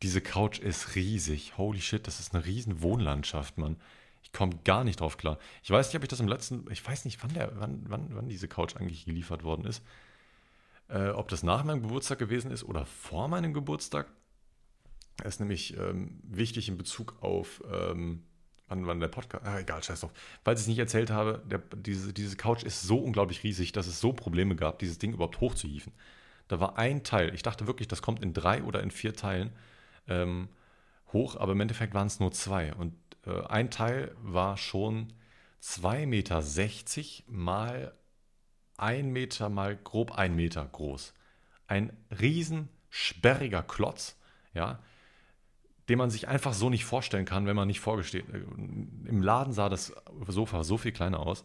Diese 0.02 0.20
Couch 0.20 0.58
ist 0.58 0.94
riesig. 0.96 1.56
Holy 1.56 1.80
shit, 1.80 2.06
das 2.06 2.20
ist 2.20 2.34
eine 2.34 2.44
riesen 2.44 2.82
Wohnlandschaft, 2.82 3.58
Mann. 3.58 3.76
Ich 4.22 4.32
komme 4.32 4.58
gar 4.64 4.84
nicht 4.84 5.00
drauf 5.00 5.16
klar. 5.16 5.38
Ich 5.62 5.70
weiß 5.70 5.88
nicht, 5.88 5.96
ob 5.96 6.02
ich 6.02 6.08
das 6.08 6.20
im 6.20 6.28
letzten, 6.28 6.70
ich 6.70 6.86
weiß 6.86 7.04
nicht, 7.04 7.22
wann, 7.22 7.34
der, 7.34 7.52
wann, 7.58 7.84
wann, 7.88 8.08
wann 8.10 8.28
diese 8.28 8.48
Couch 8.48 8.76
eigentlich 8.76 9.04
geliefert 9.04 9.44
worden 9.44 9.64
ist. 9.66 9.82
Äh, 10.88 11.10
ob 11.10 11.28
das 11.28 11.42
nach 11.42 11.64
meinem 11.64 11.82
Geburtstag 11.82 12.18
gewesen 12.18 12.50
ist 12.50 12.64
oder 12.64 12.84
vor 12.86 13.28
meinem 13.28 13.54
Geburtstag. 13.54 14.06
Ist 15.22 15.40
nämlich 15.40 15.76
ähm, 15.78 16.20
wichtig 16.24 16.68
in 16.68 16.76
Bezug 16.76 17.16
auf, 17.20 17.62
ähm, 17.72 18.24
wann, 18.68 18.86
wann 18.86 19.00
der 19.00 19.08
Podcast, 19.08 19.46
ah, 19.46 19.60
egal, 19.60 19.82
scheiß 19.82 20.00
drauf. 20.00 20.12
Falls 20.42 20.60
ich 20.60 20.64
es 20.64 20.68
nicht 20.68 20.78
erzählt 20.78 21.10
habe, 21.10 21.42
der, 21.46 21.60
diese, 21.76 22.12
diese 22.12 22.36
Couch 22.36 22.64
ist 22.64 22.82
so 22.82 22.98
unglaublich 22.98 23.44
riesig, 23.44 23.72
dass 23.72 23.86
es 23.86 24.00
so 24.00 24.12
Probleme 24.12 24.56
gab, 24.56 24.80
dieses 24.80 24.98
Ding 24.98 25.12
überhaupt 25.12 25.40
hochzuhieven. 25.40 25.92
Da 26.48 26.60
war 26.60 26.76
ein 26.76 27.04
Teil, 27.04 27.32
ich 27.34 27.42
dachte 27.42 27.66
wirklich, 27.66 27.88
das 27.88 28.02
kommt 28.02 28.22
in 28.22 28.34
drei 28.34 28.62
oder 28.62 28.82
in 28.82 28.90
vier 28.90 29.14
Teilen 29.14 29.52
ähm, 30.08 30.48
hoch, 31.12 31.36
aber 31.36 31.52
im 31.52 31.60
Endeffekt 31.60 31.94
waren 31.94 32.08
es 32.08 32.20
nur 32.20 32.32
zwei. 32.32 32.74
Und 32.74 32.94
äh, 33.26 33.40
ein 33.46 33.70
Teil 33.70 34.14
war 34.20 34.56
schon 34.56 35.12
2,60 35.62 36.06
Meter 36.06 36.42
mal 37.28 37.94
1 38.76 39.06
Meter 39.12 39.48
mal 39.48 39.76
grob 39.76 40.12
1 40.12 40.34
Meter 40.34 40.64
groß. 40.64 41.14
Ein 41.66 41.92
riesen 42.20 42.68
sperriger 42.90 43.62
Klotz, 43.62 44.16
ja, 44.52 44.78
den 45.88 45.98
man 45.98 46.10
sich 46.10 46.28
einfach 46.28 46.54
so 46.54 46.70
nicht 46.70 46.84
vorstellen 46.84 47.24
kann, 47.24 47.46
wenn 47.46 47.56
man 47.56 47.68
nicht 47.68 47.80
vorgesteht. 47.80 48.24
Äh, 48.32 48.38
Im 49.08 49.22
Laden 49.22 49.52
sah 49.52 49.68
das 49.68 49.92
Sofa 50.28 50.64
so 50.64 50.78
viel 50.78 50.92
kleiner 50.92 51.20
aus. 51.20 51.44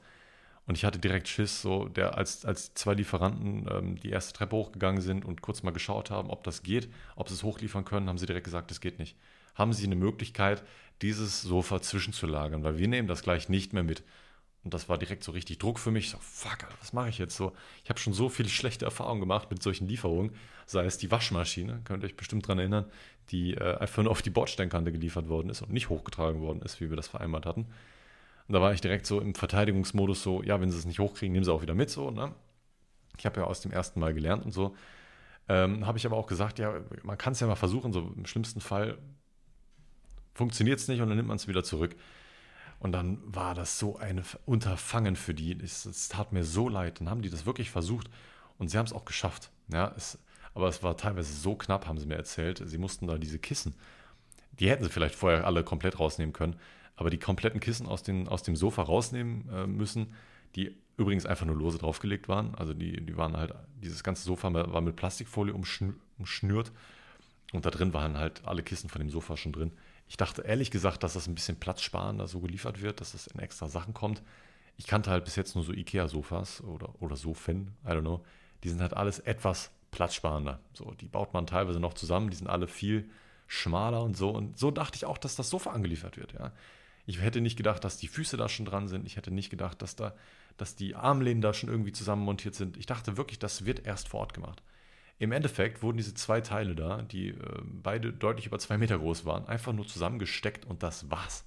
Und 0.66 0.78
ich 0.78 0.86
hatte 0.86 1.00
direkt 1.00 1.28
Schiss, 1.28 1.64
so 1.64 1.88
der, 1.88 2.16
als, 2.16 2.46
als 2.46 2.76
zwei 2.76 2.94
Lieferanten 2.94 3.68
ähm, 3.72 4.00
die 4.00 4.12
erste 4.12 4.34
Treppe 4.34 4.56
hochgegangen 4.56 5.02
sind 5.02 5.26
und 5.26 5.42
kurz 5.42 5.64
mal 5.64 5.72
geschaut 5.72 6.12
haben, 6.12 6.30
ob 6.30 6.44
das 6.44 6.62
geht, 6.62 6.90
ob 7.16 7.28
sie 7.28 7.34
es 7.34 7.44
hochliefern 7.44 7.86
können, 7.86 8.08
haben 8.08 8.20
sie 8.20 8.28
direkt 8.28 8.46
gesagt, 8.46 8.70
das 8.70 8.80
geht 8.80 9.00
nicht. 9.00 9.18
Haben 9.56 9.74
sie 9.74 9.86
eine 9.86 9.96
Möglichkeit, 9.96 10.64
dieses 11.02 11.42
Sofa 11.42 11.82
zwischenzulagern, 11.82 12.64
weil 12.64 12.78
wir 12.78 12.88
nehmen 12.88 13.08
das 13.08 13.24
gleich 13.24 13.50
nicht 13.50 13.74
mehr 13.74 13.84
mit. 13.84 14.04
Und 14.64 14.74
das 14.74 14.90
war 14.90 14.98
direkt 14.98 15.24
so 15.24 15.32
richtig 15.32 15.58
Druck 15.58 15.80
für 15.80 15.92
mich. 15.92 16.10
So, 16.10 16.18
fuck, 16.20 16.68
was 16.80 16.92
mache 16.92 17.10
ich 17.10 17.18
jetzt 17.18 17.36
so? 17.36 17.54
Ich 17.84 17.90
habe 17.90 18.00
schon 18.00 18.14
so 18.14 18.28
viele 18.28 18.50
schlechte 18.50 18.86
Erfahrungen 18.86 19.22
gemacht 19.22 19.50
mit 19.50 19.64
solchen 19.64 19.88
Lieferungen. 19.88 20.32
Sei 20.66 20.86
es 20.86 20.98
die 20.98 21.10
Waschmaschine, 21.10 21.82
könnt 21.86 22.04
ihr 22.04 22.08
euch 22.08 22.18
bestimmt 22.18 22.46
daran 22.46 22.60
erinnern, 22.60 22.86
die 23.30 23.54
äh, 23.54 23.78
einfach 23.78 24.04
nur 24.04 24.12
auf 24.12 24.22
die 24.22 24.30
Bordsteinkante 24.30 24.92
geliefert 24.92 25.30
worden 25.30 25.50
ist 25.50 25.62
und 25.62 25.72
nicht 25.72 25.90
hochgetragen 25.90 26.42
worden 26.42 26.62
ist, 26.62 26.82
wie 26.82 26.90
wir 26.90 26.98
das 26.98 27.08
vereinbart 27.08 27.46
hatten. 27.46 27.68
Und 28.48 28.54
da 28.54 28.62
war 28.62 28.74
ich 28.74 28.82
direkt 28.82 29.06
so 29.06 29.22
im 29.22 29.36
Verteidigungsmodus 29.36 30.24
so, 30.24 30.44
ja, 30.44 30.60
wenn 30.60 30.72
sie 30.72 30.78
es 30.78 30.86
nicht 30.86 31.00
hochkriegen, 31.00 31.32
nehmen 31.32 31.46
sie 31.46 31.54
auch 31.54 31.62
wieder 31.62 31.76
mit 31.76 31.90
so, 31.90 32.12
ne? 32.12 32.34
Ich 33.18 33.26
habe 33.26 33.42
ja 33.42 33.46
aus 33.46 33.62
dem 33.62 33.72
ersten 33.72 34.00
Mal 34.00 34.14
gelernt 34.14 34.44
und 34.46 34.54
so. 34.54 34.76
Ähm, 35.48 35.86
habe 35.86 35.98
ich 35.98 36.06
aber 36.06 36.16
auch 36.16 36.28
gesagt, 36.28 36.60
ja, 36.60 36.74
man 37.04 37.18
kann 37.18 37.34
es 37.34 37.40
ja 37.40 37.48
mal 37.48 37.56
versuchen, 37.56 37.92
so 37.92 38.12
im 38.16 38.26
schlimmsten 38.26 38.62
Fall 38.62 38.98
funktioniert 40.34 40.80
es 40.80 40.88
nicht 40.88 41.02
und 41.02 41.10
dann 41.10 41.18
nimmt 41.18 41.28
man 41.28 41.38
es 41.38 41.48
wieder 41.48 41.64
zurück. 41.64 41.96
Und 42.80 42.94
dann 42.94 43.20
war 43.26 43.56
das 43.56 43.78
so 43.78 43.98
ein 43.98 44.24
Unterfangen 44.46 45.16
für 45.16 45.34
die. 45.34 45.58
Es, 45.62 45.86
es, 45.86 46.08
tat 46.08 46.32
mir 46.32 46.44
so 46.44 46.70
leid. 46.70 47.00
Dann 47.00 47.10
haben 47.10 47.22
die 47.22 47.30
das 47.30 47.46
wirklich 47.46 47.70
versucht 47.72 48.10
und 48.58 48.70
sie 48.70 48.78
haben 48.78 48.86
es 48.86 48.94
auch 48.94 49.06
geschafft. 49.06 49.52
Ja, 49.72 49.94
es, 49.98 50.18
aber 50.54 50.68
es 50.68 50.82
war 50.82 50.96
teilweise 50.98 51.34
so 51.34 51.56
knapp, 51.56 51.88
haben 51.88 52.00
sie 52.00 52.06
mir 52.06 52.16
erzählt. 52.16 52.62
Sie 52.66 52.78
mussten 52.78 53.08
da 53.08 53.18
diese 53.18 53.40
Kissen, 53.40 53.76
die 54.60 54.70
hätten 54.70 54.84
sie 54.84 54.90
vielleicht 54.90 55.16
vorher 55.16 55.46
alle 55.46 55.64
komplett 55.64 56.00
rausnehmen 56.00 56.34
können, 56.34 56.56
aber 56.96 57.10
die 57.10 57.18
kompletten 57.18 57.60
Kissen 57.60 57.88
aus, 57.88 58.04
den, 58.04 58.28
aus 58.28 58.44
dem 58.44 58.56
Sofa 58.56 58.82
rausnehmen 58.82 59.50
äh, 59.50 59.68
müssen, 59.68 60.14
die 60.56 60.76
übrigens 60.98 61.26
einfach 61.26 61.46
nur 61.46 61.56
lose 61.56 61.78
draufgelegt 61.78 62.28
waren. 62.28 62.56
Also 62.56 62.74
die, 62.74 63.06
die 63.06 63.16
waren 63.16 63.38
halt, 63.38 63.54
dieses 63.82 64.04
ganze 64.04 64.24
Sofa 64.24 64.54
war 64.54 64.82
mit 64.82 64.98
Plastikfolie 64.98 65.54
umschnürt 65.54 66.72
und 67.54 67.66
da 67.66 67.70
drin 67.70 67.94
waren 67.94 68.18
halt 68.18 68.46
alle 68.46 68.64
Kissen 68.64 68.90
von 68.90 69.00
dem 69.00 69.10
Sofa 69.10 69.38
schon 69.38 69.54
drin. 69.54 69.72
Ich 70.10 70.18
dachte 70.18 70.42
ehrlich 70.42 70.72
gesagt, 70.72 71.04
dass 71.04 71.14
das 71.14 71.28
ein 71.28 71.36
bisschen 71.36 71.60
platzsparender 71.60 72.28
so 72.28 72.40
geliefert 72.40 72.82
wird, 72.82 73.00
dass 73.00 73.14
das 73.14 73.28
in 73.28 73.40
extra 73.40 73.70
Sachen 73.70 73.94
kommt. 73.94 74.24
Ich 74.76 74.88
kannte 74.88 75.12
halt 75.12 75.24
bis 75.24 75.36
jetzt 75.36 75.56
nur 75.56 75.64
so 75.64 75.72
Ikea-Sofas 75.72 76.62
oder, 76.64 76.94
oder 77.00 77.16
Sofen, 77.16 77.78
I 77.86 77.90
don't 77.90 78.02
know. 78.02 78.26
Die 78.64 78.70
sind 78.70 78.82
halt 78.82 78.96
alles 78.96 79.20
etwas 79.20 79.72
platzsparender. 79.92 80.60
So, 80.74 80.92
die 81.00 81.08
baut 81.08 81.34
man 81.34 81.46
teilweise 81.46 81.80
noch 81.80 81.94
zusammen, 81.94 82.32
die 82.32 82.38
sind 82.38 82.48
alle 82.48 82.68
viel 82.68 83.10
schmaler 83.48 84.04
und 84.04 84.18
so. 84.18 84.32
Und 84.32 84.58
so 84.58 84.72
dachte 84.72 84.96
ich 84.96 85.06
auch, 85.06 85.18
dass 85.18 85.36
das 85.36 85.50
Sofa 85.50 85.72
angeliefert 85.72 86.18
wird, 86.18 86.34
ja. 86.34 86.52
Ich 87.06 87.22
hätte 87.22 87.42
nicht 87.42 87.56
gedacht, 87.56 87.84
dass 87.84 87.98
die 87.98 88.08
Füße 88.08 88.38
da 88.38 88.48
schon 88.50 88.66
dran 88.66 88.88
sind. 88.88 89.08
Ich 89.08 89.16
hätte 89.18 89.32
nicht 89.32 89.50
gedacht, 89.50 89.82
dass 89.82 89.96
da, 89.96 90.14
dass 90.58 90.76
die 90.76 90.94
Armlehnen 90.96 91.42
da 91.42 91.54
schon 91.54 91.70
irgendwie 91.70 91.92
zusammen 91.92 92.24
montiert 92.24 92.54
sind. 92.54 92.78
Ich 92.78 92.86
dachte 92.86 93.18
wirklich, 93.18 93.40
das 93.40 93.66
wird 93.66 93.86
erst 93.88 94.10
vor 94.10 94.20
Ort 94.20 94.36
gemacht. 94.36 94.62
Im 95.20 95.34
Endeffekt 95.34 95.84
wurden 95.84 95.98
diese 95.98 96.14
zwei 96.14 96.40
Teile 96.40 96.76
da, 96.76 97.02
die 97.02 97.30
äh, 97.30 97.62
beide 97.64 98.14
deutlich 98.14 98.48
über 98.48 98.58
zwei 98.58 98.78
Meter 98.78 98.98
groß 98.98 99.26
waren, 99.26 99.46
einfach 99.48 99.74
nur 99.74 99.86
zusammengesteckt 99.86 100.66
und 100.66 100.82
das 100.82 101.12
war's. 101.12 101.46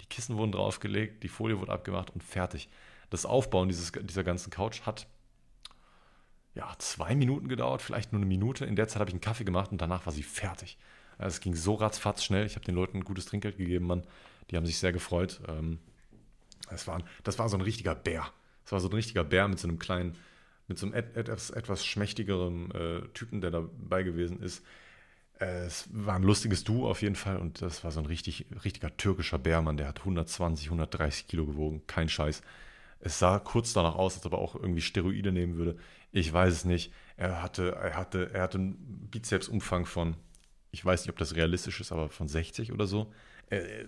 Die 0.00 0.06
Kissen 0.06 0.36
wurden 0.36 0.52
draufgelegt, 0.52 1.24
die 1.24 1.28
Folie 1.28 1.58
wurde 1.58 1.72
abgemacht 1.72 2.10
und 2.10 2.22
fertig. 2.22 2.68
Das 3.10 3.26
Aufbauen 3.26 3.68
dieses, 3.68 3.90
dieser 3.90 4.22
ganzen 4.22 4.50
Couch 4.50 4.82
hat 4.82 5.08
ja, 6.54 6.74
zwei 6.78 7.14
Minuten 7.14 7.48
gedauert, 7.48 7.82
vielleicht 7.82 8.12
nur 8.12 8.20
eine 8.20 8.26
Minute. 8.26 8.64
In 8.64 8.76
der 8.76 8.88
Zeit 8.88 9.00
habe 9.00 9.10
ich 9.10 9.14
einen 9.14 9.20
Kaffee 9.20 9.44
gemacht 9.44 9.70
und 9.72 9.80
danach 9.80 10.06
war 10.06 10.12
sie 10.12 10.22
fertig. 10.22 10.78
Es 11.18 11.40
ging 11.40 11.54
so 11.54 11.74
ratzfatz 11.74 12.22
schnell. 12.22 12.46
Ich 12.46 12.54
habe 12.54 12.64
den 12.64 12.74
Leuten 12.74 12.98
ein 12.98 13.04
gutes 13.04 13.26
Trinkgeld 13.26 13.58
gegeben, 13.58 13.86
Mann. 13.86 14.04
Die 14.50 14.56
haben 14.56 14.66
sich 14.66 14.78
sehr 14.78 14.92
gefreut. 14.92 15.40
Ähm, 15.48 15.78
das 16.70 16.86
war, 16.86 17.02
das 17.24 17.38
war 17.38 17.48
so 17.48 17.56
ein 17.56 17.60
richtiger 17.60 17.94
Bär. 17.94 18.26
Das 18.64 18.72
war 18.72 18.80
so 18.80 18.88
ein 18.88 18.94
richtiger 18.94 19.24
Bär 19.24 19.48
mit 19.48 19.58
so 19.58 19.66
einem 19.68 19.78
kleinen 19.78 20.16
mit 20.68 20.78
so 20.78 20.86
einem 20.86 20.94
etwas, 20.94 21.50
etwas 21.50 21.84
schmächtigeren 21.84 22.70
äh, 22.70 23.08
Typen, 23.14 23.40
der 23.40 23.50
dabei 23.50 24.02
gewesen 24.02 24.40
ist. 24.40 24.64
Äh, 25.40 25.64
es 25.66 25.88
war 25.92 26.16
ein 26.16 26.22
lustiges 26.22 26.64
Duo 26.64 26.88
auf 26.88 27.02
jeden 27.02 27.16
Fall 27.16 27.38
und 27.38 27.62
das 27.62 27.84
war 27.84 27.90
so 27.90 28.00
ein 28.00 28.06
richtig, 28.06 28.46
richtiger 28.64 28.96
türkischer 28.96 29.38
Bärmann, 29.38 29.78
der 29.78 29.88
hat 29.88 30.00
120, 30.00 30.66
130 30.66 31.26
Kilo 31.26 31.46
gewogen, 31.46 31.82
kein 31.86 32.08
Scheiß. 32.08 32.42
Es 33.00 33.18
sah 33.18 33.38
kurz 33.38 33.72
danach 33.72 33.94
aus, 33.94 34.16
als 34.16 34.26
ob 34.26 34.32
er 34.32 34.38
auch 34.38 34.54
irgendwie 34.56 34.80
Steroide 34.80 35.32
nehmen 35.32 35.56
würde. 35.56 35.76
Ich 36.12 36.32
weiß 36.32 36.52
es 36.52 36.64
nicht. 36.64 36.92
Er 37.16 37.42
hatte, 37.42 37.72
er 37.72 37.96
hatte, 37.96 38.30
er 38.32 38.42
hatte 38.42 38.58
einen 38.58 39.08
Bizepsumfang 39.10 39.86
von, 39.86 40.16
ich 40.72 40.84
weiß 40.84 41.02
nicht, 41.02 41.10
ob 41.10 41.18
das 41.18 41.36
realistisch 41.36 41.80
ist, 41.80 41.92
aber 41.92 42.08
von 42.08 42.28
60 42.28 42.72
oder 42.72 42.86
so. 42.86 43.12
Äh, 43.50 43.84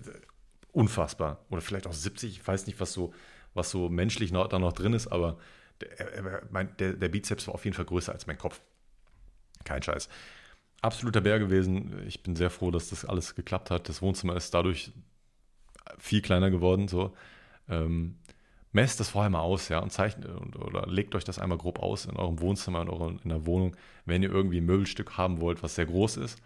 unfassbar. 0.73 1.45
Oder 1.51 1.61
vielleicht 1.61 1.87
auch 1.87 1.93
70. 1.93 2.39
Ich 2.39 2.47
weiß 2.47 2.67
nicht, 2.67 2.81
was 2.81 2.93
so, 2.93 3.13
was 3.55 3.71
so 3.71 3.89
menschlich 3.89 4.33
noch, 4.33 4.47
da 4.49 4.59
noch 4.59 4.73
drin 4.73 4.93
ist, 4.93 5.09
aber 5.09 5.39
der, 5.81 6.43
mein, 6.51 6.77
der, 6.79 6.95
der 6.95 7.09
Bizeps 7.09 7.47
war 7.47 7.55
auf 7.55 7.65
jeden 7.65 7.77
Fall 7.77 7.85
größer 7.85 8.13
als 8.13 8.27
mein 8.27 8.39
Kopf. 8.39 8.61
Kein 9.65 9.83
Scheiß. 9.83 10.09
Absoluter 10.83 11.21
Bär 11.21 11.39
gewesen. 11.39 12.03
Ich 12.07 12.23
bin 12.23 12.37
sehr 12.37 12.51
froh, 12.51 12.71
dass 12.71 12.91
das 12.91 13.05
alles 13.05 13.35
geklappt 13.35 13.71
hat. 13.71 13.89
Das 13.89 14.01
Wohnzimmer 14.01 14.37
ist 14.37 14.55
dadurch 14.55 14.93
viel 15.99 16.23
kleiner 16.23 16.51
geworden. 16.51 16.89
So. 16.89 17.15
Ähm, 17.69 18.17
messt 18.73 19.01
das 19.01 19.11
vorher 19.11 19.31
mal 19.31 19.41
aus, 19.41 19.69
ja, 19.69 19.81
und 19.81 19.91
zeichnet 19.91 20.29
oder 20.57 20.87
legt 20.87 21.15
euch 21.15 21.25
das 21.25 21.39
einmal 21.39 21.59
grob 21.59 21.81
aus 21.81 22.07
in 22.07 22.17
eurem 22.17 22.41
Wohnzimmer, 22.41 22.83
in, 22.83 22.89
eurer, 22.89 23.15
in 23.23 23.29
der 23.29 23.47
Wohnung, 23.47 23.77
wenn 24.05 24.23
ihr 24.23 24.31
irgendwie 24.31 24.59
ein 24.59 24.67
Möbelstück 24.67 25.17
haben 25.17 25.41
wollt, 25.41 25.63
was 25.63 25.75
sehr 25.75 25.87
groß 25.87 26.17
ist. 26.19 26.41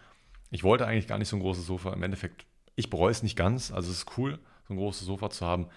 Ich 0.51 0.63
wollte 0.63 0.87
eigentlich 0.87 1.07
gar 1.07 1.17
nicht 1.17 1.29
so 1.29 1.35
ein 1.35 1.41
großes 1.41 1.65
Sofa. 1.65 1.93
Im 1.93 2.03
Endeffekt, 2.03 2.45
ich 2.75 2.89
bereue 2.89 3.11
es 3.11 3.23
nicht 3.23 3.35
ganz. 3.35 3.71
Also 3.71 3.91
es 3.91 3.99
ist 3.99 4.17
cool, 4.17 4.39
so 4.67 4.73
ein 4.73 4.77
großes 4.77 5.05
Sofa 5.05 5.29
zu 5.29 5.45
haben. 5.45 5.67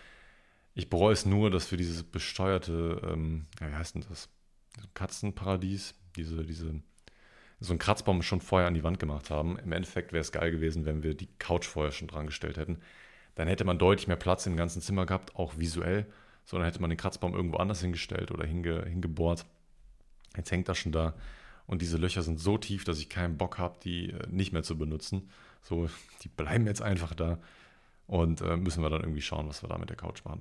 Ich 0.78 0.88
bereue 0.88 1.12
es 1.12 1.26
nur, 1.26 1.50
dass 1.50 1.72
wir 1.72 1.76
dieses 1.76 2.04
besteuerte, 2.04 3.02
ähm, 3.02 3.46
ja, 3.60 3.68
wie 3.68 3.74
heißt 3.74 3.96
denn 3.96 4.04
das? 4.08 4.28
Katzenparadies, 4.94 5.96
diese, 6.14 6.44
diese 6.44 6.72
so 7.58 7.72
einen 7.72 7.80
Kratzbaum 7.80 8.22
schon 8.22 8.40
vorher 8.40 8.68
an 8.68 8.74
die 8.74 8.84
Wand 8.84 9.00
gemacht 9.00 9.28
haben. 9.28 9.58
Im 9.58 9.72
Endeffekt 9.72 10.12
wäre 10.12 10.20
es 10.20 10.30
geil 10.30 10.52
gewesen, 10.52 10.86
wenn 10.86 11.02
wir 11.02 11.14
die 11.14 11.26
Couch 11.40 11.66
vorher 11.66 11.90
schon 11.90 12.06
dran 12.06 12.26
gestellt 12.26 12.58
hätten. 12.58 12.78
Dann 13.34 13.48
hätte 13.48 13.64
man 13.64 13.80
deutlich 13.80 14.06
mehr 14.06 14.16
Platz 14.16 14.46
im 14.46 14.56
ganzen 14.56 14.80
Zimmer 14.80 15.04
gehabt, 15.04 15.34
auch 15.34 15.58
visuell. 15.58 16.06
So, 16.44 16.58
dann 16.58 16.66
hätte 16.66 16.80
man 16.80 16.90
den 16.90 16.96
Kratzbaum 16.96 17.34
irgendwo 17.34 17.56
anders 17.56 17.80
hingestellt 17.80 18.30
oder 18.30 18.46
hinge, 18.46 18.84
hingebohrt. 18.84 19.46
Jetzt 20.36 20.52
hängt 20.52 20.68
das 20.68 20.78
schon 20.78 20.92
da. 20.92 21.14
Und 21.66 21.82
diese 21.82 21.96
Löcher 21.96 22.22
sind 22.22 22.38
so 22.38 22.56
tief, 22.56 22.84
dass 22.84 23.00
ich 23.00 23.08
keinen 23.08 23.36
Bock 23.36 23.58
habe, 23.58 23.80
die 23.82 24.10
äh, 24.10 24.28
nicht 24.28 24.52
mehr 24.52 24.62
zu 24.62 24.78
benutzen. 24.78 25.28
So, 25.60 25.90
die 26.22 26.28
bleiben 26.28 26.68
jetzt 26.68 26.82
einfach 26.82 27.16
da. 27.16 27.40
Und 28.06 28.42
äh, 28.42 28.56
müssen 28.56 28.80
wir 28.80 28.90
dann 28.90 29.00
irgendwie 29.00 29.22
schauen, 29.22 29.48
was 29.48 29.64
wir 29.64 29.68
da 29.68 29.76
mit 29.76 29.90
der 29.90 29.96
Couch 29.96 30.24
machen. 30.24 30.40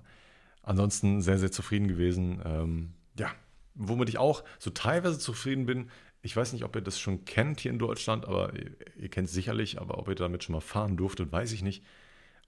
Ansonsten 0.67 1.21
sehr, 1.21 1.39
sehr 1.39 1.49
zufrieden 1.49 1.87
gewesen. 1.87 2.41
Ähm, 2.43 2.93
ja, 3.17 3.31
womit 3.73 4.09
ich 4.09 4.17
auch 4.17 4.43
so 4.59 4.69
teilweise 4.69 5.17
zufrieden 5.17 5.65
bin, 5.65 5.89
ich 6.21 6.35
weiß 6.35 6.51
nicht, 6.51 6.65
ob 6.65 6.75
ihr 6.75 6.81
das 6.81 6.99
schon 6.99 7.23
kennt 7.23 7.61
hier 7.61 7.71
in 7.71 7.79
Deutschland, 7.79 8.25
aber 8.25 8.53
ihr, 8.53 8.75
ihr 8.97 9.09
kennt 9.09 9.29
es 9.29 9.33
sicherlich, 9.33 9.79
aber 9.79 9.97
ob 9.97 10.09
ihr 10.09 10.15
damit 10.15 10.43
schon 10.43 10.51
mal 10.51 10.59
fahren 10.59 10.97
durftet, 10.97 11.31
weiß 11.31 11.53
ich 11.53 11.61
nicht. 11.61 11.85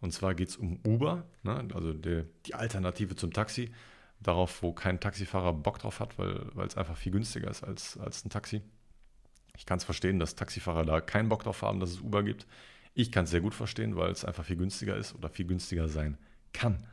Und 0.02 0.12
zwar 0.12 0.36
geht 0.36 0.50
es 0.50 0.58
um 0.58 0.82
Uber, 0.86 1.24
ne? 1.44 1.66
also 1.74 1.94
die, 1.94 2.26
die 2.46 2.56
Alternative 2.56 3.16
zum 3.16 3.32
Taxi. 3.32 3.72
Darauf, 4.20 4.64
wo 4.64 4.74
kein 4.74 5.00
Taxifahrer 5.00 5.54
Bock 5.54 5.80
drauf 5.80 6.02
hat, 6.02 6.18
weil 6.18 6.68
es 6.68 6.76
einfach 6.76 6.98
viel 6.98 7.14
günstiger 7.14 7.50
ist 7.50 7.64
als, 7.64 7.98
als 7.98 8.26
ein 8.26 8.30
Taxi. 8.30 8.62
Ich 9.56 9.66
kann 9.66 9.78
es 9.78 9.86
verstehen, 9.86 10.20
dass 10.20 10.36
Taxifahrer 10.36 10.84
da 10.84 11.00
keinen 11.00 11.30
Bock 11.30 11.44
drauf 11.44 11.62
haben, 11.62 11.80
dass 11.80 11.92
es 11.92 12.02
Uber 12.02 12.24
gibt. 12.24 12.48
Ich 12.96 13.14
kann 13.14 13.24
es 13.24 13.30
sehr 13.30 13.40
gut 13.40 13.54
verstehen, 13.54 13.96
weil 13.96 14.12
es 14.12 14.26
einfach 14.26 14.44
viel 14.44 14.58
günstiger 14.58 14.98
ist 14.98 15.16
oder 15.16 15.30
viel 15.30 15.46
günstiger 15.46 15.88
sein 15.88 16.18
kann. 16.52 16.86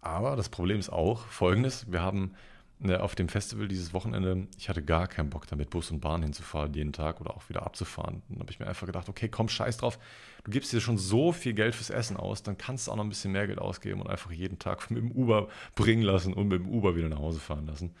Aber 0.00 0.36
das 0.36 0.48
Problem 0.48 0.78
ist 0.78 0.90
auch 0.90 1.26
folgendes: 1.26 1.90
Wir 1.90 2.02
haben 2.02 2.34
Ne, 2.82 2.98
auf 3.02 3.14
dem 3.14 3.28
Festival 3.28 3.68
dieses 3.68 3.92
Wochenende, 3.92 4.46
ich 4.56 4.70
hatte 4.70 4.82
gar 4.82 5.06
keinen 5.06 5.28
Bock 5.28 5.46
damit, 5.46 5.68
Bus 5.68 5.90
und 5.90 6.00
Bahn 6.00 6.22
hinzufahren 6.22 6.72
jeden 6.72 6.94
Tag 6.94 7.20
oder 7.20 7.36
auch 7.36 7.46
wieder 7.50 7.62
abzufahren. 7.62 8.22
Dann 8.30 8.38
habe 8.40 8.50
ich 8.50 8.58
mir 8.58 8.66
einfach 8.66 8.86
gedacht, 8.86 9.10
okay, 9.10 9.28
komm, 9.28 9.50
scheiß 9.50 9.76
drauf. 9.76 9.98
Du 10.44 10.50
gibst 10.50 10.72
dir 10.72 10.80
schon 10.80 10.96
so 10.96 11.30
viel 11.32 11.52
Geld 11.52 11.74
fürs 11.74 11.90
Essen 11.90 12.16
aus, 12.16 12.42
dann 12.42 12.56
kannst 12.56 12.86
du 12.86 12.92
auch 12.92 12.96
noch 12.96 13.04
ein 13.04 13.10
bisschen 13.10 13.32
mehr 13.32 13.46
Geld 13.46 13.58
ausgeben 13.58 14.00
und 14.00 14.08
einfach 14.08 14.32
jeden 14.32 14.58
Tag 14.58 14.90
mit 14.90 15.02
dem 15.02 15.10
Uber 15.10 15.48
bringen 15.74 16.02
lassen 16.02 16.32
und 16.32 16.48
mit 16.48 16.58
dem 16.58 16.70
Uber 16.70 16.96
wieder 16.96 17.10
nach 17.10 17.18
Hause 17.18 17.38
fahren 17.38 17.66
lassen. 17.66 17.94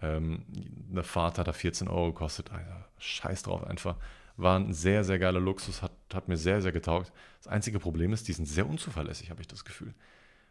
Ähm, 0.00 0.44
eine 0.92 1.02
Fahrt 1.02 1.38
hat 1.38 1.48
da 1.48 1.52
14 1.52 1.88
Euro 1.88 2.12
gekostet. 2.12 2.52
Alter, 2.52 2.86
scheiß 2.98 3.42
drauf 3.42 3.64
einfach. 3.64 3.96
War 4.36 4.60
ein 4.60 4.72
sehr, 4.72 5.02
sehr 5.02 5.18
geiler 5.18 5.40
Luxus, 5.40 5.82
hat, 5.82 5.92
hat 6.14 6.28
mir 6.28 6.36
sehr, 6.36 6.62
sehr 6.62 6.70
getaugt. 6.70 7.10
Das 7.38 7.48
einzige 7.48 7.80
Problem 7.80 8.12
ist, 8.12 8.28
die 8.28 8.32
sind 8.32 8.46
sehr 8.46 8.68
unzuverlässig, 8.68 9.30
habe 9.30 9.40
ich 9.40 9.48
das 9.48 9.64
Gefühl. 9.64 9.92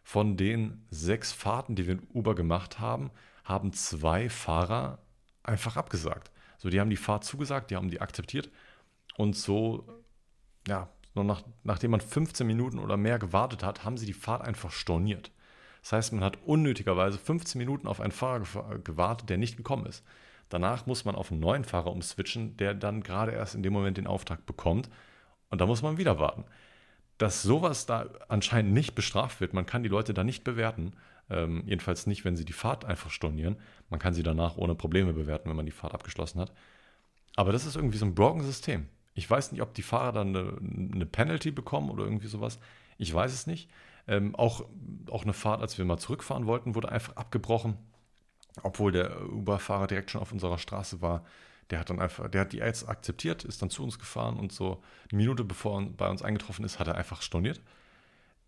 Von 0.04 0.38
den 0.38 0.86
sechs 0.90 1.32
Fahrten, 1.32 1.76
die 1.76 1.86
wir 1.86 1.94
in 1.94 2.08
Uber 2.14 2.36
gemacht 2.36 2.80
haben, 2.80 3.12
haben 3.44 3.74
zwei 3.74 4.30
Fahrer 4.30 5.00
einfach 5.44 5.78
abgesagt. 5.78 6.32
So, 6.58 6.70
die 6.70 6.80
haben 6.80 6.90
die 6.90 6.98
Fahrt 6.98 7.24
zugesagt, 7.24 7.72
die 7.72 7.76
haben 7.76 7.90
die 7.90 8.02
akzeptiert 8.02 8.50
und 9.18 9.36
so, 9.36 9.86
ja, 10.68 10.90
nach, 11.14 11.44
nachdem 11.64 11.92
man 11.92 12.02
15 12.02 12.48
Minuten 12.48 12.80
oder 12.80 12.96
mehr 12.96 13.20
gewartet 13.20 13.64
hat, 13.64 13.84
haben 13.84 13.98
sie 13.98 14.06
die 14.06 14.14
Fahrt 14.14 14.42
einfach 14.42 14.72
storniert. 14.72 15.32
Das 15.82 15.92
heißt, 15.94 16.14
man 16.14 16.24
hat 16.24 16.38
unnötigerweise 16.46 17.18
15 17.18 17.60
Minuten 17.60 17.88
auf 17.88 18.00
einen 18.00 18.12
Fahrer 18.12 18.80
gewartet, 18.80 19.30
der 19.30 19.38
nicht 19.38 19.58
gekommen 19.58 19.86
ist. 19.86 20.04
Danach 20.50 20.86
muss 20.86 21.06
man 21.06 21.16
auf 21.16 21.32
einen 21.32 21.40
neuen 21.40 21.64
Fahrer 21.64 21.92
umswitchen, 21.92 22.58
der 22.58 22.74
dann 22.74 23.04
gerade 23.04 23.32
erst 23.32 23.56
in 23.56 23.64
dem 23.64 23.74
Moment 23.74 23.98
den 23.98 24.08
Auftrag 24.08 24.46
bekommt. 24.46 24.90
Und 25.50 25.62
da 25.62 25.66
muss 25.66 25.82
man 25.82 25.98
wieder 25.98 26.20
warten. 26.20 26.46
Dass 27.20 27.44
sowas 27.44 27.86
da 27.86 28.08
anscheinend 28.30 28.74
nicht 28.74 28.96
bestraft 28.96 29.42
wird, 29.42 29.54
man 29.54 29.68
kann 29.68 29.84
die 29.84 29.90
Leute 29.90 30.14
da 30.16 30.24
nicht 30.24 30.44
bewerten, 30.44 30.94
ähm, 31.30 31.64
jedenfalls 31.68 32.08
nicht, 32.08 32.26
wenn 32.26 32.36
sie 32.36 32.46
die 32.46 32.54
Fahrt 32.54 32.86
einfach 32.86 33.12
stornieren. 33.12 33.58
Man 33.90 34.00
kann 34.00 34.14
sie 34.14 34.24
danach 34.24 34.58
ohne 34.58 34.74
Probleme 34.74 35.14
bewerten, 35.14 35.50
wenn 35.50 35.58
man 35.58 35.66
die 35.66 35.72
Fahrt 35.72 35.94
abgeschlossen 35.94 36.40
hat. 36.40 36.52
Aber 37.36 37.52
das 37.52 37.66
ist 37.66 37.76
irgendwie 37.76 37.98
so 37.98 38.06
ein 38.06 38.16
broken 38.16 38.42
System. 38.42 38.88
Ich 39.14 39.30
weiß 39.30 39.52
nicht, 39.52 39.62
ob 39.62 39.74
die 39.74 39.82
Fahrer 39.82 40.14
dann 40.14 40.36
eine, 40.36 40.58
eine 40.94 41.06
Penalty 41.06 41.52
bekommen 41.52 41.90
oder 41.90 42.06
irgendwie 42.06 42.28
sowas. 42.28 42.58
Ich 42.98 43.14
weiß 43.14 43.34
es 43.34 43.48
nicht. 43.48 43.70
Ähm, 44.08 44.34
auch, 44.36 44.66
auch 45.12 45.24
eine 45.24 45.34
Fahrt, 45.34 45.62
als 45.62 45.78
wir 45.78 45.86
mal 45.86 45.98
zurückfahren 45.98 46.48
wollten, 46.48 46.74
wurde 46.74 46.90
einfach 46.90 47.16
abgebrochen, 47.18 47.78
obwohl 48.64 48.92
der 48.92 49.30
Uber-Fahrer 49.30 49.88
direkt 49.88 50.10
schon 50.10 50.22
auf 50.22 50.32
unserer 50.32 50.58
Straße 50.58 51.02
war. 51.02 51.26
Der 51.70 51.80
hat 51.80 51.90
dann 51.90 52.00
einfach, 52.00 52.30
der 52.30 52.42
hat 52.42 52.54
die 52.54 52.58
jetzt 52.58 52.88
akzeptiert, 52.90 53.44
ist 53.44 53.62
dann 53.62 53.70
zu 53.70 53.84
uns 53.84 54.00
gefahren 54.00 54.38
und 54.38 54.52
so 54.52 54.82
eine 55.12 55.18
Minute 55.18 55.44
bevor 55.44 55.82
er 55.82 55.86
bei 55.90 56.10
uns 56.10 56.22
eingetroffen 56.22 56.66
ist, 56.66 56.80
hat 56.80 56.88
er 56.88 56.96
einfach 56.96 57.22
storniert. 57.22 57.62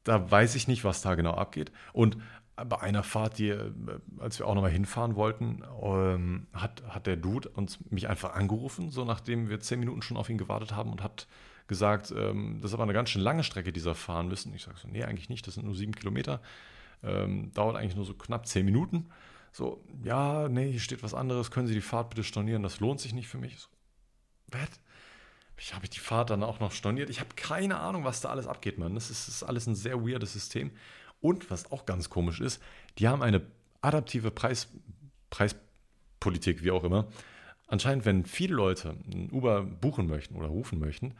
Da 0.04 0.30
weiß 0.32 0.56
ich 0.56 0.68
nicht, 0.68 0.84
was 0.84 1.02
da 1.02 1.14
genau 1.14 1.34
abgeht. 1.34 1.72
Und 1.94 2.18
bei 2.56 2.80
einer 2.80 3.04
Fahrt, 3.04 3.38
die, 3.38 3.50
äh, 3.50 3.72
als 4.20 4.40
wir 4.40 4.48
auch 4.48 4.56
nochmal 4.56 4.72
hinfahren 4.72 5.16
wollten, 5.16 5.64
ähm, 5.82 6.48
hat, 6.54 6.84
hat 6.88 7.08
der 7.08 7.16
Dude 7.16 7.50
uns 7.50 7.80
mich 7.90 8.08
einfach 8.08 8.34
angerufen, 8.34 8.92
so 8.92 9.06
nachdem 9.06 9.50
wir 9.50 9.60
zehn 9.60 9.80
Minuten 9.80 10.02
schon 10.02 10.18
auf 10.18 10.30
ihn 10.30 10.38
gewartet 10.38 10.76
haben 10.76 10.92
und 10.92 11.04
hat 11.04 11.28
gesagt, 11.68 12.14
ähm, 12.16 12.60
das 12.62 12.72
ist 12.72 12.74
aber 12.74 12.84
eine 12.84 12.94
ganz 12.94 13.10
schön 13.10 13.22
lange 13.22 13.44
Strecke, 13.44 13.72
die 13.72 13.84
wir 13.84 13.96
fahren 13.96 14.28
müssen. 14.28 14.54
Ich 14.54 14.64
sage 14.64 14.78
so, 14.78 14.88
nee, 14.88 15.04
eigentlich 15.04 15.30
nicht, 15.30 15.48
das 15.48 15.56
sind 15.56 15.66
nur 15.66 15.76
sieben 15.76 15.96
Kilometer. 15.96 16.42
Ähm, 17.04 17.52
dauert 17.54 17.78
eigentlich 17.78 17.96
nur 17.96 18.06
so 18.06 18.14
knapp 18.14 18.46
zehn 18.46 18.66
Minuten. 18.66 19.08
So, 19.52 19.84
ja, 20.04 20.48
nee, 20.48 20.72
hier 20.72 20.80
steht 20.80 21.04
was 21.04 21.14
anderes, 21.14 21.52
können 21.52 21.68
Sie 21.68 21.74
die 21.74 21.82
Fahrt 21.82 22.10
bitte 22.10 22.24
stornieren, 22.24 22.64
das 22.64 22.80
lohnt 22.80 23.02
sich 23.02 23.14
nicht 23.14 23.28
für 23.28 23.38
mich. 23.38 23.60
So, 23.60 23.68
was? 24.48 24.70
Ich 25.58 25.76
habe 25.76 25.88
die 25.88 26.00
Fahrt 26.00 26.32
dann 26.32 26.42
auch 26.42 26.60
noch 26.60 26.72
storniert. 26.72 27.12
Ich 27.12 27.20
habe 27.20 27.36
keine 27.36 27.80
Ahnung, 27.80 28.04
was 28.04 28.22
da 28.22 28.30
alles 28.30 28.48
abgeht, 28.48 28.80
Mann. 28.80 28.96
Das 28.96 29.12
ist, 29.12 29.28
ist 29.28 29.44
alles 29.44 29.68
ein 29.68 29.76
sehr 29.76 30.02
weirdes 30.02 30.34
System. 30.34 30.72
Und 31.22 31.52
was 31.52 31.72
auch 31.72 31.86
ganz 31.86 32.10
komisch 32.10 32.40
ist, 32.40 32.62
die 32.98 33.08
haben 33.08 33.22
eine 33.22 33.44
adaptive 33.82 34.32
Preis, 34.32 34.70
Preispolitik, 35.30 36.64
wie 36.64 36.72
auch 36.72 36.84
immer. 36.84 37.08
Anscheinend, 37.68 38.06
wenn 38.06 38.26
viele 38.26 38.56
Leute 38.56 38.96
ein 39.06 39.30
Uber 39.32 39.62
buchen 39.62 40.08
möchten 40.08 40.36
oder 40.36 40.48
rufen 40.48 40.80
möchten, 40.80 41.14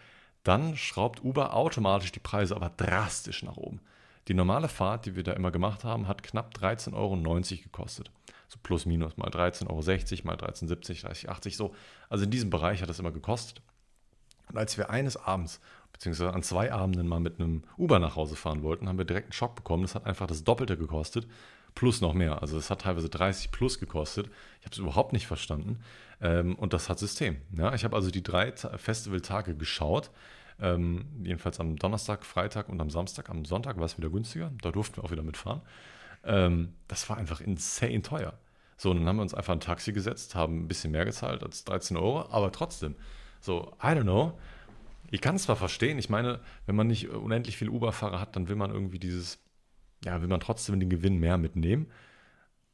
dann 0.44 0.76
schraubt 0.76 1.24
Uber 1.24 1.54
automatisch 1.54 2.12
die 2.12 2.20
Preise 2.20 2.56
aber 2.56 2.72
drastisch 2.72 3.44
nach 3.44 3.58
oben. 3.58 3.80
Die 4.28 4.34
normale 4.34 4.70
Fahrt, 4.70 5.06
die 5.06 5.16
wir 5.16 5.24
da 5.24 5.34
immer 5.34 5.52
gemacht 5.52 5.84
haben, 5.84 6.08
hat 6.08 6.24
knapp 6.24 6.56
13,90 6.56 6.94
Euro 6.94 7.64
gekostet. 7.64 8.12
So 8.52 8.60
plus 8.62 8.86
minus 8.86 9.16
mal 9.16 9.30
13,60 9.30 9.68
Euro, 9.70 10.26
mal 10.26 10.36
13,70, 10.36 11.06
30,80 11.06 11.56
so. 11.56 11.74
Also 12.10 12.26
in 12.26 12.32
diesem 12.32 12.50
Bereich 12.50 12.82
hat 12.82 12.90
das 12.90 13.00
immer 13.00 13.12
gekostet. 13.12 13.62
Und 14.50 14.58
als 14.58 14.78
wir 14.78 14.90
eines 14.90 15.16
Abends 15.16 15.62
beziehungsweise 15.94 16.34
an 16.34 16.44
zwei 16.44 16.72
Abenden 16.74 17.08
mal 17.08 17.22
mit 17.22 17.40
einem 17.40 17.64
Uber 17.78 18.00
nach 18.00 18.18
Hause 18.18 18.36
fahren 18.36 18.62
wollten, 18.62 18.90
haben 18.90 18.98
wir 18.98 19.06
direkt 19.06 19.28
einen 19.28 19.34
Schock 19.34 19.56
bekommen. 19.56 19.84
Das 19.84 19.96
hat 19.96 20.06
einfach 20.06 20.28
das 20.28 20.44
Doppelte 20.44 20.78
gekostet, 20.78 21.28
plus 21.76 22.02
noch 22.02 22.14
mehr. 22.14 22.42
Also 22.42 22.58
es 22.58 22.70
hat 22.70 22.82
teilweise 22.82 23.08
30 23.08 23.52
plus 23.52 23.80
gekostet. 23.80 24.28
Ich 24.60 24.66
habe 24.66 24.74
es 24.74 24.80
überhaupt 24.80 25.14
nicht 25.14 25.28
verstanden. 25.28 25.80
Ähm, 26.20 26.56
und 26.56 26.74
das 26.74 26.90
hat 26.90 27.00
System. 27.00 27.38
Ich 27.74 27.84
habe 27.86 27.96
also 27.96 28.12
die 28.12 28.24
drei 28.24 28.52
Festivaltage 28.52 29.56
geschaut. 29.56 30.12
Ähm, 30.60 31.06
jedenfalls 31.24 31.62
am 31.62 31.78
Donnerstag, 31.78 32.26
Freitag 32.26 32.68
und 32.68 32.82
am 32.82 32.90
Samstag. 32.90 33.30
Am 33.30 33.46
Sonntag 33.46 33.78
war 33.78 33.86
es 33.86 33.98
wieder 33.98 34.10
günstiger. 34.10 34.52
Da 34.62 34.72
durften 34.72 34.98
wir 34.98 35.06
auch 35.06 35.12
wieder 35.12 35.24
mitfahren. 35.24 35.62
Ähm, 36.24 36.74
das 36.88 37.10
war 37.10 37.18
einfach 37.18 37.42
insane 37.42 38.02
teuer. 38.02 38.34
So, 38.78 38.92
und 38.92 38.98
dann 38.98 39.08
haben 39.08 39.18
wir 39.18 39.22
uns 39.24 39.34
einfach 39.34 39.54
ein 39.54 39.60
Taxi 39.60 39.94
gesetzt, 39.94 40.34
haben 40.36 40.64
ein 40.64 40.68
bisschen 40.68 40.92
mehr 40.92 41.06
gezahlt 41.06 41.44
als 41.44 41.64
13 41.66 41.98
Euro, 41.98 42.28
aber 42.32 42.52
trotzdem. 42.52 42.96
So, 43.40 43.74
I 43.82 43.88
don't 43.88 44.04
know. 44.04 44.40
Ich 45.12 45.22
kann 45.22 45.36
es 45.36 45.44
zwar 45.44 45.56
verstehen, 45.56 46.00
ich 46.00 46.10
meine, 46.10 46.40
wenn 46.66 46.76
man 46.76 46.88
nicht 46.88 47.10
unendlich 47.10 47.58
viele 47.58 47.72
Uber-Fahrer 47.72 48.20
hat, 48.20 48.36
dann 48.36 48.48
will 48.48 48.56
man 48.56 48.72
irgendwie 48.72 48.98
dieses, 48.98 49.40
ja, 50.06 50.22
will 50.22 50.30
man 50.30 50.40
trotzdem 50.40 50.80
den 50.80 50.90
Gewinn 50.90 51.20
mehr 51.20 51.38
mitnehmen, 51.38 51.88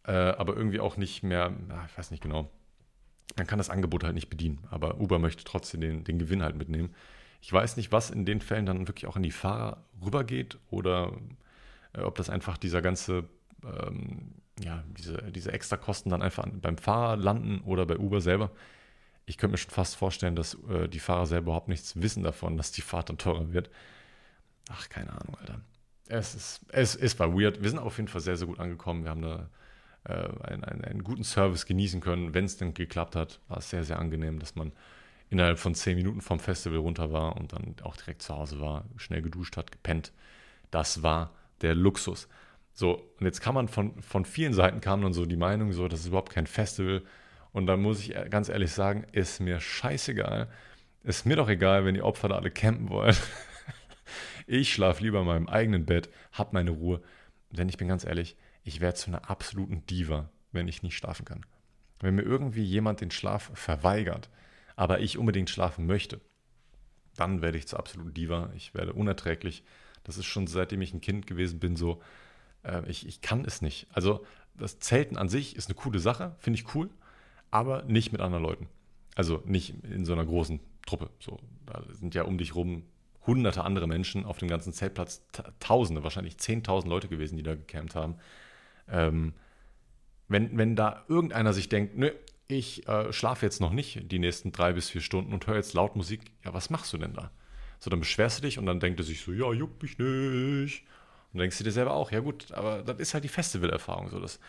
äh, 0.06 0.12
aber 0.12 0.56
irgendwie 0.56 0.80
auch 0.80 0.98
nicht 0.98 1.24
mehr, 1.24 1.54
ja, 1.70 1.86
ich 1.90 1.98
weiß 1.98 2.12
nicht 2.12 2.22
genau. 2.22 2.50
Man 3.36 3.48
kann 3.48 3.58
das 3.58 3.70
Angebot 3.70 4.04
halt 4.04 4.14
nicht 4.14 4.30
bedienen, 4.30 4.60
aber 4.70 5.00
Uber 5.00 5.20
möchte 5.20 5.44
trotzdem 5.44 5.82
den, 5.82 6.04
den 6.04 6.20
Gewinn 6.20 6.44
halt 6.44 6.56
mitnehmen. 6.56 6.94
Ich 7.42 7.52
weiß 7.52 7.78
nicht, 7.78 7.92
was 7.92 8.12
in 8.12 8.26
den 8.26 8.40
Fällen 8.40 8.66
dann 8.66 8.88
wirklich 8.88 9.08
auch 9.08 9.16
an 9.16 9.24
die 9.24 9.32
Fahrer 9.32 9.84
rübergeht 10.02 10.58
oder 10.70 11.12
äh, 11.94 12.02
ob 12.02 12.16
das 12.16 12.30
einfach 12.30 12.58
dieser 12.58 12.82
ganze, 12.82 13.26
ähm, 13.64 14.36
ja, 14.60 14.84
diese, 14.98 15.18
diese 15.32 15.52
Extrakosten 15.52 16.10
dann 16.10 16.22
einfach 16.22 16.48
beim 16.50 16.78
Fahrer 16.78 17.16
landen 17.16 17.62
oder 17.62 17.86
bei 17.86 17.98
Uber 17.98 18.22
selber 18.22 18.52
ich 19.28 19.38
könnte 19.38 19.52
mir 19.52 19.58
schon 19.58 19.72
fast 19.72 19.96
vorstellen, 19.96 20.36
dass 20.36 20.58
äh, 20.70 20.88
die 20.88 21.00
Fahrer 21.00 21.28
selber 21.28 21.48
überhaupt 21.48 21.68
nichts 21.68 22.02
wissen 22.02 22.24
davon, 22.24 22.58
dass 22.58 22.72
die 22.72 22.82
Fahrt 22.82 23.10
dann 23.10 23.18
teurer 23.18 23.52
wird. 23.52 23.70
Ach, 24.70 24.90
keine 24.90 25.12
Ahnung, 25.12 25.36
Alter. 25.38 25.62
Es, 26.08 26.34
ist, 26.34 26.62
es, 26.70 26.96
es 26.96 27.20
war 27.20 27.38
weird. 27.38 27.62
Wir 27.62 27.70
sind 27.70 27.80
auf 27.80 27.98
jeden 27.98 28.08
Fall 28.08 28.22
sehr, 28.22 28.38
sehr 28.38 28.48
gut 28.48 28.60
angekommen. 28.60 29.04
Wir 29.04 29.12
haben 29.12 29.22
da 29.22 29.50
äh, 30.06 30.14
einen, 30.48 30.64
einen, 30.64 30.86
einen, 30.86 31.04
guten 31.04 31.26
Service 31.26 31.66
genießen 31.66 32.00
können. 32.00 32.34
Wenn 32.34 32.46
es 32.46 32.56
dann 32.56 32.74
geklappt 32.74 33.18
hat, 33.18 33.42
war 33.50 33.58
es 33.58 33.70
sehr, 33.70 33.84
sehr 33.84 34.00
angenehm, 34.00 34.40
dass 34.40 34.56
man 34.56 34.72
innerhalb 35.30 35.60
von 35.60 35.76
zehn 35.76 35.98
Minuten 35.98 36.22
vom 36.22 36.40
Festival 36.40 36.80
runter 36.80 37.12
war 37.12 37.36
und 37.36 37.52
dann 37.52 37.76
auch 37.84 37.98
direkt 37.98 38.22
zu 38.22 38.34
Hause 38.34 38.62
war, 38.62 38.86
schnell 38.96 39.22
geduscht 39.22 39.58
hat, 39.58 39.74
gepennt. 39.74 40.14
Das 40.72 41.04
war 41.04 41.32
der 41.62 41.76
Luxus. 41.76 42.30
So, 42.80 43.12
und 43.20 43.26
jetzt 43.26 43.42
kann 43.42 43.56
man 43.56 43.70
von, 43.70 44.00
von 44.04 44.24
vielen 44.24 44.54
Seiten 44.54 44.82
kam 44.82 45.02
dann 45.02 45.12
so 45.12 45.26
die 45.26 45.36
Meinung, 45.36 45.72
so, 45.72 45.88
das 45.88 46.02
ist 46.02 46.08
überhaupt 46.10 46.32
kein 46.32 46.46
Festival 46.46 47.02
und 47.52 47.66
da 47.66 47.76
muss 47.76 48.02
ich 48.02 48.14
ganz 48.30 48.50
ehrlich 48.50 48.72
sagen, 48.72 49.04
ist 49.14 49.40
mir 49.40 49.60
scheißegal. 49.60 50.48
Ist 51.02 51.26
mir 51.26 51.38
doch 51.38 51.50
egal, 51.50 51.86
wenn 51.86 51.96
die 51.96 52.04
Opfer 52.04 52.30
da 52.30 52.36
alle 52.36 52.52
campen 52.52 52.90
wollen. 52.90 53.16
ich 54.46 54.72
schlafe 54.72 55.02
lieber 55.02 55.22
in 55.22 55.26
meinem 55.26 55.48
eigenen 55.50 55.88
Bett, 55.88 56.10
hab 56.34 56.54
meine 56.54 56.70
Ruhe. 56.70 57.02
Denn 57.50 57.68
ich 57.68 57.78
bin 57.78 57.88
ganz 57.88 58.06
ehrlich, 58.06 58.36
ich 58.64 58.80
werde 58.80 58.94
zu 58.94 59.10
einer 59.10 59.28
absoluten 59.28 59.84
Diva, 59.88 60.30
wenn 60.52 60.68
ich 60.68 60.84
nicht 60.84 60.98
schlafen 60.98 61.26
kann. 61.26 61.48
Wenn 62.00 62.14
mir 62.14 62.22
irgendwie 62.22 62.64
jemand 62.64 63.02
den 63.02 63.10
Schlaf 63.10 63.50
verweigert, 63.56 64.30
aber 64.76 65.00
ich 65.00 65.18
unbedingt 65.18 65.50
schlafen 65.50 65.88
möchte, 65.88 66.22
dann 67.16 67.42
werde 67.42 67.58
ich 67.58 67.68
zur 67.68 67.80
absoluten 67.80 68.14
Diva. 68.14 68.52
Ich 68.56 68.76
werde 68.76 68.94
unerträglich. 68.94 69.64
Das 70.04 70.20
ist 70.20 70.28
schon 70.28 70.46
seitdem 70.46 70.84
ich 70.84 70.94
ein 70.94 71.02
Kind 71.02 71.26
gewesen 71.26 71.60
bin 71.60 71.76
so. 71.76 72.04
Äh, 72.68 72.84
ich, 72.88 73.08
ich 73.08 73.22
kann 73.22 73.46
es 73.46 73.62
nicht. 73.62 73.88
Also 73.92 74.26
das 74.56 74.80
Zelten 74.80 75.18
an 75.18 75.30
sich 75.30 75.56
ist 75.56 75.70
eine 75.70 75.76
coole 75.76 76.00
Sache, 76.00 76.36
finde 76.40 76.60
ich 76.60 76.76
cool, 76.76 76.90
aber 77.52 77.84
nicht 77.84 78.12
mit 78.12 78.22
anderen 78.22 78.44
Leuten. 78.44 78.68
Also 79.16 79.42
nicht 79.46 79.74
in 79.84 80.06
so 80.06 80.14
einer 80.14 80.26
großen 80.26 80.60
Truppe. 80.86 81.10
So, 81.20 81.40
da 81.66 81.84
sind 81.94 82.16
ja 82.16 82.24
um 82.24 82.38
dich 82.38 82.56
rum 82.56 82.84
hunderte 83.26 83.64
andere 83.64 83.88
Menschen 83.88 84.24
auf 84.26 84.38
dem 84.38 84.48
ganzen 84.48 84.72
Zeltplatz, 84.72 85.22
Tausende, 85.60 86.04
wahrscheinlich 86.04 86.38
Zehntausend 86.38 86.90
Leute 86.90 87.10
gewesen, 87.10 87.36
die 87.36 87.44
da 87.44 87.56
gecampt 87.56 87.94
haben. 87.94 88.16
Ähm, 88.90 89.34
wenn, 90.30 90.58
wenn 90.58 90.78
da 90.78 91.04
irgendeiner 91.10 91.52
sich 91.52 91.68
denkt, 91.68 91.98
nö, 91.98 92.12
ich 92.48 92.88
äh, 92.88 93.12
schlafe 93.12 93.46
jetzt 93.46 93.60
noch 93.60 93.74
nicht 93.74 94.10
die 94.12 94.20
nächsten 94.20 94.54
drei 94.54 94.72
bis 94.72 94.90
vier 94.90 95.02
Stunden 95.02 95.34
und 95.34 95.46
höre 95.46 95.56
jetzt 95.56 95.74
laut 95.74 95.98
Musik, 95.98 96.22
ja, 96.46 96.54
was 96.54 96.70
machst 96.70 96.94
du 96.94 96.98
denn 96.98 97.14
da? 97.14 97.32
So, 97.80 97.90
dann 97.90 98.00
beschwerst 98.00 98.40
du 98.40 98.44
dich 98.44 98.58
und 98.58 98.66
dann 98.66 98.80
denkt 98.80 99.00
er 99.02 99.04
sich 99.04 99.22
so, 99.22 99.34
ja, 99.34 99.52
juckt 99.52 99.84
mich 99.84 99.98
nicht. 100.00 100.86
Und 101.34 101.40
denkst 101.40 101.58
du 101.58 101.64
dir 101.64 101.72
selber 101.72 101.94
auch, 101.94 102.12
ja 102.12 102.20
gut, 102.20 102.52
aber 102.52 102.84
das 102.84 103.00
ist 103.00 103.14
halt 103.14 103.24
die 103.24 103.30
Festivalerfahrung. 103.30 104.10
So, 104.10 104.20
das, 104.20 104.40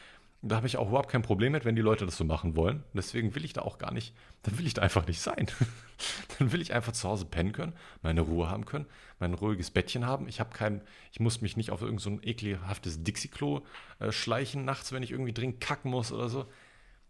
da 0.40 0.56
habe 0.56 0.68
ich 0.68 0.76
auch 0.76 0.88
überhaupt 0.88 1.10
kein 1.10 1.22
Problem 1.22 1.52
mit, 1.52 1.64
wenn 1.64 1.74
die 1.74 1.82
Leute 1.82 2.06
das 2.06 2.16
so 2.16 2.24
machen 2.24 2.54
wollen. 2.54 2.84
Deswegen 2.94 3.34
will 3.34 3.44
ich 3.44 3.52
da 3.52 3.62
auch 3.62 3.78
gar 3.78 3.92
nicht, 3.92 4.14
dann 4.42 4.58
will 4.58 4.66
ich 4.66 4.74
da 4.74 4.82
einfach 4.82 5.06
nicht 5.06 5.20
sein. 5.20 5.48
dann 6.38 6.52
will 6.52 6.60
ich 6.60 6.72
einfach 6.72 6.92
zu 6.92 7.08
Hause 7.08 7.24
pennen 7.24 7.52
können, 7.52 7.72
meine 8.02 8.20
Ruhe 8.20 8.48
haben 8.48 8.64
können, 8.64 8.86
mein 9.18 9.34
ruhiges 9.34 9.70
Bettchen 9.70 10.06
haben. 10.06 10.28
Ich 10.28 10.38
habe 10.38 10.50
kein, 10.54 10.82
ich 11.12 11.18
muss 11.18 11.40
mich 11.40 11.56
nicht 11.56 11.70
auf 11.70 11.82
irgendein 11.82 12.18
so 12.18 12.22
ekelhaftes 12.22 13.02
Dixie-Klo 13.02 13.62
äh, 13.98 14.12
schleichen 14.12 14.64
nachts, 14.64 14.92
wenn 14.92 15.02
ich 15.02 15.10
irgendwie 15.10 15.32
dringend 15.32 15.60
kacken 15.60 15.90
muss 15.90 16.12
oder 16.12 16.28
so. 16.28 16.46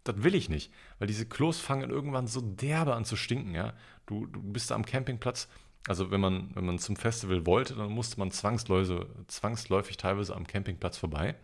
Das 0.03 0.23
will 0.23 0.33
ich 0.33 0.49
nicht, 0.49 0.71
weil 0.97 1.07
diese 1.07 1.27
Klos 1.27 1.59
fangen 1.59 1.91
irgendwann 1.91 2.25
so 2.25 2.41
derbe 2.41 2.95
an 2.95 3.05
zu 3.05 3.15
stinken, 3.15 3.53
ja. 3.53 3.73
Du, 4.07 4.25
du 4.25 4.41
bist 4.41 4.71
da 4.71 4.75
am 4.75 4.85
Campingplatz, 4.85 5.49
also 5.87 6.11
wenn 6.11 6.21
man, 6.21 6.51
wenn 6.55 6.65
man 6.65 6.79
zum 6.79 6.95
Festival 6.95 7.45
wollte, 7.45 7.75
dann 7.75 7.91
musste 7.91 8.19
man 8.19 8.31
zwangsläufig, 8.31 9.97
teilweise 9.97 10.35
am 10.35 10.45
Campingplatz 10.45 10.97
vorbei. 10.97 11.35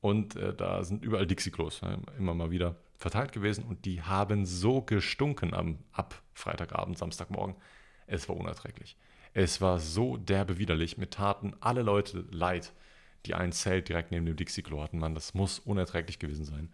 Und 0.00 0.34
äh, 0.36 0.52
da 0.52 0.82
sind 0.82 1.04
überall 1.04 1.26
Dixie-Klos 1.26 1.82
ne, 1.82 2.00
immer 2.18 2.34
mal 2.34 2.50
wieder 2.50 2.76
verteilt 2.98 3.32
gewesen. 3.32 3.64
Und 3.64 3.84
die 3.84 4.02
haben 4.02 4.46
so 4.46 4.82
gestunken 4.82 5.54
am, 5.54 5.78
ab 5.92 6.20
Freitagabend, 6.34 6.98
Samstagmorgen. 6.98 7.54
Es 8.06 8.28
war 8.28 8.36
unerträglich. 8.36 8.96
Es 9.32 9.60
war 9.60 9.78
so 9.78 10.16
derbe 10.16 10.58
widerlich. 10.58 10.98
Mir 10.98 11.08
taten 11.08 11.54
alle 11.60 11.82
Leute 11.82 12.24
leid, 12.30 12.72
die 13.26 13.34
ein 13.34 13.52
Zelt 13.52 13.88
direkt 13.88 14.10
neben 14.10 14.26
dem 14.26 14.36
Dixie-Klo 14.36 14.82
hatten. 14.82 14.98
Mann, 14.98 15.14
das 15.14 15.34
muss 15.34 15.60
unerträglich 15.60 16.18
gewesen 16.18 16.44
sein. 16.44 16.72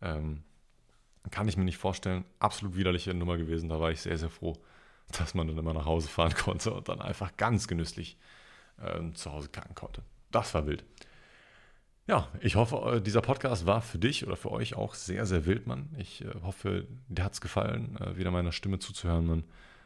Ähm, 0.00 0.44
kann 1.30 1.48
ich 1.48 1.56
mir 1.56 1.64
nicht 1.64 1.78
vorstellen. 1.78 2.24
Absolut 2.38 2.76
widerliche 2.76 3.12
Nummer 3.12 3.36
gewesen. 3.36 3.68
Da 3.68 3.80
war 3.80 3.90
ich 3.90 4.00
sehr, 4.00 4.18
sehr 4.18 4.30
froh, 4.30 4.56
dass 5.18 5.34
man 5.34 5.48
dann 5.48 5.58
immer 5.58 5.74
nach 5.74 5.86
Hause 5.86 6.08
fahren 6.08 6.34
konnte 6.34 6.72
und 6.72 6.88
dann 6.88 7.00
einfach 7.00 7.36
ganz 7.36 7.68
genüsslich 7.68 8.16
ähm, 8.80 9.14
zu 9.14 9.32
Hause 9.32 9.48
kacken 9.48 9.74
konnte. 9.74 10.02
Das 10.30 10.54
war 10.54 10.66
wild. 10.66 10.84
Ja, 12.08 12.28
ich 12.40 12.56
hoffe, 12.56 12.96
äh, 12.96 13.00
dieser 13.00 13.20
Podcast 13.20 13.64
war 13.64 13.80
für 13.80 13.98
dich 13.98 14.26
oder 14.26 14.36
für 14.36 14.50
euch 14.50 14.74
auch 14.74 14.94
sehr, 14.94 15.24
sehr 15.24 15.46
wild, 15.46 15.66
Mann. 15.66 15.88
Ich 15.98 16.24
äh, 16.24 16.28
hoffe, 16.42 16.86
dir 17.08 17.24
hat 17.24 17.34
es 17.34 17.40
gefallen, 17.40 17.96
äh, 18.00 18.16
wieder 18.16 18.32
meiner 18.32 18.50
Stimme 18.50 18.80
zuzuhören, 18.80 19.26
Mann. 19.26 19.44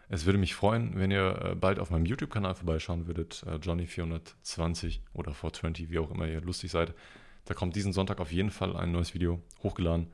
Es 0.09 0.25
würde 0.25 0.39
mich 0.39 0.55
freuen, 0.55 0.99
wenn 0.99 1.11
ihr 1.11 1.57
bald 1.61 1.81
auf 1.81 1.91
meinem 1.91 2.07
YouTube-Kanal 2.07 2.55
vorbeischauen 2.55 3.09
würdet, 3.09 3.45
Johnny420 3.45 5.01
oder 5.15 5.33
420, 5.35 5.91
wie 5.91 5.99
auch 5.99 6.13
immer 6.13 6.29
ihr 6.29 6.41
lustig 6.41 6.71
seid. 6.71 6.95
Da 7.45 7.55
kommt 7.55 7.75
diesen 7.75 7.93
Sonntag 7.93 8.21
auf 8.21 8.31
jeden 8.31 8.51
Fall 8.51 8.77
ein 8.77 8.93
neues 8.93 9.15
Video 9.15 9.43
hochgeladen. 9.65 10.07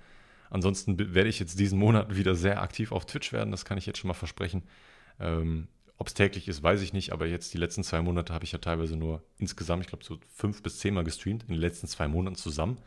Ansonsten 0.48 0.98
werde 1.14 1.28
ich 1.28 1.38
jetzt 1.38 1.58
diesen 1.58 1.78
Monat 1.78 2.16
wieder 2.16 2.34
sehr 2.34 2.62
aktiv 2.62 2.90
auf 2.90 3.04
Twitch 3.04 3.34
werden, 3.34 3.50
das 3.50 3.66
kann 3.66 3.76
ich 3.76 3.84
jetzt 3.84 3.98
schon 3.98 4.08
mal 4.08 4.14
versprechen. 4.14 4.62
Ähm, 5.22 5.68
ob 6.02 6.08
es 6.08 6.14
täglich 6.14 6.48
ist, 6.48 6.62
weiß 6.64 6.82
ich 6.82 6.92
nicht, 6.92 7.12
aber 7.12 7.26
jetzt 7.26 7.54
die 7.54 7.58
letzten 7.58 7.84
zwei 7.84 8.02
Monate 8.02 8.34
habe 8.34 8.44
ich 8.44 8.50
ja 8.50 8.58
teilweise 8.58 8.96
nur 8.96 9.22
insgesamt, 9.38 9.84
ich 9.84 9.88
glaube, 9.88 10.04
so 10.04 10.18
fünf 10.34 10.62
bis 10.62 10.80
zehn 10.80 10.94
Mal 10.94 11.04
gestreamt, 11.04 11.44
in 11.44 11.50
den 11.50 11.60
letzten 11.60 11.86
zwei 11.86 12.08
Monaten 12.08 12.34
zusammen. 12.34 12.78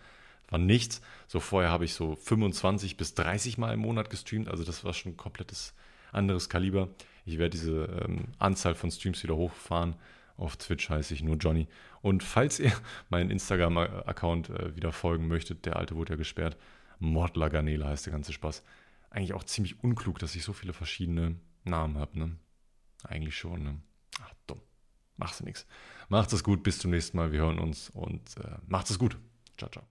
War 0.49 0.59
nichts. 0.59 1.01
So 1.27 1.39
vorher 1.39 1.71
habe 1.71 1.86
ich 1.86 1.93
so 1.93 2.15
25 2.15 2.97
bis 2.97 3.13
30 3.15 3.57
Mal 3.57 3.73
im 3.73 3.79
Monat 3.79 4.09
gestreamt, 4.09 4.49
also 4.49 4.65
das 4.65 4.83
war 4.83 4.93
schon 4.93 5.13
ein 5.13 5.17
komplettes 5.17 5.73
anderes 6.11 6.49
Kaliber. 6.49 6.89
Ich 7.25 7.38
werde 7.38 7.51
diese 7.51 7.86
ähm, 8.05 8.25
Anzahl 8.38 8.75
von 8.75 8.91
Streams 8.91 9.23
wieder 9.23 9.36
hochfahren. 9.36 9.95
Auf 10.38 10.57
Twitch 10.57 10.89
heiße 10.89 11.13
ich 11.13 11.23
nur 11.23 11.38
Johnny. 11.38 11.67
Und 12.01 12.21
falls 12.21 12.59
ihr 12.59 12.73
meinen 13.09 13.31
Instagram-Account 13.31 14.49
äh, 14.49 14.75
wieder 14.75 14.91
folgen 14.91 15.27
möchtet, 15.27 15.65
der 15.65 15.77
alte 15.77 15.95
wurde 15.95 16.13
ja 16.13 16.17
gesperrt, 16.17 16.57
Mordler 16.99 17.49
Garnele 17.49 17.86
heißt 17.86 18.05
der 18.05 18.13
ganze 18.13 18.33
Spaß. 18.33 18.63
Eigentlich 19.09 19.33
auch 19.33 19.45
ziemlich 19.45 19.81
unklug, 19.83 20.19
dass 20.19 20.36
ich 20.36 20.43
so 20.43 20.53
viele 20.53 20.73
verschiedene 20.73 21.36
Namen 21.70 21.97
habe. 21.97 22.18
Ne? 22.18 22.38
Eigentlich 23.03 23.38
schon, 23.38 23.63
ne? 23.63 23.82
Ach, 24.22 24.34
dumm. 24.47 24.61
Machst 25.18 25.39
du 25.39 25.45
nichts. 25.45 25.66
Macht 26.09 26.34
es 26.34 26.43
gut, 26.43 26.63
bis 26.63 26.80
zum 26.80 26.91
nächsten 26.91 27.18
Mal. 27.18 27.32
Wir 27.32 27.39
hören 27.39 27.59
uns 27.59 27.89
und 27.89 28.38
äh, 28.38 28.57
macht 28.68 28.89
es 28.89 28.99
gut. 28.99 29.18
Ciao, 29.57 29.70
ciao. 29.70 29.86